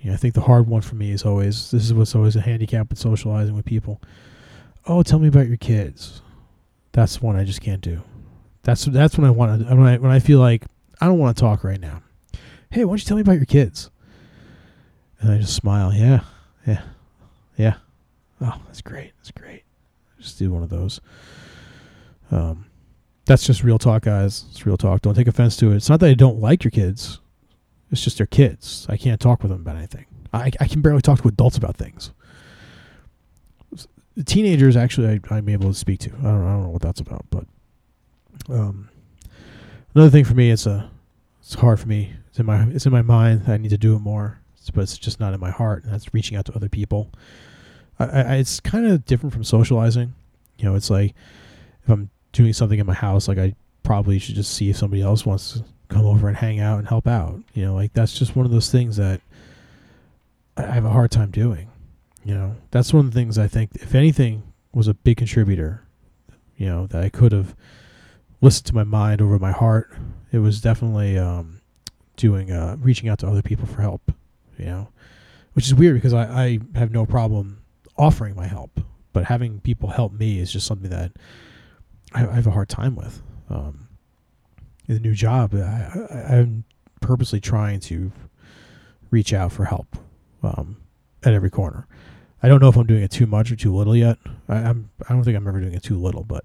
You 0.00 0.10
know, 0.10 0.14
I 0.14 0.16
think 0.16 0.34
the 0.34 0.42
hard 0.42 0.66
one 0.66 0.82
for 0.82 0.96
me 0.96 1.12
is 1.12 1.24
always 1.24 1.70
this 1.70 1.84
is 1.84 1.94
what's 1.94 2.14
always 2.14 2.36
a 2.36 2.40
handicap 2.40 2.90
with 2.90 2.98
socializing 2.98 3.54
with 3.54 3.64
people. 3.64 4.02
Oh, 4.86 5.02
tell 5.02 5.18
me 5.18 5.28
about 5.28 5.48
your 5.48 5.56
kids. 5.56 6.20
That's 6.92 7.22
one 7.22 7.36
I 7.36 7.44
just 7.44 7.60
can't 7.60 7.80
do. 7.80 8.02
That's 8.62 8.84
that's 8.84 9.16
when 9.16 9.26
I 9.26 9.30
want 9.30 9.66
to 9.66 9.74
when 9.74 9.86
I 9.86 9.98
when 9.98 10.10
I 10.10 10.18
feel 10.18 10.40
like 10.40 10.64
I 11.04 11.06
don't 11.06 11.18
want 11.18 11.36
to 11.36 11.40
talk 11.42 11.64
right 11.64 11.78
now. 11.78 12.00
Hey, 12.70 12.86
why 12.86 12.92
don't 12.92 13.00
you 13.02 13.04
tell 13.04 13.18
me 13.18 13.20
about 13.20 13.36
your 13.36 13.44
kids? 13.44 13.90
And 15.20 15.30
I 15.30 15.36
just 15.36 15.54
smile. 15.54 15.92
Yeah, 15.92 16.20
yeah, 16.66 16.80
yeah. 17.58 17.74
Oh, 18.40 18.58
that's 18.64 18.80
great. 18.80 19.12
That's 19.18 19.30
great. 19.30 19.64
Just 20.18 20.38
do 20.38 20.50
one 20.50 20.62
of 20.62 20.70
those. 20.70 21.02
Um, 22.30 22.64
that's 23.26 23.44
just 23.44 23.62
real 23.62 23.78
talk, 23.78 24.04
guys. 24.04 24.46
It's 24.50 24.64
real 24.64 24.78
talk. 24.78 25.02
Don't 25.02 25.12
take 25.12 25.28
offense 25.28 25.58
to 25.58 25.72
it. 25.72 25.76
It's 25.76 25.90
not 25.90 26.00
that 26.00 26.08
I 26.08 26.14
don't 26.14 26.40
like 26.40 26.64
your 26.64 26.70
kids. 26.70 27.20
It's 27.90 28.02
just 28.02 28.16
their 28.16 28.26
kids. 28.26 28.86
I 28.88 28.96
can't 28.96 29.20
talk 29.20 29.42
with 29.42 29.50
them 29.50 29.60
about 29.60 29.76
anything. 29.76 30.06
I, 30.32 30.52
I 30.58 30.68
can 30.68 30.80
barely 30.80 31.02
talk 31.02 31.20
to 31.20 31.28
adults 31.28 31.58
about 31.58 31.76
things. 31.76 32.12
The 34.16 34.24
teenagers, 34.24 34.74
actually, 34.74 35.20
I, 35.30 35.34
I'm 35.34 35.50
able 35.50 35.68
to 35.68 35.78
speak 35.78 36.00
to. 36.00 36.10
I 36.20 36.22
don't, 36.22 36.46
I 36.46 36.52
don't 36.54 36.62
know 36.62 36.70
what 36.70 36.80
that's 36.80 37.00
about, 37.00 37.26
but 37.28 37.44
um, 38.48 38.88
another 39.94 40.08
thing 40.10 40.24
for 40.24 40.32
me, 40.32 40.50
it's 40.50 40.64
a, 40.64 40.90
it's 41.44 41.54
hard 41.54 41.78
for 41.78 41.88
me. 41.88 42.14
It's 42.28 42.38
in 42.38 42.46
my, 42.46 42.64
it's 42.68 42.86
in 42.86 42.92
my 42.92 43.02
mind. 43.02 43.42
I 43.46 43.58
need 43.58 43.68
to 43.68 43.78
do 43.78 43.94
it 43.94 44.00
more, 44.00 44.40
but 44.72 44.80
it's 44.80 44.96
just 44.96 45.20
not 45.20 45.34
in 45.34 45.40
my 45.40 45.50
heart. 45.50 45.84
And 45.84 45.92
that's 45.92 46.14
reaching 46.14 46.38
out 46.38 46.46
to 46.46 46.54
other 46.54 46.70
people. 46.70 47.10
I, 47.98 48.04
I 48.04 48.34
it's 48.36 48.60
kind 48.60 48.86
of 48.86 49.04
different 49.04 49.34
from 49.34 49.44
socializing. 49.44 50.14
You 50.58 50.64
know, 50.64 50.74
it's 50.74 50.88
like 50.88 51.14
if 51.82 51.90
I'm 51.90 52.08
doing 52.32 52.54
something 52.54 52.78
in 52.78 52.86
my 52.86 52.94
house, 52.94 53.28
like 53.28 53.38
I 53.38 53.54
probably 53.82 54.18
should 54.18 54.36
just 54.36 54.54
see 54.54 54.70
if 54.70 54.78
somebody 54.78 55.02
else 55.02 55.26
wants 55.26 55.52
to 55.52 55.64
come 55.88 56.06
over 56.06 56.28
and 56.28 56.36
hang 56.36 56.60
out 56.60 56.78
and 56.78 56.88
help 56.88 57.06
out. 57.06 57.38
You 57.52 57.66
know, 57.66 57.74
like 57.74 57.92
that's 57.92 58.18
just 58.18 58.34
one 58.34 58.46
of 58.46 58.52
those 58.52 58.70
things 58.70 58.96
that 58.96 59.20
I 60.56 60.62
have 60.62 60.86
a 60.86 60.90
hard 60.90 61.10
time 61.10 61.30
doing. 61.30 61.68
You 62.24 62.34
know, 62.34 62.56
that's 62.70 62.94
one 62.94 63.04
of 63.04 63.12
the 63.12 63.20
things 63.20 63.36
I 63.36 63.48
think, 63.48 63.72
if 63.74 63.94
anything, 63.94 64.44
was 64.72 64.88
a 64.88 64.94
big 64.94 65.18
contributor. 65.18 65.82
You 66.56 66.66
know, 66.66 66.86
that 66.86 67.02
I 67.02 67.10
could 67.10 67.32
have 67.32 67.54
listened 68.40 68.66
to 68.66 68.74
my 68.74 68.84
mind 68.84 69.20
over 69.20 69.38
my 69.38 69.52
heart. 69.52 69.92
It 70.34 70.40
was 70.40 70.60
definitely 70.60 71.16
um, 71.16 71.60
doing 72.16 72.50
uh, 72.50 72.76
reaching 72.80 73.08
out 73.08 73.20
to 73.20 73.28
other 73.28 73.40
people 73.40 73.66
for 73.66 73.80
help. 73.80 74.10
You 74.58 74.64
know, 74.64 74.88
which 75.52 75.66
is 75.66 75.74
weird 75.74 75.94
because 75.94 76.12
I, 76.12 76.24
I 76.24 76.58
have 76.74 76.90
no 76.90 77.06
problem 77.06 77.62
offering 77.96 78.34
my 78.34 78.48
help, 78.48 78.80
but 79.12 79.24
having 79.24 79.60
people 79.60 79.90
help 79.90 80.12
me 80.12 80.40
is 80.40 80.52
just 80.52 80.66
something 80.66 80.90
that 80.90 81.12
I, 82.12 82.26
I 82.26 82.32
have 82.32 82.48
a 82.48 82.50
hard 82.50 82.68
time 82.68 82.96
with. 82.96 83.22
Um, 83.48 83.86
in 84.88 84.94
the 84.94 85.00
new 85.00 85.14
job, 85.14 85.54
I, 85.54 85.58
I, 86.10 86.36
I'm 86.36 86.64
purposely 87.00 87.40
trying 87.40 87.78
to 87.80 88.10
reach 89.12 89.32
out 89.32 89.52
for 89.52 89.66
help 89.66 89.96
um, 90.42 90.78
at 91.22 91.32
every 91.32 91.50
corner. 91.50 91.86
I 92.42 92.48
don't 92.48 92.60
know 92.60 92.68
if 92.68 92.76
I'm 92.76 92.86
doing 92.86 93.04
it 93.04 93.12
too 93.12 93.26
much 93.26 93.52
or 93.52 93.56
too 93.56 93.72
little 93.72 93.94
yet. 93.94 94.18
I, 94.48 94.56
I'm 94.56 94.90
I 95.08 95.12
don't 95.12 95.22
think 95.22 95.36
I'm 95.36 95.46
ever 95.46 95.60
doing 95.60 95.74
it 95.74 95.84
too 95.84 95.96
little, 96.00 96.24
but 96.24 96.44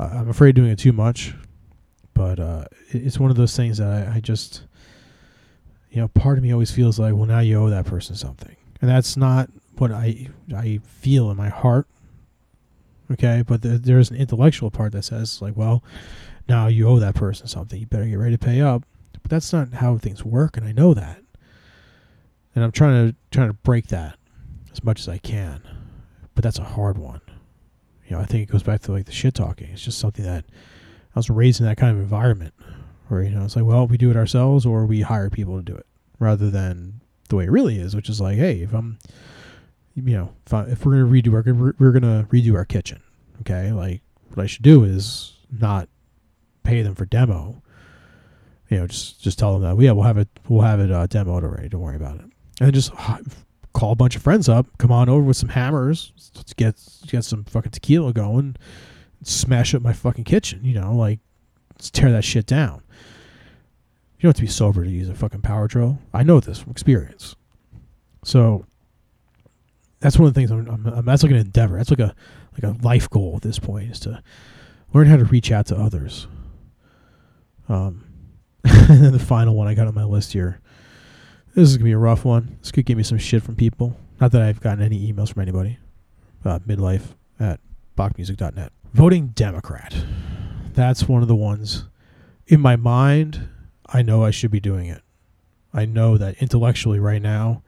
uh, 0.00 0.10
I'm 0.12 0.28
afraid 0.28 0.56
doing 0.56 0.70
it 0.70 0.80
too 0.80 0.92
much. 0.92 1.32
But 2.14 2.38
uh, 2.38 2.64
it's 2.88 3.18
one 3.18 3.30
of 3.30 3.36
those 3.36 3.56
things 3.56 3.78
that 3.78 4.08
I, 4.08 4.16
I 4.16 4.20
just, 4.20 4.64
you 5.90 6.00
know, 6.00 6.08
part 6.08 6.38
of 6.38 6.44
me 6.44 6.52
always 6.52 6.70
feels 6.70 6.98
like, 6.98 7.14
well, 7.14 7.26
now 7.26 7.40
you 7.40 7.60
owe 7.60 7.70
that 7.70 7.86
person 7.86 8.16
something, 8.16 8.56
and 8.80 8.90
that's 8.90 9.16
not 9.16 9.48
what 9.78 9.90
I 9.90 10.28
I 10.54 10.80
feel 10.84 11.30
in 11.30 11.36
my 11.36 11.48
heart. 11.48 11.86
Okay, 13.10 13.42
but 13.46 13.62
the, 13.62 13.70
there's 13.70 14.10
an 14.10 14.16
intellectual 14.16 14.70
part 14.70 14.92
that 14.92 15.02
says 15.02 15.42
like, 15.42 15.56
well, 15.56 15.82
now 16.48 16.66
you 16.66 16.86
owe 16.88 16.98
that 16.98 17.14
person 17.14 17.46
something. 17.46 17.80
You 17.80 17.86
better 17.86 18.04
get 18.04 18.18
ready 18.18 18.36
to 18.36 18.44
pay 18.44 18.60
up. 18.60 18.84
But 19.12 19.30
that's 19.30 19.52
not 19.52 19.72
how 19.74 19.98
things 19.98 20.24
work, 20.24 20.56
and 20.56 20.66
I 20.66 20.72
know 20.72 20.94
that. 20.94 21.22
And 22.54 22.64
I'm 22.64 22.72
trying 22.72 23.10
to 23.10 23.16
trying 23.30 23.48
to 23.48 23.54
break 23.54 23.88
that 23.88 24.16
as 24.72 24.82
much 24.82 25.00
as 25.00 25.08
I 25.08 25.18
can. 25.18 25.62
But 26.34 26.44
that's 26.44 26.58
a 26.58 26.64
hard 26.64 26.98
one. 26.98 27.20
You 28.08 28.16
know, 28.16 28.22
I 28.22 28.24
think 28.24 28.48
it 28.48 28.52
goes 28.52 28.62
back 28.62 28.80
to 28.82 28.92
like 28.92 29.06
the 29.06 29.12
shit 29.12 29.34
talking. 29.34 29.68
It's 29.72 29.84
just 29.84 29.98
something 29.98 30.24
that 30.24 30.44
I 31.14 31.18
was 31.18 31.30
raised 31.30 31.60
in 31.60 31.66
that 31.66 31.76
kind 31.76 31.96
of 31.96 32.02
environment 32.02 32.54
where 33.08 33.22
you 33.22 33.30
know 33.30 33.44
it's 33.44 33.56
like, 33.56 33.64
well, 33.64 33.86
we 33.86 33.96
do 33.96 34.10
it 34.10 34.16
ourselves 34.16 34.64
or 34.64 34.86
we 34.86 35.00
hire 35.00 35.30
people 35.30 35.56
to 35.56 35.62
do 35.62 35.74
it, 35.74 35.86
rather 36.18 36.50
than 36.50 37.00
the 37.28 37.36
way 37.36 37.44
it 37.44 37.50
really 37.50 37.78
is, 37.78 37.94
which 37.96 38.08
is 38.08 38.20
like, 38.20 38.36
hey, 38.36 38.60
if 38.60 38.72
I'm, 38.72 38.98
you 39.94 40.16
know, 40.16 40.32
if, 40.46 40.54
I, 40.54 40.64
if 40.64 40.84
we're 40.84 40.92
gonna 40.92 41.10
redo 41.10 41.34
our 41.34 41.74
we're 41.78 41.92
gonna 41.92 42.26
redo 42.30 42.54
our 42.54 42.64
kitchen, 42.64 43.02
okay, 43.40 43.72
like 43.72 44.02
what 44.28 44.42
I 44.42 44.46
should 44.46 44.62
do 44.62 44.84
is 44.84 45.36
not 45.50 45.88
pay 46.62 46.82
them 46.82 46.94
for 46.94 47.04
demo. 47.04 47.62
You 48.68 48.78
know, 48.78 48.86
just 48.86 49.20
just 49.20 49.38
tell 49.38 49.58
them 49.58 49.62
that 49.62 49.82
yeah, 49.82 49.92
we'll 49.92 50.04
have 50.04 50.18
it 50.18 50.28
we'll 50.48 50.62
have 50.62 50.78
it 50.78 50.92
uh, 50.92 51.06
demoed 51.08 51.42
already. 51.42 51.68
Don't 51.68 51.80
worry 51.80 51.96
about 51.96 52.16
it, 52.16 52.26
and 52.60 52.72
just 52.72 52.92
call 53.72 53.92
a 53.92 53.96
bunch 53.96 54.16
of 54.16 54.22
friends 54.22 54.48
up, 54.48 54.66
come 54.78 54.92
on 54.92 55.08
over 55.08 55.22
with 55.22 55.36
some 55.36 55.48
hammers, 55.48 56.12
let's 56.36 56.52
get 56.52 56.80
get 57.06 57.24
some 57.24 57.44
fucking 57.44 57.72
tequila 57.72 58.12
going, 58.12 58.56
smash 59.22 59.74
up 59.74 59.82
my 59.82 59.92
fucking 59.92 60.24
kitchen. 60.24 60.60
You 60.64 60.74
know, 60.74 60.94
like 60.94 61.20
let's 61.74 61.90
tear 61.90 62.12
that 62.12 62.24
shit 62.24 62.46
down. 62.46 62.82
You 64.18 64.24
don't 64.24 64.30
have 64.30 64.36
to 64.36 64.42
be 64.42 64.48
sober 64.48 64.84
to 64.84 64.90
use 64.90 65.08
a 65.08 65.14
fucking 65.14 65.40
power 65.40 65.66
drill. 65.66 65.98
I 66.12 66.22
know 66.22 66.40
this 66.40 66.58
from 66.58 66.72
experience. 66.72 67.36
So 68.22 68.66
that's 70.00 70.18
one 70.18 70.28
of 70.28 70.34
the 70.34 70.40
things 70.40 70.50
I'm, 70.50 70.68
I'm, 70.68 70.86
I'm, 70.86 71.04
that's 71.04 71.22
like 71.22 71.32
an 71.32 71.38
endeavor. 71.38 71.76
That's 71.76 71.90
like 71.90 72.00
a 72.00 72.14
like 72.52 72.64
a 72.64 72.82
life 72.82 73.08
goal 73.08 73.34
at 73.36 73.42
this 73.42 73.58
point 73.58 73.90
is 73.90 74.00
to 74.00 74.22
learn 74.92 75.06
how 75.06 75.16
to 75.16 75.24
reach 75.24 75.52
out 75.52 75.66
to 75.66 75.76
others. 75.76 76.26
Um, 77.68 78.04
and 78.64 78.88
then 79.04 79.12
the 79.12 79.18
final 79.18 79.54
one 79.54 79.68
I 79.68 79.74
got 79.74 79.86
on 79.86 79.94
my 79.94 80.04
list 80.04 80.32
here. 80.32 80.60
This 81.54 81.68
is 81.68 81.76
gonna 81.76 81.84
be 81.84 81.92
a 81.92 81.98
rough 81.98 82.24
one. 82.24 82.58
This 82.60 82.72
could 82.72 82.86
give 82.86 82.96
me 82.96 83.04
some 83.04 83.18
shit 83.18 83.42
from 83.42 83.56
people. 83.56 83.96
Not 84.20 84.32
that 84.32 84.42
I've 84.42 84.60
gotten 84.60 84.84
any 84.84 85.10
emails 85.10 85.32
from 85.32 85.42
anybody. 85.42 85.78
Uh, 86.44 86.58
midlife 86.60 87.14
at 87.38 87.60
bachmusic.net. 87.96 88.72
Voting 88.92 89.28
Democrat. 89.28 89.94
That's 90.72 91.08
one 91.08 91.22
of 91.22 91.28
the 91.28 91.36
ones 91.36 91.84
in 92.46 92.60
my 92.60 92.76
mind 92.76 93.48
I 93.86 94.02
know 94.02 94.24
I 94.24 94.30
should 94.30 94.50
be 94.50 94.60
doing 94.60 94.86
it. 94.86 95.02
I 95.72 95.84
know 95.84 96.16
that 96.18 96.40
intellectually 96.42 96.98
right 96.98 97.22
now, 97.22 97.62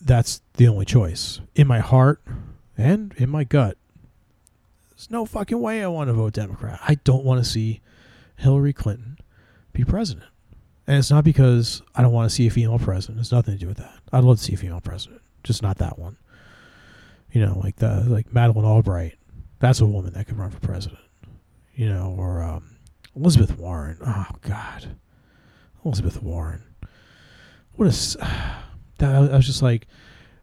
that's 0.00 0.40
the 0.54 0.68
only 0.68 0.84
choice. 0.84 1.40
In 1.54 1.66
my 1.66 1.80
heart 1.80 2.22
and 2.76 3.14
in 3.16 3.28
my 3.28 3.44
gut, 3.44 3.76
there's 4.90 5.10
no 5.10 5.26
fucking 5.26 5.60
way 5.60 5.82
I 5.82 5.88
want 5.88 6.08
to 6.08 6.14
vote 6.14 6.32
Democrat. 6.32 6.80
I 6.86 6.96
don't 6.96 7.24
want 7.24 7.44
to 7.44 7.50
see 7.50 7.80
Hillary 8.36 8.72
Clinton 8.72 9.18
be 9.72 9.84
president. 9.84 10.26
And 10.86 10.98
it's 10.98 11.10
not 11.10 11.24
because 11.24 11.82
I 11.94 12.02
don't 12.02 12.12
want 12.12 12.28
to 12.28 12.34
see 12.34 12.46
a 12.46 12.50
female 12.50 12.78
president. 12.78 13.20
It's 13.20 13.32
nothing 13.32 13.54
to 13.54 13.60
do 13.60 13.68
with 13.68 13.78
that. 13.78 13.98
I'd 14.12 14.24
love 14.24 14.38
to 14.38 14.44
see 14.44 14.54
a 14.54 14.58
female 14.58 14.80
president, 14.80 15.22
just 15.42 15.62
not 15.62 15.78
that 15.78 15.98
one. 15.98 16.16
You 17.32 17.44
know, 17.44 17.58
like 17.62 17.76
the 17.76 18.04
like 18.06 18.32
Madeleine 18.32 18.66
Albright. 18.66 19.16
That's 19.64 19.80
a 19.80 19.86
woman 19.86 20.12
that 20.12 20.26
could 20.26 20.38
run 20.38 20.50
for 20.50 20.60
president. 20.60 21.00
You 21.74 21.88
know, 21.88 22.14
or 22.18 22.42
um, 22.42 22.76
Elizabeth 23.16 23.56
Warren. 23.58 23.98
Oh 24.06 24.26
God, 24.42 24.96
Elizabeth 25.84 26.22
Warren. 26.22 26.62
What 27.74 27.86
a 27.86 28.18
that 28.98 29.14
I 29.14 29.36
was 29.36 29.46
just 29.46 29.62
like, 29.62 29.86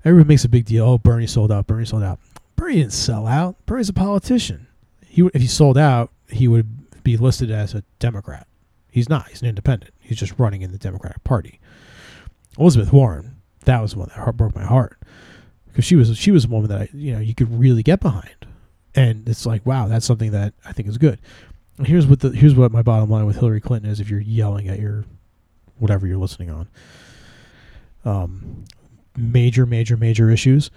everyone 0.04 0.28
makes 0.28 0.44
a 0.44 0.50
big 0.50 0.66
deal. 0.66 0.86
Oh, 0.86 0.98
Bernie 0.98 1.28
sold 1.28 1.52
out. 1.52 1.68
Bernie 1.68 1.86
sold 1.86 2.04
out. 2.04 2.20
Bernie 2.56 2.78
didn't 2.78 2.94
sell 2.94 3.28
out. 3.28 3.56
Bernie's 3.66 3.90
a 3.90 3.94
politician. 3.94 4.68
He 5.06 5.30
if 5.34 5.42
he 5.42 5.48
sold 5.48 5.78
out, 5.78 6.12
he 6.28 6.48
would 6.48 7.04
be 7.04 7.16
listed 7.16 7.52
as 7.52 7.74
a 7.74 7.84
Democrat. 8.00 8.48
He's 8.90 9.08
not. 9.08 9.30
He's 9.30 9.42
an 9.42 9.48
independent. 9.48 9.94
He's 10.00 10.18
just 10.18 10.38
running 10.38 10.62
in 10.64 10.72
the 10.72 10.78
Democratic 10.78 11.24
Party. 11.24 11.60
Elizabeth 12.58 12.92
Warren. 12.92 13.38
That 13.66 13.82
was 13.82 13.94
the 13.94 14.00
one 14.00 14.10
that 14.16 14.36
broke 14.36 14.56
my 14.56 14.64
heart 14.64 14.98
because 15.68 15.86
she 15.86 15.96
was 15.96 16.18
she 16.18 16.32
was 16.32 16.46
a 16.46 16.48
woman 16.48 16.70
that 16.70 16.82
I, 16.82 16.90
you 16.94 17.14
know 17.14 17.20
you 17.20 17.36
could 17.36 17.60
really 17.60 17.84
get 17.84 18.00
behind, 18.00 18.41
and 18.96 19.28
it's 19.28 19.46
like 19.46 19.66
wow, 19.66 19.88
that's 19.88 20.06
something 20.06 20.32
that 20.32 20.54
I 20.66 20.72
think 20.74 20.88
is 20.88 20.98
good 20.98 21.20
here's 21.86 22.06
what 22.06 22.20
the 22.20 22.30
here's 22.30 22.56
what 22.56 22.72
my 22.72 22.82
bottom 22.82 23.10
line 23.10 23.26
with 23.26 23.38
Hillary 23.38 23.62
Clinton 23.62 23.90
is 23.90 24.00
if 24.00 24.10
you're 24.10 24.20
yelling 24.20 24.68
at 24.68 24.80
your 24.80 25.06
whatever 25.78 26.08
you're 26.08 26.18
listening 26.18 26.50
on. 26.50 26.68
Um, 28.04 28.66
major, 29.16 29.66
major, 29.66 29.98
major 29.98 30.30
issues, 30.30 30.72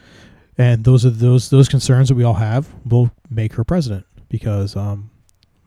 and 0.58 0.84
those 0.84 1.04
are 1.04 1.10
those 1.10 1.50
those 1.50 1.68
concerns 1.68 2.08
that 2.08 2.14
we 2.14 2.24
all 2.24 2.34
have 2.34 2.68
will 2.84 3.10
make 3.30 3.54
her 3.54 3.64
president 3.64 4.06
because 4.28 4.76
um, 4.76 5.10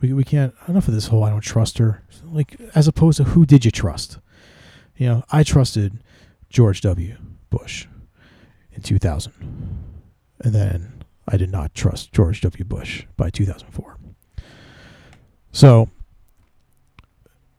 we 0.01 0.13
we 0.13 0.23
can't 0.23 0.53
enough 0.67 0.87
of 0.87 0.93
this 0.93 1.07
whole 1.07 1.23
I 1.23 1.29
don't 1.29 1.41
trust 1.41 1.77
her 1.77 2.03
like 2.25 2.59
as 2.75 2.87
opposed 2.87 3.17
to 3.17 3.23
who 3.23 3.45
did 3.45 3.65
you 3.65 3.71
trust? 3.71 4.19
You 4.95 5.07
know, 5.07 5.23
I 5.31 5.43
trusted 5.43 6.03
George 6.49 6.81
W. 6.81 7.17
Bush 7.49 7.87
in 8.71 8.81
2000, 8.81 9.33
and 10.41 10.55
then 10.55 10.96
I 11.27 11.37
did 11.37 11.51
not 11.51 11.73
trust 11.73 12.13
George 12.13 12.41
W. 12.41 12.63
Bush 12.63 13.05
by 13.17 13.29
2004. 13.29 13.97
So 15.51 15.89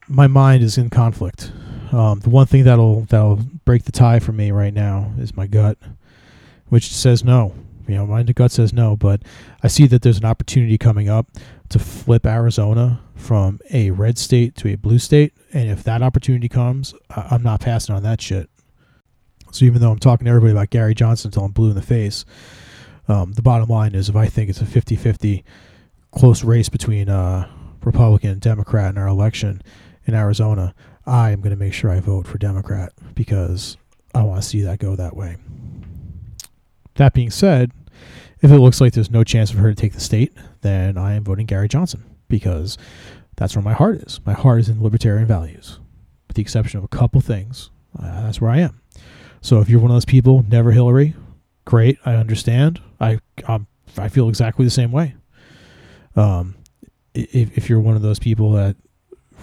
my 0.08 0.26
mind 0.26 0.62
is 0.62 0.78
in 0.78 0.90
conflict. 0.90 1.52
Um, 1.92 2.20
the 2.20 2.30
one 2.30 2.46
thing 2.46 2.64
that'll 2.64 3.02
that'll 3.02 3.40
break 3.64 3.84
the 3.84 3.92
tie 3.92 4.18
for 4.18 4.32
me 4.32 4.50
right 4.50 4.72
now 4.72 5.12
is 5.18 5.36
my 5.36 5.46
gut, 5.46 5.78
which 6.68 6.92
says 6.92 7.24
no. 7.24 7.54
You 7.86 7.94
know, 7.94 8.06
my 8.06 8.22
gut 8.22 8.52
says 8.52 8.72
no, 8.72 8.96
but 8.96 9.22
I 9.62 9.68
see 9.68 9.86
that 9.86 10.02
there's 10.02 10.18
an 10.18 10.26
opportunity 10.26 10.76
coming 10.76 11.08
up 11.08 11.26
to 11.70 11.78
flip 11.78 12.26
Arizona 12.26 13.00
from 13.14 13.60
a 13.70 13.90
red 13.90 14.18
state 14.18 14.54
to 14.56 14.68
a 14.68 14.74
blue 14.76 14.98
state, 14.98 15.32
and 15.52 15.70
if 15.70 15.82
that 15.84 16.02
opportunity 16.02 16.48
comes, 16.48 16.94
I- 17.10 17.34
am 17.34 17.42
not 17.42 17.60
passing 17.60 17.94
on 17.94 18.02
that 18.02 18.20
shit. 18.20 18.50
So 19.50 19.64
even 19.64 19.80
though 19.80 19.90
I'm 19.90 19.98
talking 19.98 20.26
to 20.26 20.30
everybody 20.30 20.52
about 20.52 20.70
Gary 20.70 20.94
Johnson 20.94 21.28
until 21.28 21.44
I'm 21.44 21.52
blue 21.52 21.70
in 21.70 21.74
the 21.74 21.82
face, 21.82 22.26
um, 23.08 23.32
the 23.32 23.42
bottom 23.42 23.68
line 23.68 23.94
is 23.94 24.08
if 24.08 24.16
I 24.16 24.26
think 24.26 24.50
it's 24.50 24.60
a 24.60 24.64
50-50 24.64 25.42
close 26.12 26.44
race 26.44 26.68
between 26.68 27.08
uh, 27.08 27.48
Republican 27.82 28.30
and 28.30 28.40
Democrat 28.40 28.90
in 28.90 28.98
our 28.98 29.08
election 29.08 29.62
in 30.06 30.14
Arizona, 30.14 30.74
I 31.06 31.30
am 31.30 31.40
going 31.40 31.50
to 31.50 31.56
make 31.56 31.72
sure 31.72 31.90
I 31.90 32.00
vote 32.00 32.26
for 32.26 32.38
Democrat 32.38 32.92
because 33.14 33.76
I 34.14 34.22
want 34.22 34.42
to 34.42 34.48
see 34.48 34.62
that 34.62 34.78
go 34.78 34.94
that 34.96 35.16
way. 35.16 35.36
That 36.96 37.14
being 37.14 37.30
said, 37.30 37.72
if 38.40 38.50
it 38.50 38.58
looks 38.58 38.80
like 38.80 38.92
there's 38.92 39.10
no 39.10 39.24
chance 39.24 39.50
for 39.50 39.58
her 39.58 39.70
to 39.70 39.74
take 39.74 39.92
the 39.92 40.00
state, 40.00 40.32
then 40.60 40.98
I 40.98 41.14
am 41.14 41.24
voting 41.24 41.46
Gary 41.46 41.68
Johnson 41.68 42.04
because 42.28 42.76
that's 43.36 43.56
where 43.56 43.62
my 43.62 43.72
heart 43.72 43.96
is. 43.96 44.20
My 44.26 44.32
heart 44.32 44.60
is 44.60 44.68
in 44.68 44.82
libertarian 44.82 45.26
values, 45.26 45.78
with 46.26 46.36
the 46.36 46.42
exception 46.42 46.78
of 46.78 46.84
a 46.84 46.88
couple 46.88 47.20
things. 47.20 47.70
Uh, 47.98 48.22
that's 48.22 48.40
where 48.40 48.50
I 48.50 48.58
am. 48.58 48.80
So 49.40 49.60
if 49.60 49.68
you're 49.68 49.80
one 49.80 49.90
of 49.90 49.94
those 49.94 50.04
people, 50.04 50.44
never 50.48 50.72
Hillary, 50.72 51.14
great. 51.64 51.98
I 52.04 52.14
understand. 52.14 52.80
I 53.00 53.18
I'm, 53.46 53.66
I 53.96 54.08
feel 54.08 54.28
exactly 54.28 54.64
the 54.64 54.70
same 54.70 54.92
way. 54.92 55.14
Um, 56.16 56.56
if, 57.14 57.56
if 57.56 57.68
you're 57.68 57.80
one 57.80 57.96
of 57.96 58.02
those 58.02 58.18
people 58.18 58.52
that 58.52 58.76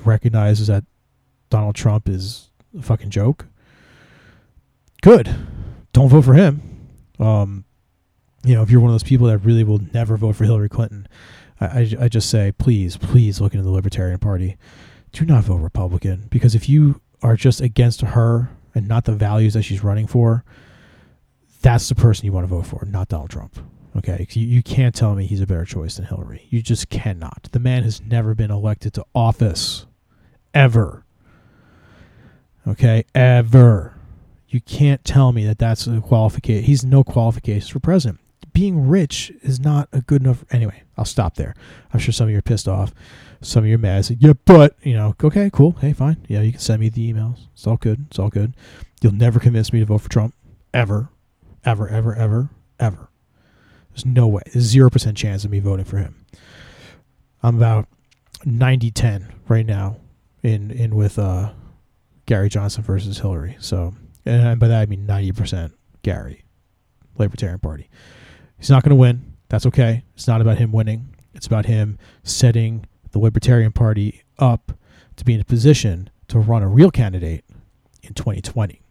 recognizes 0.04 0.68
that 0.68 0.84
Donald 1.50 1.76
Trump 1.76 2.10
is 2.10 2.50
a 2.78 2.82
fucking 2.82 3.10
joke, 3.10 3.48
good. 5.02 5.34
Don't 5.94 6.10
vote 6.10 6.26
for 6.26 6.34
him. 6.34 6.62
Um, 7.20 7.66
you 8.44 8.54
know, 8.54 8.62
if 8.62 8.70
you're 8.70 8.82
one 8.82 8.90
of 8.90 8.94
those 8.94 9.04
people 9.04 9.28
that 9.28 9.40
really 9.40 9.64
will 9.64 9.82
never 9.94 10.18
vote 10.18 10.36
for 10.36 10.44
Hillary 10.44 10.70
Clinton, 10.70 11.08
I, 11.60 11.66
I, 11.66 11.96
I 12.02 12.08
just 12.10 12.30
say, 12.30 12.52
please, 12.52 12.98
please 12.98 13.40
look 13.42 13.54
into 13.54 13.64
the 13.64 13.72
Libertarian 13.72 14.20
Party. 14.20 14.58
Do 15.12 15.26
not 15.26 15.46
vote 15.46 15.58
Republican 15.58 16.28
because 16.30 16.56
if 16.56 16.68
you 16.68 17.02
are 17.24 17.36
just 17.36 17.62
against 17.62 18.02
her 18.02 18.50
and 18.74 18.88
not 18.88 19.06
the 19.06 19.14
values 19.14 19.54
that 19.54 19.64
she's 19.64 19.84
running 19.84 20.06
for, 20.08 20.44
that's 21.66 21.90
the 21.90 21.96
person 21.96 22.28
you 22.28 22.32
want 22.32 22.44
to 22.44 22.56
vote 22.56 22.68
for, 22.68 22.86
not 22.86 23.08
Donald 23.08 23.32
Trump. 23.32 23.58
Okay, 23.98 24.28
you, 24.34 24.46
you 24.46 24.62
can't 24.62 24.94
tell 24.94 25.16
me 25.16 25.26
he's 25.26 25.42
a 25.42 25.48
better 25.48 25.66
choice 25.66 25.96
than 25.96 26.06
Hillary. 26.06 26.46
You 26.52 26.62
just 26.62 26.90
cannot. 26.90 27.50
The 27.54 27.60
man 27.60 27.82
has 27.82 28.00
never 28.02 28.36
been 28.36 28.52
elected 28.52 28.94
to 28.94 29.06
office, 29.16 29.88
ever. 30.54 31.06
Okay, 32.68 33.04
ever. 33.16 33.96
You 34.48 34.62
can't 34.62 35.04
tell 35.04 35.32
me 35.32 35.44
that 35.46 35.58
that's 35.58 35.88
a 35.88 36.02
qualification. 36.02 36.66
He's 36.66 36.86
no 36.86 37.04
qualifications 37.04 37.70
for 37.70 37.80
president. 37.80 38.20
Being 38.54 38.88
rich 38.88 39.32
is 39.42 39.60
not 39.60 39.90
a 39.92 40.02
good 40.02 40.22
enough. 40.22 40.46
Anyway, 40.52 40.84
I'll 41.00 41.04
stop 41.04 41.34
there. 41.34 41.56
I'm 41.92 42.00
sure 42.00 42.14
some 42.14 42.28
of 42.28 42.32
you 42.32 42.38
are 42.38 42.44
pissed 42.44 42.68
off. 42.68 42.94
Some 43.42 43.64
of 43.64 43.68
you 43.68 43.76
are 43.76 43.80
mad. 43.80 44.06
Say, 44.06 44.18
yeah, 44.20 44.34
but 44.46 44.76
you 44.84 44.94
know, 44.94 45.16
okay, 45.24 45.50
cool. 45.52 45.72
Hey, 45.82 45.94
fine. 45.94 46.18
Yeah, 46.28 46.42
you 46.42 46.52
can 46.52 46.62
send 46.62 46.80
me 46.80 46.90
the 46.90 47.12
emails. 47.12 47.48
It's 47.54 47.66
all 47.66 47.78
good. 47.78 48.06
It's 48.10 48.20
all 48.20 48.30
good. 48.30 48.56
You'll 49.02 49.14
never 49.14 49.40
convince 49.40 49.74
me 49.74 49.80
to 49.80 49.86
vote 49.86 50.02
for 50.02 50.10
Trump, 50.10 50.36
ever, 50.72 51.10
ever, 51.66 51.88
ever, 51.90 52.16
ever, 52.16 52.50
ever. 52.80 53.10
There's 53.90 54.06
no 54.06 54.28
way. 54.28 54.44
Zero 54.58 54.90
percent 54.90 55.18
chance 55.18 55.46
of 55.46 55.52
me 55.52 55.60
voting 55.60 55.86
for 55.86 55.98
him. 55.98 56.26
I'm 57.42 57.58
about 57.58 57.88
90-10 58.46 59.32
right 59.48 59.66
now 59.66 59.98
in 60.44 60.72
in 60.72 60.96
with 60.96 61.18
uh, 61.18 61.52
Gary 62.26 62.50
Johnson 62.50 62.84
versus 62.84 63.20
Hillary. 63.20 63.56
So, 63.60 63.94
and 64.26 64.60
by 64.60 64.68
that 64.68 64.82
I 64.82 64.86
mean 64.86 65.08
90% 65.08 65.74
Gary, 66.02 66.44
Libertarian 67.18 67.60
Party. 67.60 67.90
He's 68.58 68.70
not 68.70 68.84
going 68.84 68.92
to 68.92 68.96
win. 68.96 69.34
That's 69.50 69.66
okay. 69.68 70.04
It's 70.16 70.28
not 70.28 70.42
about 70.42 70.58
him 70.58 70.72
winning. 70.72 71.16
It's 71.34 71.48
about 71.48 71.66
him 71.66 71.98
setting 72.24 72.86
the 73.12 73.20
Libertarian 73.20 73.72
Party 73.72 74.24
up 74.40 74.72
to 75.16 75.26
be 75.26 75.34
in 75.34 75.42
a 75.42 75.46
position 75.46 76.10
to 76.28 76.40
run 76.40 76.64
a 76.64 76.68
real 76.68 76.92
candidate 76.92 77.46
in 78.04 78.14
2020. 78.14 78.82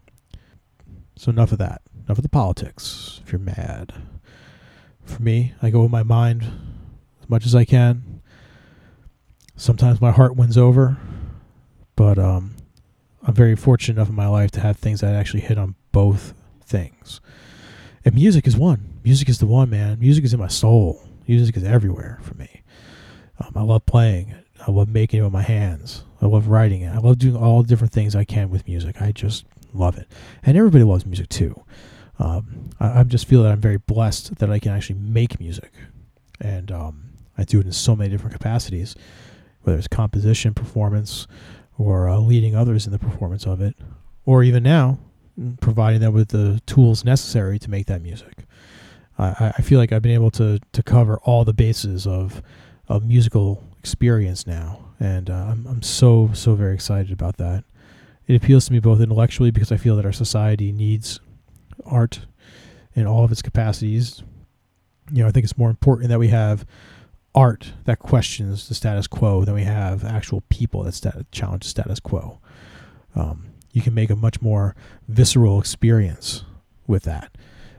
So 1.17 1.31
enough 1.31 1.53
of 1.53 1.59
that. 1.59 1.83
Enough 2.07 2.19
of 2.19 2.23
the 2.23 2.29
politics. 2.29 3.21
If 3.25 3.33
you're 3.33 3.39
mad. 3.39 3.95
for 5.05 5.23
me. 5.23 5.55
I 5.63 5.71
go 5.71 5.83
with 5.83 5.91
my 5.91 6.03
mind 6.03 6.43
as 7.23 7.29
much 7.29 7.47
as 7.47 7.55
I 7.55 7.65
can. 7.65 8.23
Sometimes 9.57 10.01
my 10.01 10.11
heart 10.11 10.37
wins 10.37 10.59
over, 10.59 10.97
but 11.95 12.19
um, 12.19 12.57
I'm 13.23 13.35
very 13.35 13.55
fortunate 13.55 13.97
enough 13.97 14.09
in 14.09 14.15
my 14.17 14.27
life 14.27 14.51
to 14.53 14.61
have 14.61 14.77
things 14.77 15.01
that 15.01 15.15
actually 15.15 15.41
hit 15.41 15.59
on 15.59 15.77
both 15.93 16.35
things. 16.65 17.21
And 18.05 18.15
music 18.15 18.47
is 18.47 18.57
one. 18.57 19.01
Music 19.05 19.29
is 19.29 19.39
the 19.39 19.47
one, 19.47 19.71
man. 19.71 20.01
Music 20.01 20.25
is 20.25 20.35
in 20.35 20.41
my 20.41 20.49
soul. 20.49 21.03
Music 21.29 21.57
is 21.57 21.65
everywhere 21.65 22.19
for 22.23 22.35
me. 22.35 22.63
Um, 23.39 23.53
I 23.55 23.63
love 23.63 23.87
playing 23.87 24.31
it. 24.31 24.47
I 24.67 24.71
love 24.71 24.89
making 24.89 25.21
it 25.21 25.23
with 25.23 25.33
my 25.33 25.43
hands. 25.43 26.05
I 26.21 26.27
love 26.27 26.49
writing 26.49 26.81
it. 26.83 26.95
I 26.95 26.99
love 26.99 27.19
doing 27.19 27.37
all 27.37 27.63
the 27.63 27.69
different 27.69 27.93
things 27.93 28.17
I 28.17 28.25
can 28.25 28.51
with 28.51 28.67
music. 28.67 29.01
I 29.01 29.13
just 29.13 29.45
love 29.73 29.97
it. 29.99 30.09
And 30.43 30.57
everybody 30.57 30.85
loves 30.85 31.07
music 31.07 31.29
too. 31.29 31.63
Um, 32.19 32.71
I, 32.79 33.01
I, 33.01 33.03
just 33.05 33.27
feel 33.27 33.43
that 33.43 33.53
I'm 33.53 33.61
very 33.61 33.79
blessed 33.79 34.37
that 34.37 34.51
I 34.51 34.59
can 34.59 34.73
actually 34.73 34.99
make 35.01 35.41
music. 35.41 35.73
And 36.41 36.71
um, 36.71 37.11
I 37.37 37.45
do 37.45 37.61
it 37.61 37.67
in 37.67 37.73
so 37.73 37.97
many 37.97 38.11
different 38.11 38.33
capacities, 38.33 38.95
whether 39.63 39.79
it's 39.79 39.89
composition, 39.89 40.55
performance, 40.55 41.27
or 41.77 42.09
uh, 42.09 42.19
leading 42.19 42.55
others 42.55 42.87
in 42.87 42.93
the 42.93 42.99
performance 42.99 43.47
of 43.47 43.61
it, 43.61 43.75
or 44.25 44.43
even 44.43 44.63
now, 44.63 44.99
providing 45.61 46.01
them 46.01 46.13
with 46.13 46.29
the 46.29 46.61
tools 46.67 47.05
necessary 47.05 47.59
to 47.59 47.71
make 47.71 47.87
that 47.87 48.03
music. 48.03 48.47
I, 49.19 49.53
I 49.59 49.63
feel 49.63 49.79
like 49.79 49.93
I've 49.93 50.03
been 50.03 50.13
able 50.13 50.31
to, 50.33 50.61
to 50.73 50.83
cover 50.83 51.19
all 51.25 51.45
the 51.45 51.53
bases 51.53 52.07
of, 52.07 52.43
of 52.89 53.07
musical 53.07 53.63
experience 53.79 54.47
now, 54.47 54.85
and 55.01 55.31
uh, 55.31 55.47
I'm, 55.51 55.67
I'm 55.67 55.83
so, 55.83 56.31
so 56.33 56.55
very 56.55 56.75
excited 56.75 57.13
about 57.13 57.37
that. 57.39 57.65
It 58.27 58.37
appeals 58.37 58.67
to 58.67 58.73
me 58.73 58.79
both 58.79 59.01
intellectually 59.01 59.51
because 59.51 59.71
I 59.71 59.77
feel 59.77 59.97
that 59.97 60.07
our 60.07 60.13
society 60.13 60.73
needs 60.73 61.21
art 61.87 62.27
in 62.95 63.07
all 63.07 63.25
of 63.25 63.33
its 63.33 63.43
capacities. 63.43 64.23
You 65.13 65.23
know, 65.23 65.29
I 65.29 65.33
think 65.33 65.45
it's 65.45 65.59
more 65.59 65.71
important 65.71 66.09
that 66.09 66.19
we 66.19 66.29
have 66.29 66.65
art 67.35 67.73
that 67.85 67.99
questions 67.99 68.69
the 68.69 68.75
status 68.75 69.07
quo 69.07 69.45
than 69.45 69.55
we 69.55 69.65
have 69.65 70.05
actual 70.05 70.43
people 70.49 70.85
that 70.85 70.93
stat- 70.93 71.31
challenge 71.33 71.65
the 71.65 71.69
status 71.69 72.01
quo. 72.01 72.39
Um, 73.15 73.47
you 73.73 73.83
can 73.83 73.95
make 73.95 74.11
a 74.11 74.17
much 74.17 74.41
more 74.41 74.77
visceral 75.09 75.59
experience 75.59 76.45
with 76.87 77.03
that. 77.05 77.37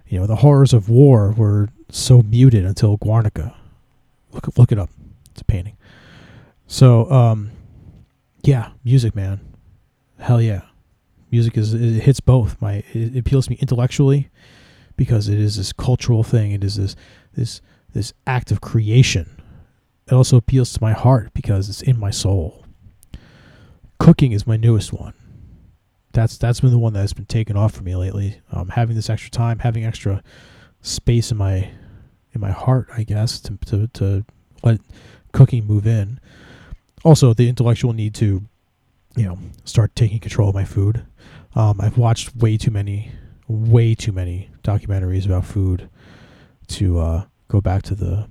You 0.08 0.20
know, 0.20 0.28
the 0.28 0.38
horrors 0.38 0.74
of 0.74 0.90
war 0.90 1.32
were 1.32 1.70
so 1.90 2.22
muted 2.22 2.66
until 2.66 2.98
Guernica. 2.98 3.56
Look, 4.34 4.58
look 4.58 4.72
it 4.72 4.80
up. 4.80 4.90
It's 5.32 5.42
a 5.42 5.46
painting. 5.46 5.78
So, 6.68 7.10
um, 7.10 7.52
yeah, 8.44 8.72
music, 8.84 9.16
man. 9.16 9.40
Hell 10.20 10.42
yeah 10.42 10.62
music 11.32 11.58
is 11.58 11.74
it 11.74 12.02
hits 12.02 12.20
both. 12.20 12.62
My 12.62 12.84
it 12.94 13.18
appeals 13.18 13.46
to 13.46 13.52
me 13.52 13.58
intellectually 13.60 14.30
because 14.98 15.28
it 15.28 15.40
is 15.40 15.58
this 15.58 15.74
cultural 15.74 16.24
thing. 16.24 16.52
It 16.52 16.64
is 16.64 16.76
this 16.76 16.96
this 17.34 17.62
this 17.94 18.14
act 18.28 18.52
of 18.52 18.62
creation. 18.62 19.42
It 20.08 20.14
also 20.14 20.38
appeals 20.38 20.74
to 20.74 20.82
my 20.82 20.94
heart 20.94 21.34
because 21.34 21.70
it's 21.70 21.82
in 21.82 22.00
my 22.00 22.12
soul. 22.12 22.66
Cooking 23.98 24.34
is 24.34 24.46
my 24.46 24.58
newest 24.58 24.94
one. 24.94 25.14
That's 26.14 26.38
that's 26.38 26.62
been 26.62 26.72
the 26.72 26.78
one 26.78 26.94
that's 26.94 27.14
been 27.14 27.26
taken 27.26 27.58
off 27.58 27.74
for 27.74 27.84
me 27.84 27.96
lately. 27.96 28.42
Um, 28.52 28.70
having 28.70 28.96
this 28.96 29.10
extra 29.10 29.32
time, 29.32 29.60
having 29.60 29.86
extra 29.86 30.22
space 30.82 31.32
in 31.32 31.38
my 31.38 31.72
in 32.34 32.42
my 32.42 32.52
heart, 32.52 32.90
I 32.96 33.04
guess, 33.04 33.40
to 33.42 33.58
to, 33.66 33.88
to 33.88 34.26
let 34.64 34.80
cooking 35.32 35.66
move 35.66 35.88
in. 35.88 36.20
Also, 37.04 37.34
the 37.34 37.48
intellectual 37.48 37.94
need 37.94 38.16
to, 38.16 38.44
you 39.16 39.26
know, 39.26 39.38
start 39.64 39.96
taking 39.96 40.20
control 40.20 40.50
of 40.50 40.56
my 40.56 40.66
food. 40.66 41.06
Um, 41.56 41.80
I've 41.80 41.98
watched 41.98 42.36
way 42.36 42.58
too 42.58 42.72
many, 42.72 43.12
way 43.48 43.96
too 43.96 44.12
many 44.12 44.50
documentaries 44.64 45.26
about 45.26 45.46
food 45.46 45.90
to 46.68 47.00
uh, 47.00 47.26
go 47.48 47.62
back 47.62 47.84
to 47.84 47.96
the 47.96 48.28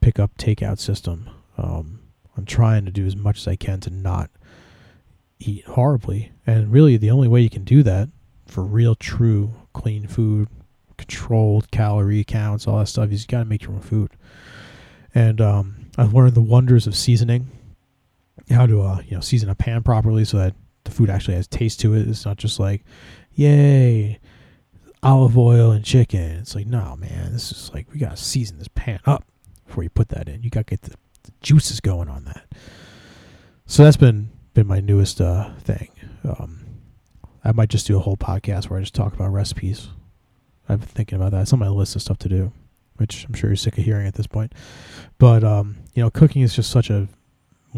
pick 0.00 0.18
up 0.18 0.36
takeout 0.38 0.78
system. 0.78 1.30
Um, 1.56 2.00
I'm 2.36 2.44
trying 2.44 2.84
to 2.84 2.90
do 2.90 3.06
as 3.06 3.16
much 3.16 3.38
as 3.38 3.48
I 3.48 3.56
can 3.56 3.80
to 3.80 3.90
not 3.90 4.30
eat 5.38 5.64
horribly, 5.66 6.32
and 6.46 6.72
really 6.72 6.96
the 6.96 7.10
only 7.10 7.28
way 7.28 7.40
you 7.40 7.50
can 7.50 7.64
do 7.64 7.82
that 7.84 8.08
for 8.46 8.64
real, 8.64 8.94
true, 8.94 9.54
clean 9.72 10.06
food, 10.06 10.48
controlled 10.96 11.70
calorie 11.70 12.24
counts, 12.24 12.66
all 12.66 12.78
that 12.78 12.86
stuff, 12.86 13.10
is 13.12 13.22
you 13.22 13.28
got 13.28 13.40
to 13.40 13.44
make 13.44 13.62
your 13.62 13.72
own 13.72 13.80
food. 13.80 14.10
And 15.14 15.40
um, 15.40 15.90
I've 15.96 16.14
learned 16.14 16.34
the 16.34 16.40
wonders 16.40 16.86
of 16.86 16.96
seasoning, 16.96 17.50
how 18.50 18.66
to 18.66 18.82
uh, 18.82 19.00
you 19.06 19.14
know 19.14 19.20
season 19.20 19.48
a 19.48 19.54
pan 19.54 19.82
properly 19.82 20.24
so 20.24 20.38
that 20.38 20.54
the 20.84 20.90
food 20.90 21.10
actually 21.10 21.34
has 21.34 21.46
taste 21.46 21.80
to 21.80 21.94
it. 21.94 22.08
It's 22.08 22.24
not 22.24 22.36
just 22.36 22.58
like, 22.58 22.84
yay, 23.34 24.18
olive 25.02 25.36
oil 25.36 25.70
and 25.70 25.84
chicken. 25.84 26.38
It's 26.38 26.54
like, 26.54 26.66
no, 26.66 26.96
man, 26.96 27.32
this 27.32 27.52
is 27.52 27.70
like 27.74 27.86
we 27.92 27.98
gotta 27.98 28.16
season 28.16 28.58
this 28.58 28.68
pan 28.68 29.00
up 29.06 29.24
before 29.66 29.82
you 29.82 29.90
put 29.90 30.08
that 30.08 30.28
in. 30.28 30.42
You 30.42 30.50
gotta 30.50 30.64
get 30.64 30.82
the, 30.82 30.94
the 31.22 31.32
juices 31.40 31.80
going 31.80 32.08
on 32.08 32.24
that. 32.24 32.46
So 33.66 33.84
that's 33.84 33.96
been 33.96 34.30
been 34.54 34.66
my 34.66 34.80
newest 34.80 35.20
uh, 35.20 35.52
thing. 35.60 35.90
Um, 36.24 36.64
I 37.44 37.52
might 37.52 37.68
just 37.68 37.86
do 37.86 37.96
a 37.96 38.00
whole 38.00 38.16
podcast 38.16 38.68
where 38.68 38.78
I 38.78 38.82
just 38.82 38.94
talk 38.94 39.14
about 39.14 39.32
recipes. 39.32 39.88
I've 40.68 40.80
been 40.80 40.88
thinking 40.88 41.16
about 41.16 41.32
that. 41.32 41.42
It's 41.42 41.52
on 41.52 41.58
my 41.58 41.68
list 41.68 41.96
of 41.96 42.02
stuff 42.02 42.18
to 42.18 42.28
do, 42.28 42.52
which 42.96 43.24
I'm 43.26 43.34
sure 43.34 43.50
you're 43.50 43.56
sick 43.56 43.78
of 43.78 43.84
hearing 43.84 44.06
at 44.06 44.14
this 44.14 44.26
point. 44.26 44.52
But 45.18 45.44
um, 45.44 45.76
you 45.94 46.02
know, 46.02 46.10
cooking 46.10 46.42
is 46.42 46.54
just 46.54 46.70
such 46.70 46.90
a 46.90 47.08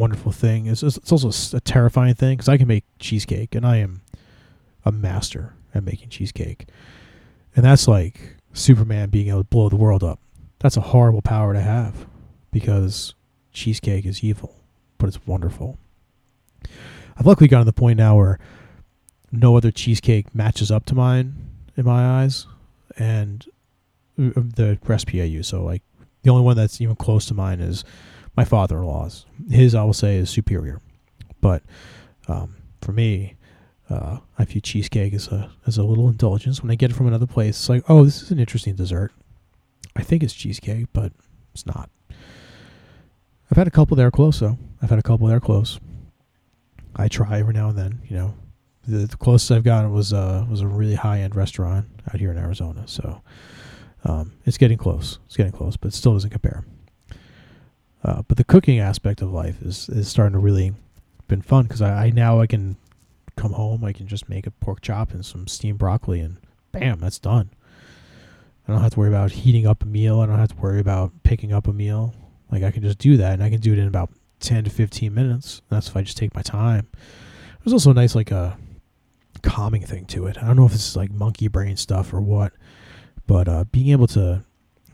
wonderful 0.00 0.32
thing. 0.32 0.66
It's, 0.66 0.82
it's 0.82 1.12
also 1.12 1.56
a 1.56 1.60
terrifying 1.60 2.14
thing 2.14 2.36
because 2.36 2.48
I 2.48 2.56
can 2.56 2.68
make 2.68 2.84
cheesecake 2.98 3.54
and 3.54 3.66
I 3.66 3.76
am 3.76 4.00
a 4.84 4.92
master 4.92 5.54
at 5.74 5.84
making 5.84 6.08
cheesecake. 6.08 6.66
And 7.54 7.64
that's 7.64 7.86
like 7.86 8.36
Superman 8.52 9.10
being 9.10 9.28
able 9.28 9.40
to 9.40 9.44
blow 9.44 9.68
the 9.68 9.76
world 9.76 10.02
up. 10.02 10.18
That's 10.60 10.76
a 10.76 10.80
horrible 10.80 11.22
power 11.22 11.52
to 11.52 11.60
have 11.60 12.06
because 12.50 13.14
cheesecake 13.52 14.06
is 14.06 14.24
evil, 14.24 14.54
but 14.98 15.08
it's 15.08 15.26
wonderful. 15.26 15.78
I've 17.16 17.26
luckily 17.26 17.48
gotten 17.48 17.66
to 17.66 17.72
the 17.72 17.78
point 17.78 17.98
now 17.98 18.16
where 18.16 18.38
no 19.30 19.56
other 19.56 19.70
cheesecake 19.70 20.34
matches 20.34 20.70
up 20.70 20.86
to 20.86 20.94
mine 20.94 21.34
in 21.76 21.84
my 21.84 22.22
eyes, 22.22 22.46
and 22.98 23.46
uh, 24.18 24.30
the 24.36 24.78
recipe 24.84 25.20
I 25.22 25.24
use. 25.24 25.48
So 25.48 25.62
like 25.62 25.82
the 26.22 26.30
only 26.30 26.42
one 26.42 26.56
that's 26.56 26.80
even 26.80 26.96
close 26.96 27.26
to 27.26 27.34
mine 27.34 27.60
is 27.60 27.84
my 28.36 28.44
father-in-law's. 28.44 29.26
His, 29.50 29.74
I 29.74 29.84
will 29.84 29.92
say, 29.92 30.16
is 30.16 30.30
superior, 30.30 30.80
but 31.40 31.62
um, 32.28 32.56
for 32.80 32.92
me, 32.92 33.36
uh, 33.88 34.18
I 34.38 34.44
view 34.44 34.60
cheesecake 34.60 35.12
as 35.14 35.28
a 35.28 35.50
as 35.66 35.76
a 35.76 35.82
little 35.82 36.08
indulgence. 36.08 36.62
When 36.62 36.70
I 36.70 36.76
get 36.76 36.90
it 36.90 36.94
from 36.94 37.08
another 37.08 37.26
place, 37.26 37.58
it's 37.58 37.68
like, 37.68 37.84
oh, 37.88 38.04
this 38.04 38.22
is 38.22 38.30
an 38.30 38.38
interesting 38.38 38.76
dessert. 38.76 39.12
I 39.96 40.02
think 40.02 40.22
it's 40.22 40.32
cheesecake, 40.32 40.86
but 40.92 41.12
it's 41.52 41.66
not. 41.66 41.90
I've 43.50 43.56
had 43.56 43.66
a 43.66 43.72
couple 43.72 43.96
there 43.96 44.10
close 44.10 44.38
though. 44.38 44.58
I've 44.80 44.90
had 44.90 44.98
a 44.98 45.02
couple 45.02 45.26
there 45.26 45.40
close. 45.40 45.80
I 46.94 47.08
try 47.08 47.40
every 47.40 47.54
now 47.54 47.70
and 47.70 47.78
then. 47.78 48.02
You 48.08 48.16
know, 48.16 48.34
the, 48.86 49.06
the 49.06 49.16
closest 49.16 49.50
I've 49.50 49.64
gotten 49.64 49.92
was 49.92 50.12
uh 50.12 50.46
was 50.48 50.60
a 50.60 50.68
really 50.68 50.94
high 50.94 51.20
end 51.20 51.34
restaurant 51.34 51.86
out 52.08 52.20
here 52.20 52.30
in 52.30 52.38
Arizona. 52.38 52.86
So 52.86 53.22
um, 54.04 54.32
it's 54.44 54.56
getting 54.56 54.78
close. 54.78 55.18
It's 55.26 55.36
getting 55.36 55.52
close, 55.52 55.76
but 55.76 55.88
it 55.88 55.94
still 55.94 56.12
doesn't 56.12 56.30
compare. 56.30 56.64
Uh, 58.02 58.22
but 58.26 58.36
the 58.36 58.44
cooking 58.44 58.78
aspect 58.78 59.20
of 59.20 59.30
life 59.30 59.60
is, 59.62 59.88
is 59.88 60.08
starting 60.08 60.32
to 60.32 60.38
really 60.38 60.72
been 61.28 61.42
fun 61.42 61.64
because 61.64 61.82
I, 61.82 62.06
I 62.06 62.10
now 62.10 62.40
I 62.40 62.46
can 62.46 62.76
come 63.36 63.52
home, 63.52 63.84
I 63.84 63.92
can 63.92 64.06
just 64.06 64.28
make 64.28 64.46
a 64.46 64.50
pork 64.50 64.80
chop 64.80 65.12
and 65.12 65.24
some 65.24 65.46
steamed 65.46 65.78
broccoli, 65.78 66.20
and 66.20 66.36
bam, 66.72 67.00
that's 67.00 67.18
done. 67.18 67.50
I 68.66 68.72
don't 68.72 68.82
have 68.82 68.92
to 68.92 68.98
worry 69.00 69.08
about 69.08 69.32
heating 69.32 69.66
up 69.66 69.82
a 69.82 69.86
meal. 69.86 70.20
I 70.20 70.26
don't 70.26 70.38
have 70.38 70.50
to 70.50 70.56
worry 70.56 70.80
about 70.80 71.12
picking 71.22 71.52
up 71.52 71.66
a 71.66 71.72
meal. 71.72 72.14
Like 72.52 72.62
I 72.62 72.70
can 72.70 72.82
just 72.82 72.98
do 72.98 73.16
that, 73.16 73.32
and 73.32 73.42
I 73.42 73.50
can 73.50 73.60
do 73.60 73.72
it 73.72 73.78
in 73.78 73.86
about 73.86 74.10
ten 74.40 74.64
to 74.64 74.70
fifteen 74.70 75.14
minutes. 75.14 75.62
That's 75.70 75.88
if 75.88 75.96
I 75.96 76.02
just 76.02 76.16
take 76.16 76.34
my 76.34 76.42
time. 76.42 76.88
There's 77.64 77.72
also 77.72 77.90
a 77.90 77.94
nice 77.94 78.14
like 78.14 78.30
a 78.30 78.36
uh, 78.36 78.56
calming 79.42 79.84
thing 79.84 80.04
to 80.06 80.26
it. 80.26 80.36
I 80.38 80.46
don't 80.46 80.56
know 80.56 80.66
if 80.66 80.72
this 80.72 80.88
is 80.88 80.96
like 80.96 81.10
monkey 81.10 81.48
brain 81.48 81.76
stuff 81.76 82.12
or 82.12 82.20
what, 82.20 82.52
but 83.26 83.48
uh, 83.48 83.64
being 83.64 83.88
able 83.88 84.06
to 84.08 84.44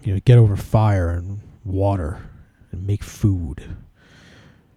you 0.02 0.14
know 0.14 0.20
get 0.24 0.38
over 0.38 0.56
fire 0.56 1.10
and 1.10 1.40
water 1.64 2.20
and 2.76 2.86
make 2.86 3.02
food. 3.02 3.76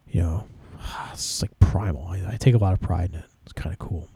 You 0.07 0.21
know, 0.21 0.47
it's 1.11 1.41
like 1.41 1.57
primal. 1.59 2.07
I, 2.07 2.33
I 2.33 2.37
take 2.37 2.55
a 2.55 2.59
lot 2.59 2.73
of 2.73 2.81
pride 2.81 3.11
in 3.13 3.19
it. 3.19 3.25
It's 3.43 3.53
kind 3.53 3.73
of 3.73 3.79
cool. 3.79 4.09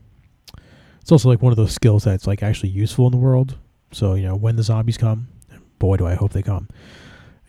It's 1.01 1.11
also 1.11 1.29
like 1.29 1.41
one 1.41 1.51
of 1.51 1.57
those 1.57 1.73
skills 1.73 2.05
that's 2.05 2.27
like 2.27 2.41
actually 2.41 2.69
useful 2.69 3.05
in 3.07 3.11
the 3.11 3.17
world. 3.17 3.57
So 3.91 4.15
you 4.15 4.23
know, 4.23 4.35
when 4.35 4.55
the 4.55 4.63
zombies 4.63 4.97
come, 4.97 5.27
boy, 5.79 5.97
do 5.97 6.07
I 6.07 6.15
hope 6.15 6.31
they 6.31 6.41
come. 6.41 6.69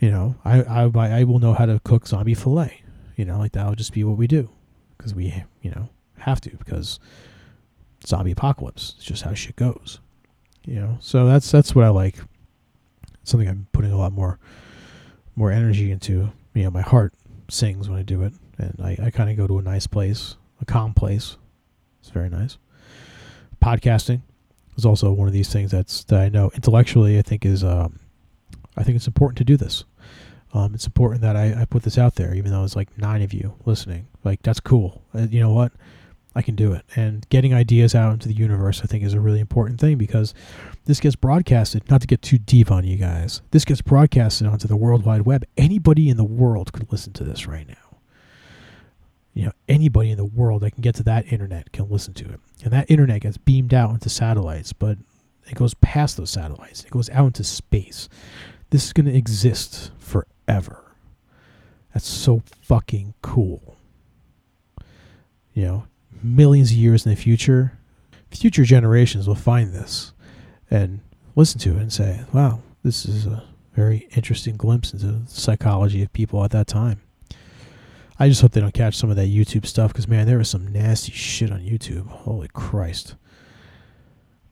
You 0.00 0.10
know, 0.10 0.36
I 0.44 0.62
I 0.62 0.90
I 1.20 1.24
will 1.24 1.38
know 1.38 1.54
how 1.54 1.66
to 1.66 1.80
cook 1.84 2.06
zombie 2.06 2.34
fillet. 2.34 2.82
You 3.16 3.24
know, 3.24 3.38
like 3.38 3.52
that'll 3.52 3.76
just 3.76 3.92
be 3.92 4.02
what 4.04 4.18
we 4.18 4.26
do 4.26 4.50
because 4.96 5.14
we 5.14 5.44
you 5.62 5.70
know 5.70 5.88
have 6.18 6.40
to 6.42 6.50
because 6.50 6.98
zombie 8.06 8.32
apocalypse. 8.32 8.94
It's 8.96 9.04
just 9.04 9.22
how 9.22 9.34
shit 9.34 9.56
goes. 9.56 10.00
You 10.66 10.80
know, 10.80 10.98
so 11.00 11.26
that's 11.26 11.50
that's 11.50 11.74
what 11.74 11.84
I 11.84 11.90
like. 11.90 12.18
Something 13.22 13.48
I'm 13.48 13.66
putting 13.72 13.92
a 13.92 13.96
lot 13.96 14.12
more 14.12 14.38
more 15.36 15.50
energy 15.50 15.90
into. 15.90 16.32
You 16.54 16.64
know, 16.64 16.70
my 16.70 16.82
heart 16.82 17.12
sings 17.48 17.88
when 17.88 17.98
I 17.98 18.02
do 18.02 18.22
it, 18.22 18.32
and 18.58 18.80
I, 18.82 18.96
I 19.06 19.10
kind 19.10 19.30
of 19.30 19.36
go 19.36 19.46
to 19.46 19.58
a 19.58 19.62
nice 19.62 19.86
place, 19.86 20.36
a 20.60 20.64
calm 20.64 20.94
place. 20.94 21.36
It's 22.00 22.10
very 22.10 22.28
nice. 22.28 22.58
Podcasting 23.62 24.22
is 24.76 24.84
also 24.84 25.10
one 25.12 25.26
of 25.26 25.34
these 25.34 25.52
things 25.52 25.70
that's 25.70 26.04
that 26.04 26.20
I 26.20 26.28
know 26.28 26.50
intellectually 26.54 27.18
I 27.18 27.22
think 27.22 27.44
is 27.44 27.64
um, 27.64 27.98
I 28.76 28.82
think 28.82 28.96
it's 28.96 29.06
important 29.06 29.38
to 29.38 29.44
do 29.44 29.56
this. 29.56 29.84
Um, 30.52 30.74
it's 30.74 30.86
important 30.86 31.22
that 31.22 31.34
I, 31.36 31.62
I 31.62 31.64
put 31.64 31.82
this 31.82 31.98
out 31.98 32.14
there, 32.14 32.32
even 32.34 32.52
though 32.52 32.62
it's 32.62 32.76
like 32.76 32.96
nine 32.96 33.22
of 33.22 33.32
you 33.32 33.54
listening. 33.64 34.06
Like 34.22 34.42
that's 34.42 34.60
cool. 34.60 35.02
Uh, 35.12 35.26
you 35.30 35.40
know 35.40 35.52
what? 35.52 35.72
I 36.34 36.42
can 36.42 36.54
do 36.54 36.72
it. 36.72 36.84
And 36.96 37.28
getting 37.28 37.54
ideas 37.54 37.94
out 37.94 38.12
into 38.12 38.28
the 38.28 38.34
universe, 38.34 38.80
I 38.82 38.86
think, 38.86 39.04
is 39.04 39.14
a 39.14 39.20
really 39.20 39.40
important 39.40 39.80
thing 39.80 39.98
because 39.98 40.34
this 40.86 41.00
gets 41.00 41.16
broadcasted. 41.16 41.88
Not 41.90 42.00
to 42.00 42.06
get 42.06 42.22
too 42.22 42.38
deep 42.38 42.70
on 42.70 42.84
you 42.84 42.96
guys, 42.96 43.40
this 43.52 43.64
gets 43.64 43.80
broadcasted 43.82 44.46
onto 44.46 44.66
the 44.66 44.76
World 44.76 45.04
Wide 45.04 45.22
Web. 45.22 45.44
Anybody 45.56 46.08
in 46.08 46.16
the 46.16 46.24
world 46.24 46.72
could 46.72 46.90
listen 46.90 47.12
to 47.14 47.24
this 47.24 47.46
right 47.46 47.68
now. 47.68 47.74
You 49.32 49.46
know, 49.46 49.52
anybody 49.68 50.10
in 50.10 50.16
the 50.16 50.24
world 50.24 50.62
that 50.62 50.72
can 50.72 50.82
get 50.82 50.94
to 50.96 51.02
that 51.04 51.32
internet 51.32 51.72
can 51.72 51.88
listen 51.88 52.14
to 52.14 52.24
it. 52.24 52.40
And 52.62 52.72
that 52.72 52.90
internet 52.90 53.22
gets 53.22 53.36
beamed 53.36 53.74
out 53.74 53.90
into 53.90 54.08
satellites, 54.08 54.72
but 54.72 54.98
it 55.46 55.54
goes 55.54 55.74
past 55.74 56.16
those 56.16 56.30
satellites. 56.30 56.84
It 56.84 56.90
goes 56.90 57.10
out 57.10 57.26
into 57.26 57.44
space. 57.44 58.08
This 58.70 58.84
is 58.86 58.92
going 58.92 59.06
to 59.06 59.16
exist 59.16 59.90
forever. 59.98 60.84
That's 61.92 62.08
so 62.08 62.42
fucking 62.62 63.14
cool. 63.22 63.76
You 65.52 65.64
know, 65.64 65.86
millions 66.24 66.70
of 66.70 66.76
years 66.76 67.04
in 67.04 67.10
the 67.10 67.16
future, 67.16 67.78
future 68.30 68.64
generations 68.64 69.28
will 69.28 69.34
find 69.34 69.72
this 69.72 70.12
and 70.70 71.00
listen 71.36 71.60
to 71.60 71.76
it 71.76 71.82
and 71.82 71.92
say, 71.92 72.24
wow, 72.32 72.60
this 72.82 73.06
is 73.06 73.26
a 73.26 73.44
very 73.74 74.08
interesting 74.16 74.56
glimpse 74.56 74.92
into 74.92 75.06
the 75.06 75.30
psychology 75.30 76.02
of 76.02 76.12
people 76.12 76.42
at 76.44 76.50
that 76.52 76.66
time. 76.66 77.00
I 78.18 78.28
just 78.28 78.40
hope 78.40 78.52
they 78.52 78.60
don't 78.60 78.74
catch 78.74 78.96
some 78.96 79.10
of 79.10 79.16
that 79.16 79.28
YouTube 79.28 79.66
stuff 79.66 79.92
because, 79.92 80.06
man, 80.06 80.26
there 80.26 80.38
was 80.38 80.48
some 80.48 80.72
nasty 80.72 81.10
shit 81.12 81.50
on 81.50 81.60
YouTube. 81.60 82.06
Holy 82.06 82.48
Christ. 82.48 83.16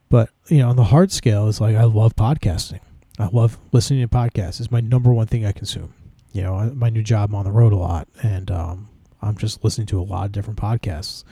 But, 0.08 0.30
you 0.48 0.58
know, 0.58 0.68
on 0.68 0.76
the 0.76 0.84
hard 0.84 1.12
scale, 1.12 1.48
it's 1.48 1.60
like 1.60 1.76
I 1.76 1.84
love 1.84 2.16
podcasting. 2.16 2.80
I 3.18 3.28
love 3.32 3.58
listening 3.70 4.00
to 4.00 4.08
podcasts. 4.08 4.60
It's 4.60 4.70
my 4.70 4.80
number 4.80 5.12
one 5.12 5.28
thing 5.28 5.46
I 5.46 5.52
consume. 5.52 5.94
You 6.32 6.42
know, 6.42 6.72
my 6.74 6.90
new 6.90 7.02
job, 7.02 7.30
I'm 7.30 7.36
on 7.36 7.44
the 7.44 7.52
road 7.52 7.72
a 7.72 7.76
lot, 7.76 8.08
and 8.22 8.50
um, 8.50 8.88
I'm 9.20 9.36
just 9.36 9.62
listening 9.62 9.86
to 9.88 10.00
a 10.00 10.02
lot 10.02 10.26
of 10.26 10.32
different 10.32 10.58
podcasts. 10.58 11.22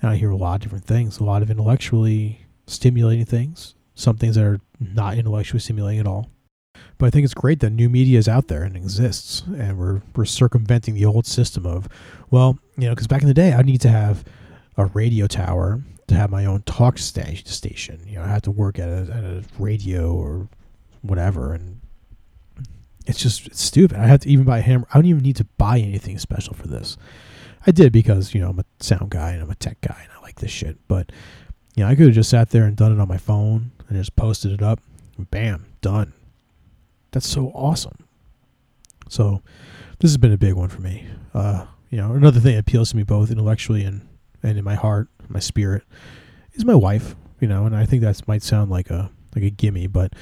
And 0.00 0.10
I 0.10 0.16
hear 0.16 0.30
a 0.30 0.36
lot 0.36 0.56
of 0.56 0.60
different 0.60 0.84
things, 0.84 1.18
a 1.18 1.24
lot 1.24 1.42
of 1.42 1.50
intellectually 1.50 2.46
stimulating 2.66 3.24
things, 3.24 3.74
some 3.94 4.16
things 4.16 4.36
that 4.36 4.44
are 4.44 4.60
not 4.80 5.16
intellectually 5.16 5.60
stimulating 5.60 6.00
at 6.00 6.06
all. 6.06 6.30
But 6.98 7.06
I 7.06 7.10
think 7.10 7.24
it's 7.24 7.34
great 7.34 7.60
that 7.60 7.70
new 7.70 7.88
media 7.88 8.18
is 8.18 8.28
out 8.28 8.48
there 8.48 8.62
and 8.62 8.76
exists, 8.76 9.42
and 9.46 9.78
we're 9.78 10.02
we're 10.14 10.24
circumventing 10.24 10.94
the 10.94 11.04
old 11.04 11.26
system 11.26 11.66
of, 11.66 11.88
well, 12.30 12.58
you 12.76 12.86
know, 12.86 12.94
because 12.94 13.06
back 13.06 13.22
in 13.22 13.28
the 13.28 13.34
day, 13.34 13.52
I 13.52 13.62
need 13.62 13.80
to 13.82 13.88
have 13.88 14.24
a 14.76 14.86
radio 14.86 15.26
tower 15.26 15.82
to 16.06 16.14
have 16.14 16.30
my 16.30 16.44
own 16.44 16.62
talk 16.62 16.98
sta- 16.98 17.42
station. 17.44 18.00
You 18.06 18.16
know, 18.16 18.22
I 18.22 18.28
had 18.28 18.42
to 18.44 18.50
work 18.50 18.78
at 18.78 18.88
a, 18.88 19.12
at 19.12 19.24
a 19.24 19.44
radio 19.58 20.12
or 20.14 20.48
whatever, 21.02 21.52
and 21.52 21.80
it's 23.06 23.20
just 23.20 23.46
it's 23.46 23.62
stupid. 23.62 23.96
I 23.96 24.06
have 24.06 24.20
to 24.20 24.28
even 24.28 24.44
buy 24.44 24.58
a 24.58 24.62
hammer. 24.62 24.86
I 24.90 24.98
don't 24.98 25.06
even 25.06 25.22
need 25.22 25.36
to 25.36 25.44
buy 25.58 25.78
anything 25.78 26.18
special 26.18 26.54
for 26.54 26.68
this. 26.68 26.96
I 27.66 27.70
did 27.70 27.92
because 27.92 28.34
you 28.34 28.40
know 28.40 28.50
I'm 28.50 28.58
a 28.58 28.64
sound 28.80 29.10
guy 29.10 29.30
and 29.30 29.42
I'm 29.42 29.50
a 29.50 29.54
tech 29.54 29.80
guy 29.80 30.00
and 30.02 30.12
I 30.12 30.20
like 30.22 30.36
this 30.36 30.50
shit. 30.50 30.78
But 30.88 31.10
you 31.74 31.82
know, 31.84 31.90
I 31.90 31.94
could 31.94 32.06
have 32.06 32.14
just 32.14 32.30
sat 32.30 32.50
there 32.50 32.64
and 32.64 32.76
done 32.76 32.92
it 32.92 33.00
on 33.00 33.08
my 33.08 33.18
phone 33.18 33.72
and 33.88 33.98
just 33.98 34.16
posted 34.16 34.52
it 34.52 34.62
up. 34.62 34.80
bam, 35.18 35.66
done. 35.80 36.12
That's 37.12 37.28
so 37.28 37.48
awesome. 37.48 38.06
So 39.08 39.42
this 40.00 40.10
has 40.10 40.16
been 40.16 40.32
a 40.32 40.38
big 40.38 40.54
one 40.54 40.68
for 40.68 40.80
me. 40.80 41.06
Uh, 41.32 41.66
you 41.90 41.98
know, 41.98 42.12
another 42.12 42.40
thing 42.40 42.54
that 42.54 42.60
appeals 42.60 42.90
to 42.90 42.96
me 42.96 43.02
both 43.02 43.30
intellectually 43.30 43.84
and, 43.84 44.06
and 44.42 44.58
in 44.58 44.64
my 44.64 44.74
heart, 44.74 45.08
my 45.28 45.40
spirit, 45.40 45.84
is 46.54 46.64
my 46.64 46.74
wife. 46.74 47.14
You 47.40 47.48
know, 47.48 47.66
and 47.66 47.76
I 47.76 47.84
think 47.84 48.02
that 48.02 48.26
might 48.26 48.42
sound 48.42 48.70
like 48.70 48.90
a 48.90 49.10
like 49.34 49.44
a 49.44 49.50
gimme, 49.50 49.88
but 49.88 50.12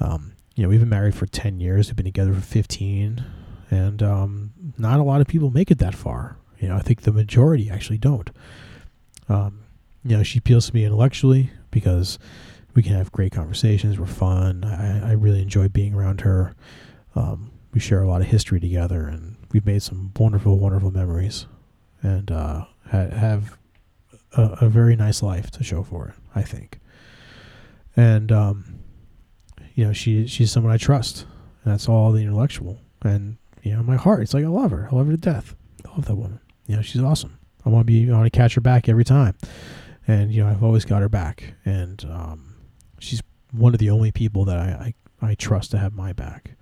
um, 0.00 0.32
you 0.54 0.62
know, 0.62 0.68
we've 0.68 0.80
been 0.80 0.88
married 0.88 1.14
for 1.14 1.26
ten 1.26 1.60
years. 1.60 1.88
We've 1.88 1.96
been 1.96 2.06
together 2.06 2.32
for 2.32 2.40
fifteen, 2.40 3.24
and 3.70 4.02
um, 4.02 4.52
not 4.78 5.00
a 5.00 5.02
lot 5.02 5.20
of 5.20 5.26
people 5.26 5.50
make 5.50 5.70
it 5.70 5.78
that 5.78 5.94
far. 5.94 6.36
You 6.62 6.68
know, 6.68 6.76
I 6.76 6.80
think 6.80 7.02
the 7.02 7.12
majority 7.12 7.68
actually 7.68 7.98
don't. 7.98 8.30
Um, 9.28 9.64
you 10.04 10.16
know, 10.16 10.22
she 10.22 10.38
appeals 10.38 10.68
to 10.68 10.74
me 10.74 10.84
intellectually 10.84 11.50
because 11.72 12.20
we 12.74 12.84
can 12.84 12.92
have 12.92 13.10
great 13.10 13.32
conversations. 13.32 13.98
We're 13.98 14.06
fun. 14.06 14.64
I, 14.64 15.10
I 15.10 15.12
really 15.12 15.42
enjoy 15.42 15.68
being 15.68 15.92
around 15.92 16.20
her. 16.20 16.54
Um, 17.16 17.50
we 17.74 17.80
share 17.80 18.02
a 18.02 18.08
lot 18.08 18.20
of 18.20 18.28
history 18.28 18.60
together, 18.60 19.08
and 19.08 19.36
we've 19.50 19.66
made 19.66 19.82
some 19.82 20.12
wonderful, 20.16 20.58
wonderful 20.58 20.92
memories, 20.92 21.46
and 22.00 22.30
uh, 22.30 22.66
ha- 22.90 23.10
have 23.10 23.58
a, 24.36 24.58
a, 24.62 24.68
very 24.68 24.94
nice 24.94 25.22
life 25.22 25.50
to 25.52 25.64
show 25.64 25.82
for 25.82 26.08
it. 26.08 26.14
I 26.34 26.42
think, 26.42 26.78
and 27.96 28.30
um, 28.30 28.78
you 29.74 29.84
know, 29.84 29.92
she 29.92 30.26
she's 30.26 30.52
someone 30.52 30.72
I 30.72 30.76
trust. 30.76 31.26
And 31.64 31.72
that's 31.72 31.88
all 31.88 32.12
the 32.12 32.22
intellectual, 32.22 32.80
and 33.02 33.36
you 33.62 33.74
know, 33.74 33.82
my 33.82 33.96
heart. 33.96 34.22
It's 34.22 34.34
like 34.34 34.44
I 34.44 34.48
love 34.48 34.70
her. 34.70 34.88
I 34.90 34.94
love 34.94 35.06
her 35.06 35.12
to 35.12 35.18
death. 35.18 35.54
I 35.86 35.90
love 35.90 36.06
that 36.06 36.16
woman. 36.16 36.40
You 36.66 36.76
know, 36.76 36.82
she's 36.82 37.02
awesome. 37.02 37.38
I 37.64 37.68
want 37.68 37.86
to 37.86 37.92
be. 37.92 38.10
I 38.10 38.16
want 38.16 38.32
to 38.32 38.36
catch 38.36 38.54
her 38.54 38.60
back 38.60 38.88
every 38.88 39.04
time, 39.04 39.36
and 40.06 40.32
you 40.32 40.42
know, 40.42 40.50
I've 40.50 40.62
always 40.62 40.84
got 40.84 41.02
her 41.02 41.08
back, 41.08 41.54
and 41.64 42.04
um, 42.10 42.56
she's 42.98 43.22
one 43.52 43.74
of 43.74 43.78
the 43.78 43.90
only 43.90 44.10
people 44.10 44.44
that 44.46 44.58
I, 44.58 44.94
I, 45.20 45.30
I 45.30 45.34
trust 45.34 45.70
to 45.72 45.78
have 45.78 45.94
my 45.94 46.12
back. 46.12 46.52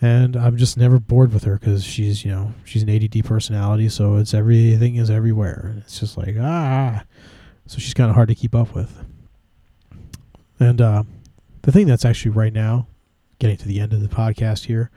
And 0.00 0.36
I'm 0.36 0.56
just 0.56 0.76
never 0.76 0.98
bored 0.98 1.32
with 1.32 1.44
her 1.44 1.58
because 1.58 1.84
she's, 1.84 2.24
you 2.24 2.30
know, 2.30 2.52
she's 2.64 2.82
an 2.82 2.90
ADD 2.90 3.24
personality, 3.24 3.88
so 3.88 4.16
it's 4.16 4.34
everything 4.34 4.96
is 4.96 5.08
everywhere. 5.08 5.76
It's 5.78 6.00
just 6.00 6.16
like, 6.18 6.34
ah. 6.38 7.04
So 7.66 7.78
she's 7.78 7.94
kind 7.94 8.10
of 8.10 8.14
hard 8.14 8.28
to 8.28 8.34
keep 8.34 8.54
up 8.54 8.74
with. 8.74 9.02
And 10.60 10.80
uh, 10.80 11.04
the 11.62 11.72
thing 11.72 11.86
that's 11.86 12.04
actually 12.04 12.32
right 12.32 12.52
now, 12.52 12.86
getting 13.38 13.56
to 13.56 13.68
the 13.68 13.80
end 13.80 13.92
of 13.92 14.00
the 14.00 14.08
podcast 14.08 14.66
here, 14.66 14.90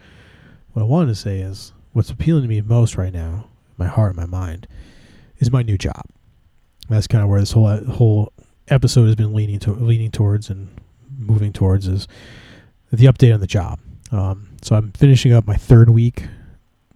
what 0.73 0.81
I 0.81 0.85
wanted 0.85 1.07
to 1.07 1.15
say 1.15 1.39
is 1.39 1.73
what's 1.97 2.11
appealing 2.11 2.43
to 2.43 2.47
me 2.47 2.61
most 2.61 2.95
right 2.95 3.11
now, 3.11 3.47
my 3.75 3.87
heart 3.87 4.15
and 4.15 4.17
my 4.17 4.25
mind, 4.25 4.67
is 5.39 5.51
my 5.51 5.63
new 5.63 5.79
job. 5.79 6.03
That's 6.89 7.07
kind 7.07 7.23
of 7.23 7.29
where 7.29 7.39
this 7.39 7.53
whole 7.53 7.75
whole 7.85 8.31
episode 8.67 9.07
has 9.07 9.15
been 9.15 9.33
leaning 9.33 9.57
to 9.57 9.71
leaning 9.73 10.11
towards 10.11 10.51
and 10.51 10.69
moving 11.17 11.51
towards 11.51 11.87
is 11.87 12.07
the 12.93 13.07
update 13.07 13.33
on 13.33 13.39
the 13.39 13.47
job. 13.47 13.79
Um, 14.11 14.49
so 14.61 14.75
I'm 14.75 14.91
finishing 14.91 15.33
up 15.33 15.47
my 15.47 15.55
third 15.55 15.89
week. 15.89 16.23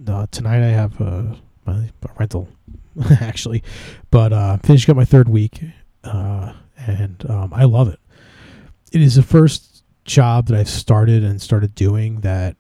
Uh, 0.08 0.28
tonight 0.30 0.62
I 0.64 0.70
have 0.70 1.02
uh, 1.02 1.24
my 1.66 1.90
rental, 2.20 2.48
actually, 3.20 3.64
but 4.12 4.32
uh, 4.32 4.58
finishing 4.58 4.92
up 4.92 4.98
my 4.98 5.06
third 5.06 5.28
week, 5.28 5.64
uh, 6.04 6.54
and 6.78 7.26
um, 7.28 7.52
I 7.56 7.64
love 7.64 7.88
it. 7.88 8.00
It 8.92 9.02
is 9.02 9.16
the 9.16 9.24
first 9.24 9.84
job 10.06 10.46
that 10.48 10.60
I've 10.60 10.70
started 10.70 11.24
and 11.24 11.42
started 11.42 11.74
doing 11.74 12.22
that 12.22 12.56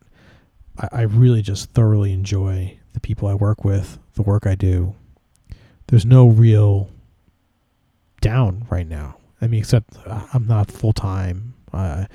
I, 0.77 0.87
I 0.91 1.01
really 1.03 1.41
just 1.41 1.71
thoroughly 1.71 2.13
enjoy. 2.13 2.77
The 2.93 2.99
people 2.99 3.29
I 3.29 3.35
work 3.35 3.63
with, 3.63 3.99
the 4.15 4.21
work 4.21 4.45
I 4.45 4.55
do. 4.55 4.95
There's 5.87 6.05
no 6.05 6.27
real 6.27 6.89
down 8.19 8.65
right 8.69 8.87
now. 8.87 9.15
I 9.41 9.47
mean, 9.47 9.61
except 9.61 9.95
uh, 10.05 10.27
I'm 10.33 10.45
not 10.45 10.69
full 10.69 10.91
time. 10.93 11.53
Uh, 11.73 12.05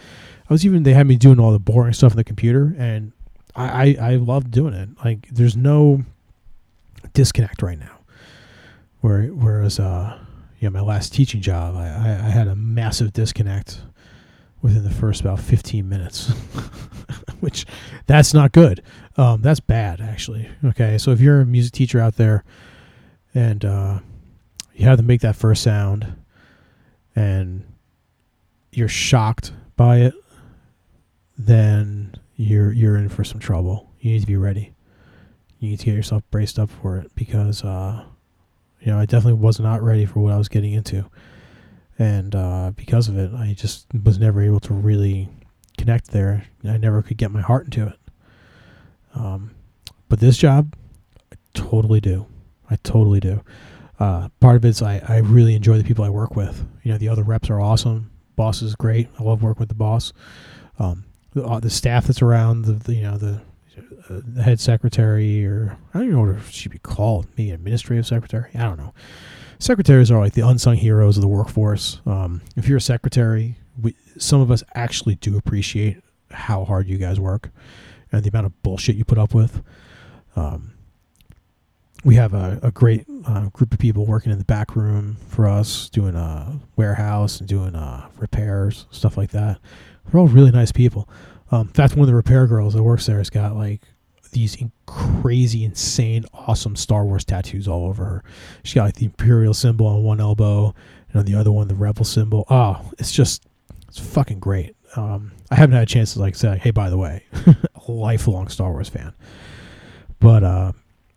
I 0.48 0.52
was 0.52 0.64
even 0.64 0.82
they 0.82 0.92
had 0.92 1.06
me 1.06 1.16
doing 1.16 1.40
all 1.40 1.52
the 1.52 1.58
boring 1.58 1.92
stuff 1.92 2.12
on 2.12 2.16
the 2.16 2.24
computer, 2.24 2.74
and 2.78 3.12
I 3.54 3.96
I, 3.98 4.12
I 4.12 4.16
love 4.16 4.50
doing 4.50 4.74
it. 4.74 4.90
Like 5.04 5.28
there's 5.30 5.56
no 5.56 6.04
disconnect 7.14 7.62
right 7.62 7.78
now. 7.78 7.98
Where 9.00 9.24
whereas 9.28 9.80
uh 9.80 10.18
you 10.60 10.68
know 10.68 10.78
my 10.78 10.86
last 10.86 11.12
teaching 11.12 11.40
job, 11.40 11.74
I 11.74 11.88
I, 11.88 12.26
I 12.26 12.30
had 12.30 12.48
a 12.48 12.54
massive 12.54 13.12
disconnect 13.12 13.80
within 14.62 14.84
the 14.84 14.90
first 14.90 15.20
about 15.20 15.38
15 15.40 15.88
minutes, 15.88 16.32
which 17.40 17.66
that's 18.06 18.34
not 18.34 18.52
good. 18.52 18.82
Um, 19.16 19.42
that's 19.42 19.60
bad 19.60 20.00
actually. 20.00 20.48
Okay, 20.64 20.98
so 20.98 21.10
if 21.10 21.20
you're 21.20 21.40
a 21.40 21.46
music 21.46 21.72
teacher 21.72 22.00
out 22.00 22.16
there, 22.16 22.44
and 23.34 23.64
uh, 23.64 23.98
you 24.74 24.86
have 24.86 24.98
to 24.98 25.04
make 25.04 25.20
that 25.20 25.36
first 25.36 25.62
sound 25.62 26.16
and 27.14 27.64
you're 28.72 28.88
shocked 28.88 29.52
by 29.76 29.98
it, 29.98 30.14
then 31.38 32.14
you're 32.36 32.72
you're 32.72 32.96
in 32.96 33.08
for 33.08 33.24
some 33.24 33.40
trouble. 33.40 33.90
You 34.00 34.12
need 34.12 34.20
to 34.20 34.26
be 34.26 34.36
ready. 34.36 34.72
You 35.58 35.70
need 35.70 35.80
to 35.80 35.86
get 35.86 35.94
yourself 35.94 36.22
braced 36.30 36.58
up 36.58 36.70
for 36.70 36.98
it 36.98 37.14
because 37.14 37.64
uh, 37.64 38.04
you 38.80 38.92
know 38.92 38.98
I 38.98 39.06
definitely 39.06 39.40
was 39.40 39.58
not 39.58 39.82
ready 39.82 40.04
for 40.04 40.20
what 40.20 40.32
I 40.32 40.38
was 40.38 40.48
getting 40.48 40.72
into, 40.72 41.06
and 41.98 42.34
uh, 42.34 42.72
because 42.76 43.08
of 43.08 43.18
it, 43.18 43.32
I 43.34 43.54
just 43.56 43.86
was 44.04 44.18
never 44.18 44.42
able 44.42 44.60
to 44.60 44.74
really 44.74 45.28
connect 45.76 46.08
there. 46.08 46.44
I 46.64 46.76
never 46.76 47.02
could 47.02 47.16
get 47.16 47.30
my 47.30 47.40
heart 47.40 47.66
into 47.66 47.86
it. 47.86 47.98
Um, 49.14 49.52
but 50.08 50.20
this 50.20 50.36
job, 50.36 50.74
I 51.32 51.36
totally 51.54 52.00
do. 52.00 52.26
I 52.70 52.76
totally 52.76 53.20
do. 53.20 53.42
Uh, 53.98 54.28
part 54.40 54.56
of 54.56 54.64
it's 54.64 54.82
I, 54.82 55.02
I 55.08 55.18
really 55.18 55.54
enjoy 55.54 55.78
the 55.78 55.84
people 55.84 56.04
I 56.04 56.10
work 56.10 56.36
with. 56.36 56.66
You 56.82 56.92
know, 56.92 56.98
the 56.98 57.08
other 57.08 57.22
reps 57.22 57.48
are 57.48 57.60
awesome. 57.60 58.10
Boss 58.36 58.60
is 58.60 58.74
great. 58.74 59.08
I 59.18 59.22
love 59.22 59.42
working 59.42 59.60
with 59.60 59.70
the 59.70 59.74
boss. 59.74 60.12
Um, 60.78 61.04
the, 61.32 61.44
uh, 61.44 61.60
the 61.60 61.70
staff 61.70 62.06
that's 62.06 62.20
around, 62.20 62.62
the, 62.62 62.72
the 62.72 62.94
you 62.94 63.02
know 63.02 63.16
the, 63.16 63.40
uh, 64.10 64.20
the, 64.26 64.42
head 64.42 64.60
secretary 64.60 65.46
or 65.46 65.78
I 65.94 65.98
don't 65.98 66.08
even 66.08 66.26
know 66.26 66.32
what 66.34 66.52
she'd 66.52 66.72
be 66.72 66.78
called. 66.78 67.26
Maybe 67.36 67.50
administrative 67.50 68.06
secretary. 68.06 68.50
I 68.54 68.64
don't 68.64 68.78
know. 68.78 68.92
Secretaries 69.58 70.10
are 70.10 70.20
like 70.20 70.34
the 70.34 70.46
unsung 70.46 70.76
heroes 70.76 71.16
of 71.16 71.22
the 71.22 71.28
workforce. 71.28 72.00
Um, 72.04 72.42
if 72.56 72.68
you're 72.68 72.76
a 72.76 72.80
secretary, 72.82 73.56
we, 73.80 73.96
some 74.18 74.40
of 74.40 74.50
us 74.50 74.62
actually 74.74 75.16
do 75.16 75.36
appreciate 75.36 76.02
how 76.30 76.64
hard 76.64 76.88
you 76.88 76.98
guys 76.98 77.20
work 77.20 77.50
and 78.12 78.22
the 78.22 78.28
amount 78.28 78.46
of 78.46 78.62
bullshit 78.62 78.96
you 78.96 79.04
put 79.04 79.18
up 79.18 79.34
with. 79.34 79.62
Um, 80.34 80.72
we 82.04 82.14
have 82.16 82.34
a, 82.34 82.60
a 82.62 82.70
great 82.70 83.04
uh, 83.26 83.48
group 83.48 83.72
of 83.72 83.78
people 83.78 84.06
working 84.06 84.30
in 84.30 84.38
the 84.38 84.44
back 84.44 84.76
room 84.76 85.16
for 85.28 85.48
us, 85.48 85.88
doing 85.88 86.14
a 86.14 86.60
warehouse 86.76 87.40
and 87.40 87.48
doing 87.48 87.74
uh, 87.74 88.08
repairs, 88.18 88.86
stuff 88.90 89.16
like 89.16 89.30
that. 89.30 89.58
They're 90.04 90.20
all 90.20 90.28
really 90.28 90.52
nice 90.52 90.70
people. 90.70 91.08
Um, 91.50 91.62
in 91.68 91.72
fact, 91.72 91.94
one 91.94 92.02
of 92.02 92.08
the 92.08 92.14
repair 92.14 92.46
girls 92.46 92.74
that 92.74 92.82
works 92.82 93.06
there 93.06 93.18
has 93.18 93.30
got 93.30 93.56
like 93.56 93.82
these 94.32 94.54
in- 94.56 94.72
crazy, 94.86 95.64
insane, 95.64 96.24
awesome 96.32 96.76
Star 96.76 97.04
Wars 97.04 97.24
tattoos 97.24 97.66
all 97.66 97.86
over 97.86 98.04
her. 98.04 98.24
She 98.62 98.74
got 98.76 98.84
like 98.84 98.96
the 98.96 99.06
Imperial 99.06 99.54
symbol 99.54 99.86
on 99.86 100.02
one 100.02 100.20
elbow, 100.20 100.74
and 101.08 101.20
on 101.20 101.24
the 101.24 101.34
other 101.34 101.50
one 101.50 101.68
the 101.68 101.74
Rebel 101.74 102.04
symbol. 102.04 102.44
Oh, 102.50 102.90
it's 102.98 103.12
just 103.12 103.46
it's 103.96 104.06
fucking 104.06 104.40
great. 104.40 104.76
Um, 104.94 105.32
I 105.50 105.56
haven't 105.56 105.74
had 105.74 105.82
a 105.82 105.86
chance 105.86 106.14
to 106.14 106.20
like 106.20 106.34
say, 106.34 106.58
hey, 106.58 106.70
by 106.70 106.90
the 106.90 106.98
way, 106.98 107.24
lifelong 107.88 108.48
Star 108.48 108.70
Wars 108.70 108.88
fan, 108.88 109.14
but 110.20 110.42
uh, 110.44 110.72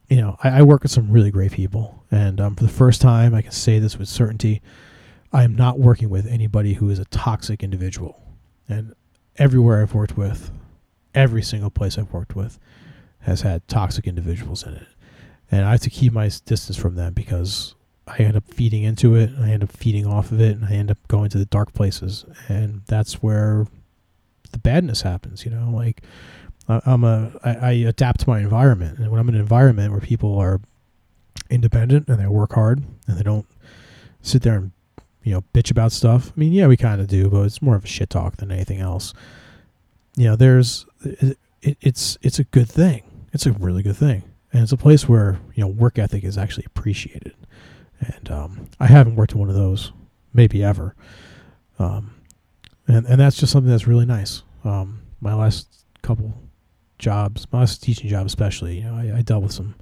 you 0.09 0.17
know, 0.17 0.37
I, 0.43 0.59
I, 0.59 0.61
work 0.63 0.83
with 0.83 0.91
some 0.91 1.11
really 1.11 1.31
great 1.31 1.51
people, 1.51 2.03
and 2.09 2.41
um, 2.41 2.55
for 2.55 2.63
the 2.63 2.69
first 2.69 3.01
time, 3.01 3.35
I 3.35 3.41
can 3.41 3.51
say 3.51 3.79
this 3.79 3.97
with 3.97 4.07
certainty: 4.09 4.61
I 5.31 5.43
am 5.43 5.55
not 5.55 5.79
working 5.79 6.09
with 6.09 6.25
anybody 6.25 6.73
who 6.73 6.89
is 6.89 6.99
a 6.99 7.05
toxic 7.05 7.63
individual. 7.63 8.21
And 8.67 8.93
everywhere 9.37 9.81
I've 9.81 9.95
worked 9.95 10.15
with, 10.15 10.51
every 11.15 11.41
single 11.41 11.69
place 11.71 11.97
I've 11.97 12.13
worked 12.13 12.35
with, 12.35 12.59
has 13.21 13.41
had 13.41 13.67
toxic 13.67 14.07
individuals 14.07 14.63
in 14.63 14.73
it, 14.73 14.87
and 15.51 15.65
I 15.65 15.71
have 15.71 15.81
to 15.81 15.89
keep 15.89 16.13
my 16.13 16.29
distance 16.45 16.77
from 16.77 16.95
them 16.95 17.13
because 17.13 17.75
I 18.09 18.23
end 18.23 18.35
up 18.35 18.43
feeding 18.53 18.83
into 18.83 19.15
it, 19.15 19.29
I 19.39 19.51
end 19.51 19.63
up 19.63 19.71
feeding 19.71 20.05
off 20.05 20.31
of 20.31 20.41
it, 20.41 20.57
and 20.57 20.65
I 20.65 20.71
end 20.71 20.91
up 20.91 20.97
going 21.07 21.29
to 21.29 21.37
the 21.37 21.45
dark 21.45 21.73
places, 21.73 22.25
and 22.47 22.81
that's 22.87 23.21
where 23.21 23.67
the 24.51 24.59
badness 24.59 25.01
happens. 25.01 25.45
You 25.45 25.51
know, 25.51 25.69
like 25.69 26.01
I'm 26.67 27.03
a 27.03 27.31
I, 27.43 27.53
I 27.55 27.71
adapt 27.71 28.21
to 28.21 28.29
my 28.29 28.39
environment, 28.39 28.99
and 28.99 29.11
when 29.11 29.19
I'm 29.19 29.29
in 29.29 29.35
an 29.35 29.41
environment 29.41 29.91
where 29.91 30.01
people 30.01 30.37
are 30.37 30.59
independent 31.49 32.07
and 32.07 32.19
they 32.19 32.27
work 32.27 32.53
hard 32.53 32.83
and 33.07 33.17
they 33.17 33.23
don't 33.23 33.45
sit 34.21 34.41
there 34.43 34.55
and 34.55 34.71
you 35.23 35.33
know 35.33 35.43
bitch 35.53 35.71
about 35.71 35.91
stuff. 35.91 36.31
I 36.35 36.39
mean, 36.39 36.51
yeah, 36.51 36.67
we 36.67 36.77
kind 36.77 37.01
of 37.01 37.07
do, 37.07 37.29
but 37.29 37.41
it's 37.41 37.61
more 37.61 37.75
of 37.75 37.85
a 37.85 37.87
shit 37.87 38.09
talk 38.09 38.37
than 38.37 38.51
anything 38.51 38.79
else. 38.79 39.13
You 40.15 40.25
know, 40.25 40.35
there's 40.35 40.85
it, 41.03 41.37
it, 41.61 41.77
it's 41.81 42.17
it's 42.21 42.39
a 42.39 42.43
good 42.43 42.69
thing. 42.69 43.03
It's 43.33 43.45
a 43.45 43.51
really 43.51 43.83
good 43.83 43.97
thing, 43.97 44.23
and 44.51 44.63
it's 44.63 44.71
a 44.71 44.77
place 44.77 45.07
where 45.07 45.39
you 45.55 45.63
know 45.63 45.67
work 45.67 45.97
ethic 45.97 46.23
is 46.23 46.37
actually 46.37 46.65
appreciated. 46.65 47.33
And 47.99 48.31
um, 48.31 48.69
I 48.79 48.87
haven't 48.87 49.15
worked 49.15 49.33
in 49.33 49.39
one 49.39 49.49
of 49.49 49.55
those, 49.55 49.91
maybe 50.33 50.63
ever. 50.63 50.95
Um, 51.77 52.15
and 52.87 53.05
and 53.05 53.19
that's 53.19 53.37
just 53.37 53.51
something 53.51 53.69
that's 53.69 53.87
really 53.87 54.05
nice. 54.05 54.43
Um, 54.63 55.01
my 55.21 55.33
last 55.33 55.67
couple 56.01 56.33
jobs, 56.97 57.47
my 57.51 57.59
last 57.59 57.83
teaching 57.83 58.09
job 58.09 58.25
especially, 58.25 58.79
you 58.79 58.83
know, 58.83 58.95
I, 58.95 59.19
I 59.19 59.21
dealt 59.21 59.43
with 59.43 59.53
some 59.53 59.75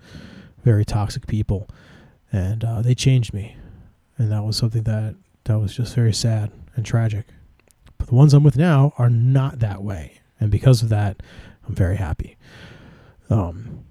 very 0.63 0.85
toxic 0.85 1.27
people, 1.27 1.69
and 2.31 2.63
uh, 2.63 2.81
they 2.81 2.93
changed 2.93 3.33
me, 3.33 3.55
and 4.17 4.31
that 4.31 4.43
was 4.43 4.57
something 4.57 4.83
that 4.83 5.15
that 5.45 5.59
was 5.59 5.75
just 5.75 5.95
very 5.95 6.13
sad 6.13 6.51
and 6.75 6.85
tragic. 6.85 7.25
But 7.97 8.07
the 8.07 8.15
ones 8.15 8.33
I'm 8.33 8.43
with 8.43 8.57
now 8.57 8.93
are 8.97 9.09
not 9.09 9.59
that 9.59 9.83
way, 9.83 10.19
and 10.39 10.51
because 10.51 10.83
of 10.83 10.89
that, 10.89 11.23
I'm 11.67 11.75
very 11.75 11.97
happy. 11.97 12.37
Um, 13.29 13.85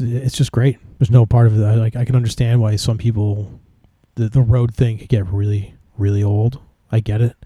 it's 0.00 0.36
just 0.36 0.52
great. 0.52 0.78
There's 0.98 1.10
no 1.10 1.26
part 1.26 1.46
of 1.46 1.58
it. 1.58 1.62
Like 1.76 1.96
I 1.96 2.04
can 2.04 2.16
understand 2.16 2.60
why 2.60 2.76
some 2.76 2.98
people, 2.98 3.60
the 4.14 4.28
the 4.28 4.42
road 4.42 4.74
thing 4.74 4.98
could 4.98 5.08
get 5.08 5.26
really 5.26 5.74
really 5.96 6.22
old. 6.22 6.60
I 6.90 7.00
get 7.00 7.20
it. 7.20 7.36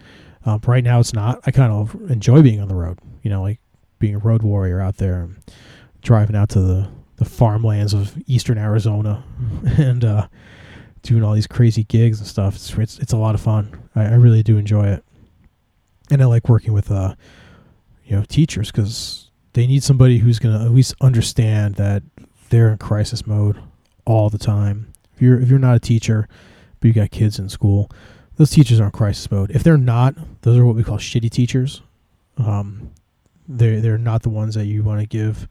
Um, 0.44 0.60
right 0.66 0.84
now 0.84 1.00
it's 1.00 1.12
not. 1.12 1.40
I 1.46 1.50
kind 1.50 1.72
of 1.72 1.94
enjoy 2.10 2.42
being 2.42 2.60
on 2.60 2.68
the 2.68 2.74
road. 2.74 2.98
You 3.22 3.30
know, 3.30 3.42
like 3.42 3.60
being 3.98 4.14
a 4.14 4.18
road 4.18 4.42
warrior 4.42 4.80
out 4.80 4.96
there, 4.96 5.22
and 5.22 5.36
driving 6.02 6.36
out 6.36 6.48
to 6.50 6.60
the, 6.60 6.88
the 7.16 7.24
farmlands 7.24 7.92
of 7.94 8.16
eastern 8.26 8.58
Arizona, 8.58 9.24
and 9.78 10.04
uh, 10.04 10.28
doing 11.02 11.22
all 11.22 11.34
these 11.34 11.46
crazy 11.46 11.84
gigs 11.84 12.18
and 12.18 12.28
stuff. 12.28 12.56
It's 12.56 12.72
it's, 12.74 12.98
it's 12.98 13.12
a 13.12 13.16
lot 13.16 13.34
of 13.34 13.40
fun. 13.40 13.88
I, 13.94 14.04
I, 14.04 14.14
really 14.14 14.42
do 14.42 14.56
enjoy 14.56 14.88
it, 14.88 15.04
and 16.10 16.22
I 16.22 16.26
like 16.26 16.48
working 16.48 16.72
with 16.72 16.90
uh, 16.90 17.14
you 18.04 18.16
know 18.16 18.24
teachers 18.24 18.70
because 18.70 19.30
they 19.54 19.66
need 19.66 19.82
somebody 19.82 20.18
who's 20.18 20.38
gonna 20.38 20.64
at 20.64 20.70
least 20.70 20.94
understand 21.00 21.76
that 21.76 22.02
they're 22.48 22.70
in 22.70 22.78
crisis 22.78 23.26
mode 23.26 23.60
all 24.04 24.30
the 24.30 24.38
time. 24.38 24.92
If 25.14 25.22
you're 25.22 25.40
if 25.40 25.48
you're 25.48 25.58
not 25.58 25.76
a 25.76 25.80
teacher, 25.80 26.28
but 26.80 26.88
you 26.88 26.94
got 26.94 27.10
kids 27.10 27.38
in 27.38 27.48
school, 27.48 27.90
those 28.36 28.50
teachers 28.50 28.80
are 28.80 28.86
in 28.86 28.90
crisis 28.90 29.30
mode. 29.30 29.50
If 29.50 29.62
they're 29.62 29.78
not, 29.78 30.14
those 30.42 30.58
are 30.58 30.64
what 30.64 30.76
we 30.76 30.84
call 30.84 30.98
shitty 30.98 31.30
teachers. 31.30 31.82
Um, 32.36 32.92
they're 33.48 33.80
they're 33.80 33.98
not 33.98 34.22
the 34.22 34.30
ones 34.30 34.54
that 34.54 34.66
you 34.66 34.82
want 34.82 35.00
to 35.00 35.06
give 35.06 35.48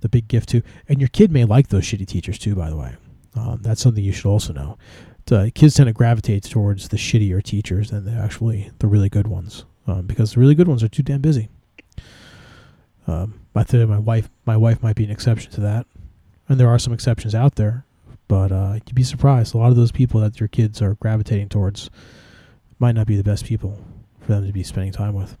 the 0.00 0.08
big 0.08 0.28
gift 0.28 0.48
to. 0.50 0.62
And 0.88 1.00
your 1.00 1.08
kid 1.08 1.30
may 1.30 1.44
like 1.44 1.68
those 1.68 1.84
shitty 1.84 2.06
teachers 2.06 2.38
too. 2.38 2.54
By 2.54 2.70
the 2.70 2.76
way, 2.76 2.96
um, 3.34 3.60
that's 3.62 3.80
something 3.80 4.02
you 4.02 4.12
should 4.12 4.28
also 4.28 4.52
know. 4.52 4.78
Kids 5.54 5.74
tend 5.74 5.88
to 5.88 5.92
gravitate 5.92 6.44
towards 6.44 6.88
the 6.88 6.96
shittier 6.96 7.42
teachers 7.42 7.90
than 7.90 8.04
the 8.04 8.12
actually 8.12 8.70
the 8.78 8.86
really 8.86 9.08
good 9.08 9.26
ones, 9.26 9.64
um, 9.86 10.06
because 10.06 10.34
the 10.34 10.40
really 10.40 10.54
good 10.54 10.68
ones 10.68 10.84
are 10.84 10.88
too 10.88 11.02
damn 11.02 11.20
busy. 11.20 11.48
Um, 13.08 13.40
I 13.54 13.64
think 13.64 13.88
my 13.88 13.98
wife 13.98 14.28
my 14.44 14.56
wife 14.56 14.82
might 14.82 14.96
be 14.96 15.04
an 15.04 15.10
exception 15.10 15.50
to 15.52 15.60
that, 15.62 15.86
and 16.48 16.60
there 16.60 16.68
are 16.68 16.78
some 16.78 16.92
exceptions 16.92 17.34
out 17.34 17.56
there, 17.56 17.84
but 18.28 18.52
uh, 18.52 18.74
you'd 18.74 18.94
be 18.94 19.02
surprised. 19.02 19.54
A 19.54 19.58
lot 19.58 19.70
of 19.70 19.76
those 19.76 19.92
people 19.92 20.20
that 20.20 20.40
your 20.40 20.48
kids 20.48 20.80
are 20.82 20.94
gravitating 20.94 21.48
towards 21.48 21.90
might 22.78 22.94
not 22.94 23.06
be 23.06 23.16
the 23.16 23.24
best 23.24 23.44
people 23.44 23.78
for 24.20 24.32
them 24.32 24.46
to 24.46 24.52
be 24.52 24.62
spending 24.62 24.92
time 24.92 25.14
with. 25.14 25.36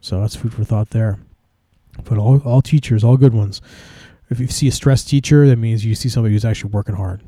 So 0.00 0.20
that's 0.20 0.36
food 0.36 0.54
for 0.54 0.64
thought 0.64 0.90
there. 0.90 1.18
But 2.04 2.18
all, 2.18 2.40
all 2.44 2.62
teachers, 2.62 3.02
all 3.02 3.16
good 3.16 3.34
ones. 3.34 3.60
If 4.28 4.40
you 4.40 4.48
see 4.48 4.68
a 4.68 4.72
stressed 4.72 5.08
teacher, 5.08 5.46
that 5.46 5.56
means 5.56 5.84
you 5.84 5.94
see 5.94 6.08
somebody 6.08 6.34
who's 6.34 6.44
actually 6.44 6.70
working 6.70 6.94
hard. 6.94 7.22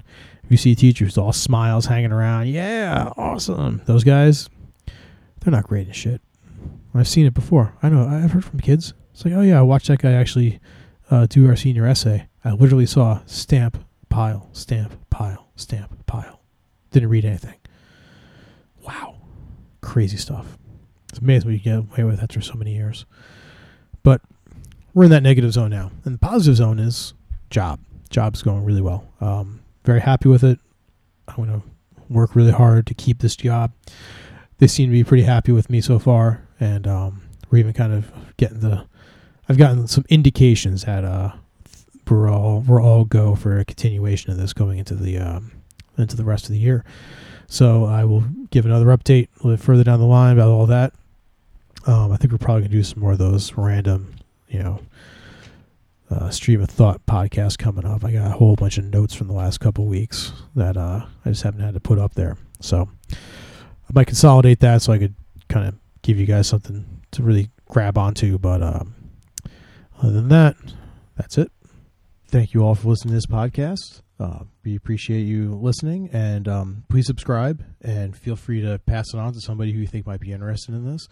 If 0.44 0.50
you 0.50 0.56
see 0.56 0.72
a 0.72 0.76
teacher 0.76 1.04
who's 1.04 1.18
all 1.18 1.32
smiles 1.32 1.86
hanging 1.86 2.12
around, 2.12 2.48
yeah, 2.48 3.12
awesome. 3.16 3.82
Those 3.86 4.04
guys, 4.04 4.48
they're 5.40 5.52
not 5.52 5.64
great 5.64 5.88
at 5.88 5.94
shit. 5.94 6.20
I've 6.94 7.08
seen 7.08 7.26
it 7.26 7.34
before. 7.34 7.74
I 7.82 7.88
know. 7.88 8.06
I've 8.06 8.32
heard 8.32 8.44
from 8.44 8.60
kids. 8.60 8.94
It's 9.12 9.24
like, 9.24 9.34
oh 9.34 9.42
yeah, 9.42 9.58
I 9.58 9.62
watched 9.62 9.88
that 9.88 10.00
guy 10.00 10.12
actually 10.12 10.58
uh, 11.10 11.26
do 11.26 11.48
our 11.48 11.56
senior 11.56 11.86
essay. 11.86 12.27
I 12.44 12.52
literally 12.52 12.86
saw 12.86 13.20
stamp, 13.26 13.84
pile, 14.08 14.48
stamp, 14.52 14.94
pile, 15.10 15.48
stamp, 15.56 16.06
pile. 16.06 16.40
Didn't 16.90 17.08
read 17.08 17.24
anything. 17.24 17.56
Wow, 18.82 19.16
crazy 19.80 20.16
stuff. 20.16 20.56
It's 21.10 21.18
amazing 21.18 21.48
what 21.48 21.54
you 21.54 21.60
get 21.60 21.78
away 21.78 22.04
with 22.04 22.22
after 22.22 22.40
so 22.40 22.54
many 22.54 22.74
years. 22.74 23.06
But 24.02 24.20
we're 24.94 25.04
in 25.04 25.10
that 25.10 25.22
negative 25.22 25.52
zone 25.52 25.70
now. 25.70 25.90
And 26.04 26.14
the 26.14 26.18
positive 26.18 26.56
zone 26.56 26.78
is 26.78 27.14
job. 27.50 27.80
Job's 28.10 28.42
going 28.42 28.64
really 28.64 28.80
well. 28.80 29.06
Um, 29.20 29.60
very 29.84 30.00
happy 30.00 30.28
with 30.28 30.44
it. 30.44 30.58
I'm 31.28 31.36
going 31.36 31.60
to 31.60 31.62
work 32.08 32.34
really 32.34 32.52
hard 32.52 32.86
to 32.86 32.94
keep 32.94 33.20
this 33.20 33.36
job. 33.36 33.72
They 34.58 34.66
seem 34.66 34.88
to 34.88 34.92
be 34.92 35.04
pretty 35.04 35.24
happy 35.24 35.52
with 35.52 35.70
me 35.70 35.80
so 35.80 35.98
far. 35.98 36.46
And 36.58 36.86
um, 36.86 37.22
we're 37.50 37.58
even 37.58 37.72
kind 37.72 37.92
of 37.92 38.10
getting 38.36 38.60
the. 38.60 38.86
I've 39.48 39.58
gotten 39.58 39.86
some 39.86 40.04
indications 40.08 40.84
that 40.84 41.04
uh, 41.04 41.32
we're 42.10 42.30
all 42.30 42.60
we're 42.60 42.82
all 42.82 43.04
go 43.04 43.34
for 43.34 43.58
a 43.58 43.64
continuation 43.64 44.30
of 44.30 44.38
this 44.38 44.52
going 44.52 44.78
into 44.78 44.94
the 44.94 45.18
um, 45.18 45.52
into 45.96 46.16
the 46.16 46.24
rest 46.24 46.44
of 46.44 46.50
the 46.50 46.58
year. 46.58 46.84
So 47.46 47.84
I 47.84 48.04
will 48.04 48.24
give 48.50 48.66
another 48.66 48.86
update 48.86 49.28
a 49.40 49.46
little 49.46 49.62
further 49.62 49.84
down 49.84 50.00
the 50.00 50.06
line 50.06 50.34
about 50.34 50.48
all 50.48 50.66
that. 50.66 50.92
Um, 51.86 52.12
I 52.12 52.16
think 52.16 52.32
we're 52.32 52.38
probably 52.38 52.62
gonna 52.62 52.72
do 52.72 52.82
some 52.82 53.00
more 53.00 53.12
of 53.12 53.18
those 53.18 53.54
random, 53.54 54.14
you 54.48 54.62
know, 54.62 54.80
uh, 56.10 56.30
stream 56.30 56.60
of 56.60 56.68
thought 56.68 57.04
podcast 57.06 57.58
coming 57.58 57.84
up. 57.84 58.04
I 58.04 58.12
got 58.12 58.26
a 58.26 58.36
whole 58.36 58.56
bunch 58.56 58.78
of 58.78 58.84
notes 58.84 59.14
from 59.14 59.28
the 59.28 59.34
last 59.34 59.58
couple 59.58 59.86
weeks 59.86 60.32
that 60.54 60.76
uh, 60.76 61.06
I 61.24 61.30
just 61.30 61.42
haven't 61.42 61.60
had 61.60 61.74
to 61.74 61.80
put 61.80 61.98
up 61.98 62.14
there. 62.14 62.36
So 62.60 62.88
I 63.10 63.92
might 63.92 64.06
consolidate 64.06 64.60
that 64.60 64.82
so 64.82 64.92
I 64.92 64.98
could 64.98 65.14
kind 65.48 65.68
of 65.68 65.74
give 66.02 66.18
you 66.18 66.26
guys 66.26 66.46
something 66.46 66.84
to 67.12 67.22
really 67.22 67.50
grab 67.66 67.96
onto. 67.98 68.38
But 68.38 68.62
um, 68.62 68.94
other 70.02 70.12
than 70.12 70.28
that, 70.28 70.56
that's 71.16 71.38
it. 71.38 71.50
Thank 72.30 72.52
you 72.52 72.62
all 72.62 72.74
for 72.74 72.88
listening 72.88 73.12
to 73.12 73.16
this 73.16 73.26
podcast. 73.26 74.02
Uh, 74.20 74.40
we 74.62 74.76
appreciate 74.76 75.22
you 75.22 75.54
listening, 75.54 76.10
and 76.12 76.46
um, 76.46 76.84
please 76.90 77.06
subscribe 77.06 77.64
and 77.80 78.14
feel 78.14 78.36
free 78.36 78.60
to 78.60 78.78
pass 78.80 79.06
it 79.14 79.18
on 79.18 79.32
to 79.32 79.40
somebody 79.40 79.72
who 79.72 79.80
you 79.80 79.86
think 79.86 80.06
might 80.06 80.20
be 80.20 80.32
interested 80.32 80.74
in 80.74 80.84
this. 80.84 81.08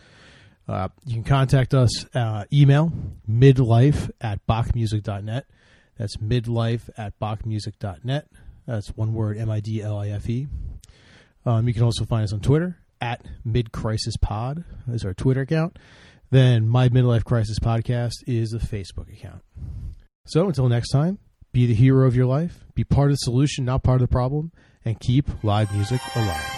Uh, 0.69 0.89
you 1.07 1.15
can 1.15 1.25
contact 1.25 1.73
us 1.73 2.05
uh, 2.15 2.45
email 2.53 2.93
midlife 3.27 4.11
at 4.21 4.47
bachmusic.net. 4.47 5.47
That's 5.97 6.19
midlife 6.19 6.91
at 6.99 7.19
bachmusic.net. 7.19 8.27
That's 8.67 8.89
one 8.89 9.15
word, 9.15 9.39
M 9.39 9.49
I 9.49 9.61
D 9.61 9.81
L 9.81 9.99
I 9.99 10.09
F 10.09 10.29
E. 10.29 10.49
Um, 11.47 11.67
you 11.67 11.73
can 11.73 11.85
also 11.85 12.05
find 12.05 12.25
us 12.25 12.35
on 12.35 12.41
Twitter 12.41 12.77
at 13.01 13.25
midcrisispod 13.47 14.65
is 14.89 15.03
our 15.03 15.15
Twitter 15.15 15.41
account. 15.41 15.79
Then 16.31 16.69
My 16.69 16.91
Midlife 16.91 17.25
Crisis 17.25 17.59
Podcast 17.59 18.17
is 18.27 18.53
a 18.53 18.59
Facebook 18.59 19.11
account. 19.11 19.43
So 20.27 20.49
until 20.49 20.69
next 20.69 20.91
time, 20.91 21.19
be 21.53 21.67
the 21.67 21.75
hero 21.75 22.07
of 22.07 22.17
your 22.17 22.27
life, 22.27 22.67
be 22.75 22.83
part 22.83 23.11
of 23.11 23.13
the 23.13 23.19
solution, 23.19 23.65
not 23.65 23.85
part 23.85 24.03
of 24.03 24.09
the 24.09 24.13
problem, 24.13 24.51
and 24.85 24.99
keep 24.99 25.29
live 25.45 25.73
music 25.73 26.01
alive. 26.17 26.53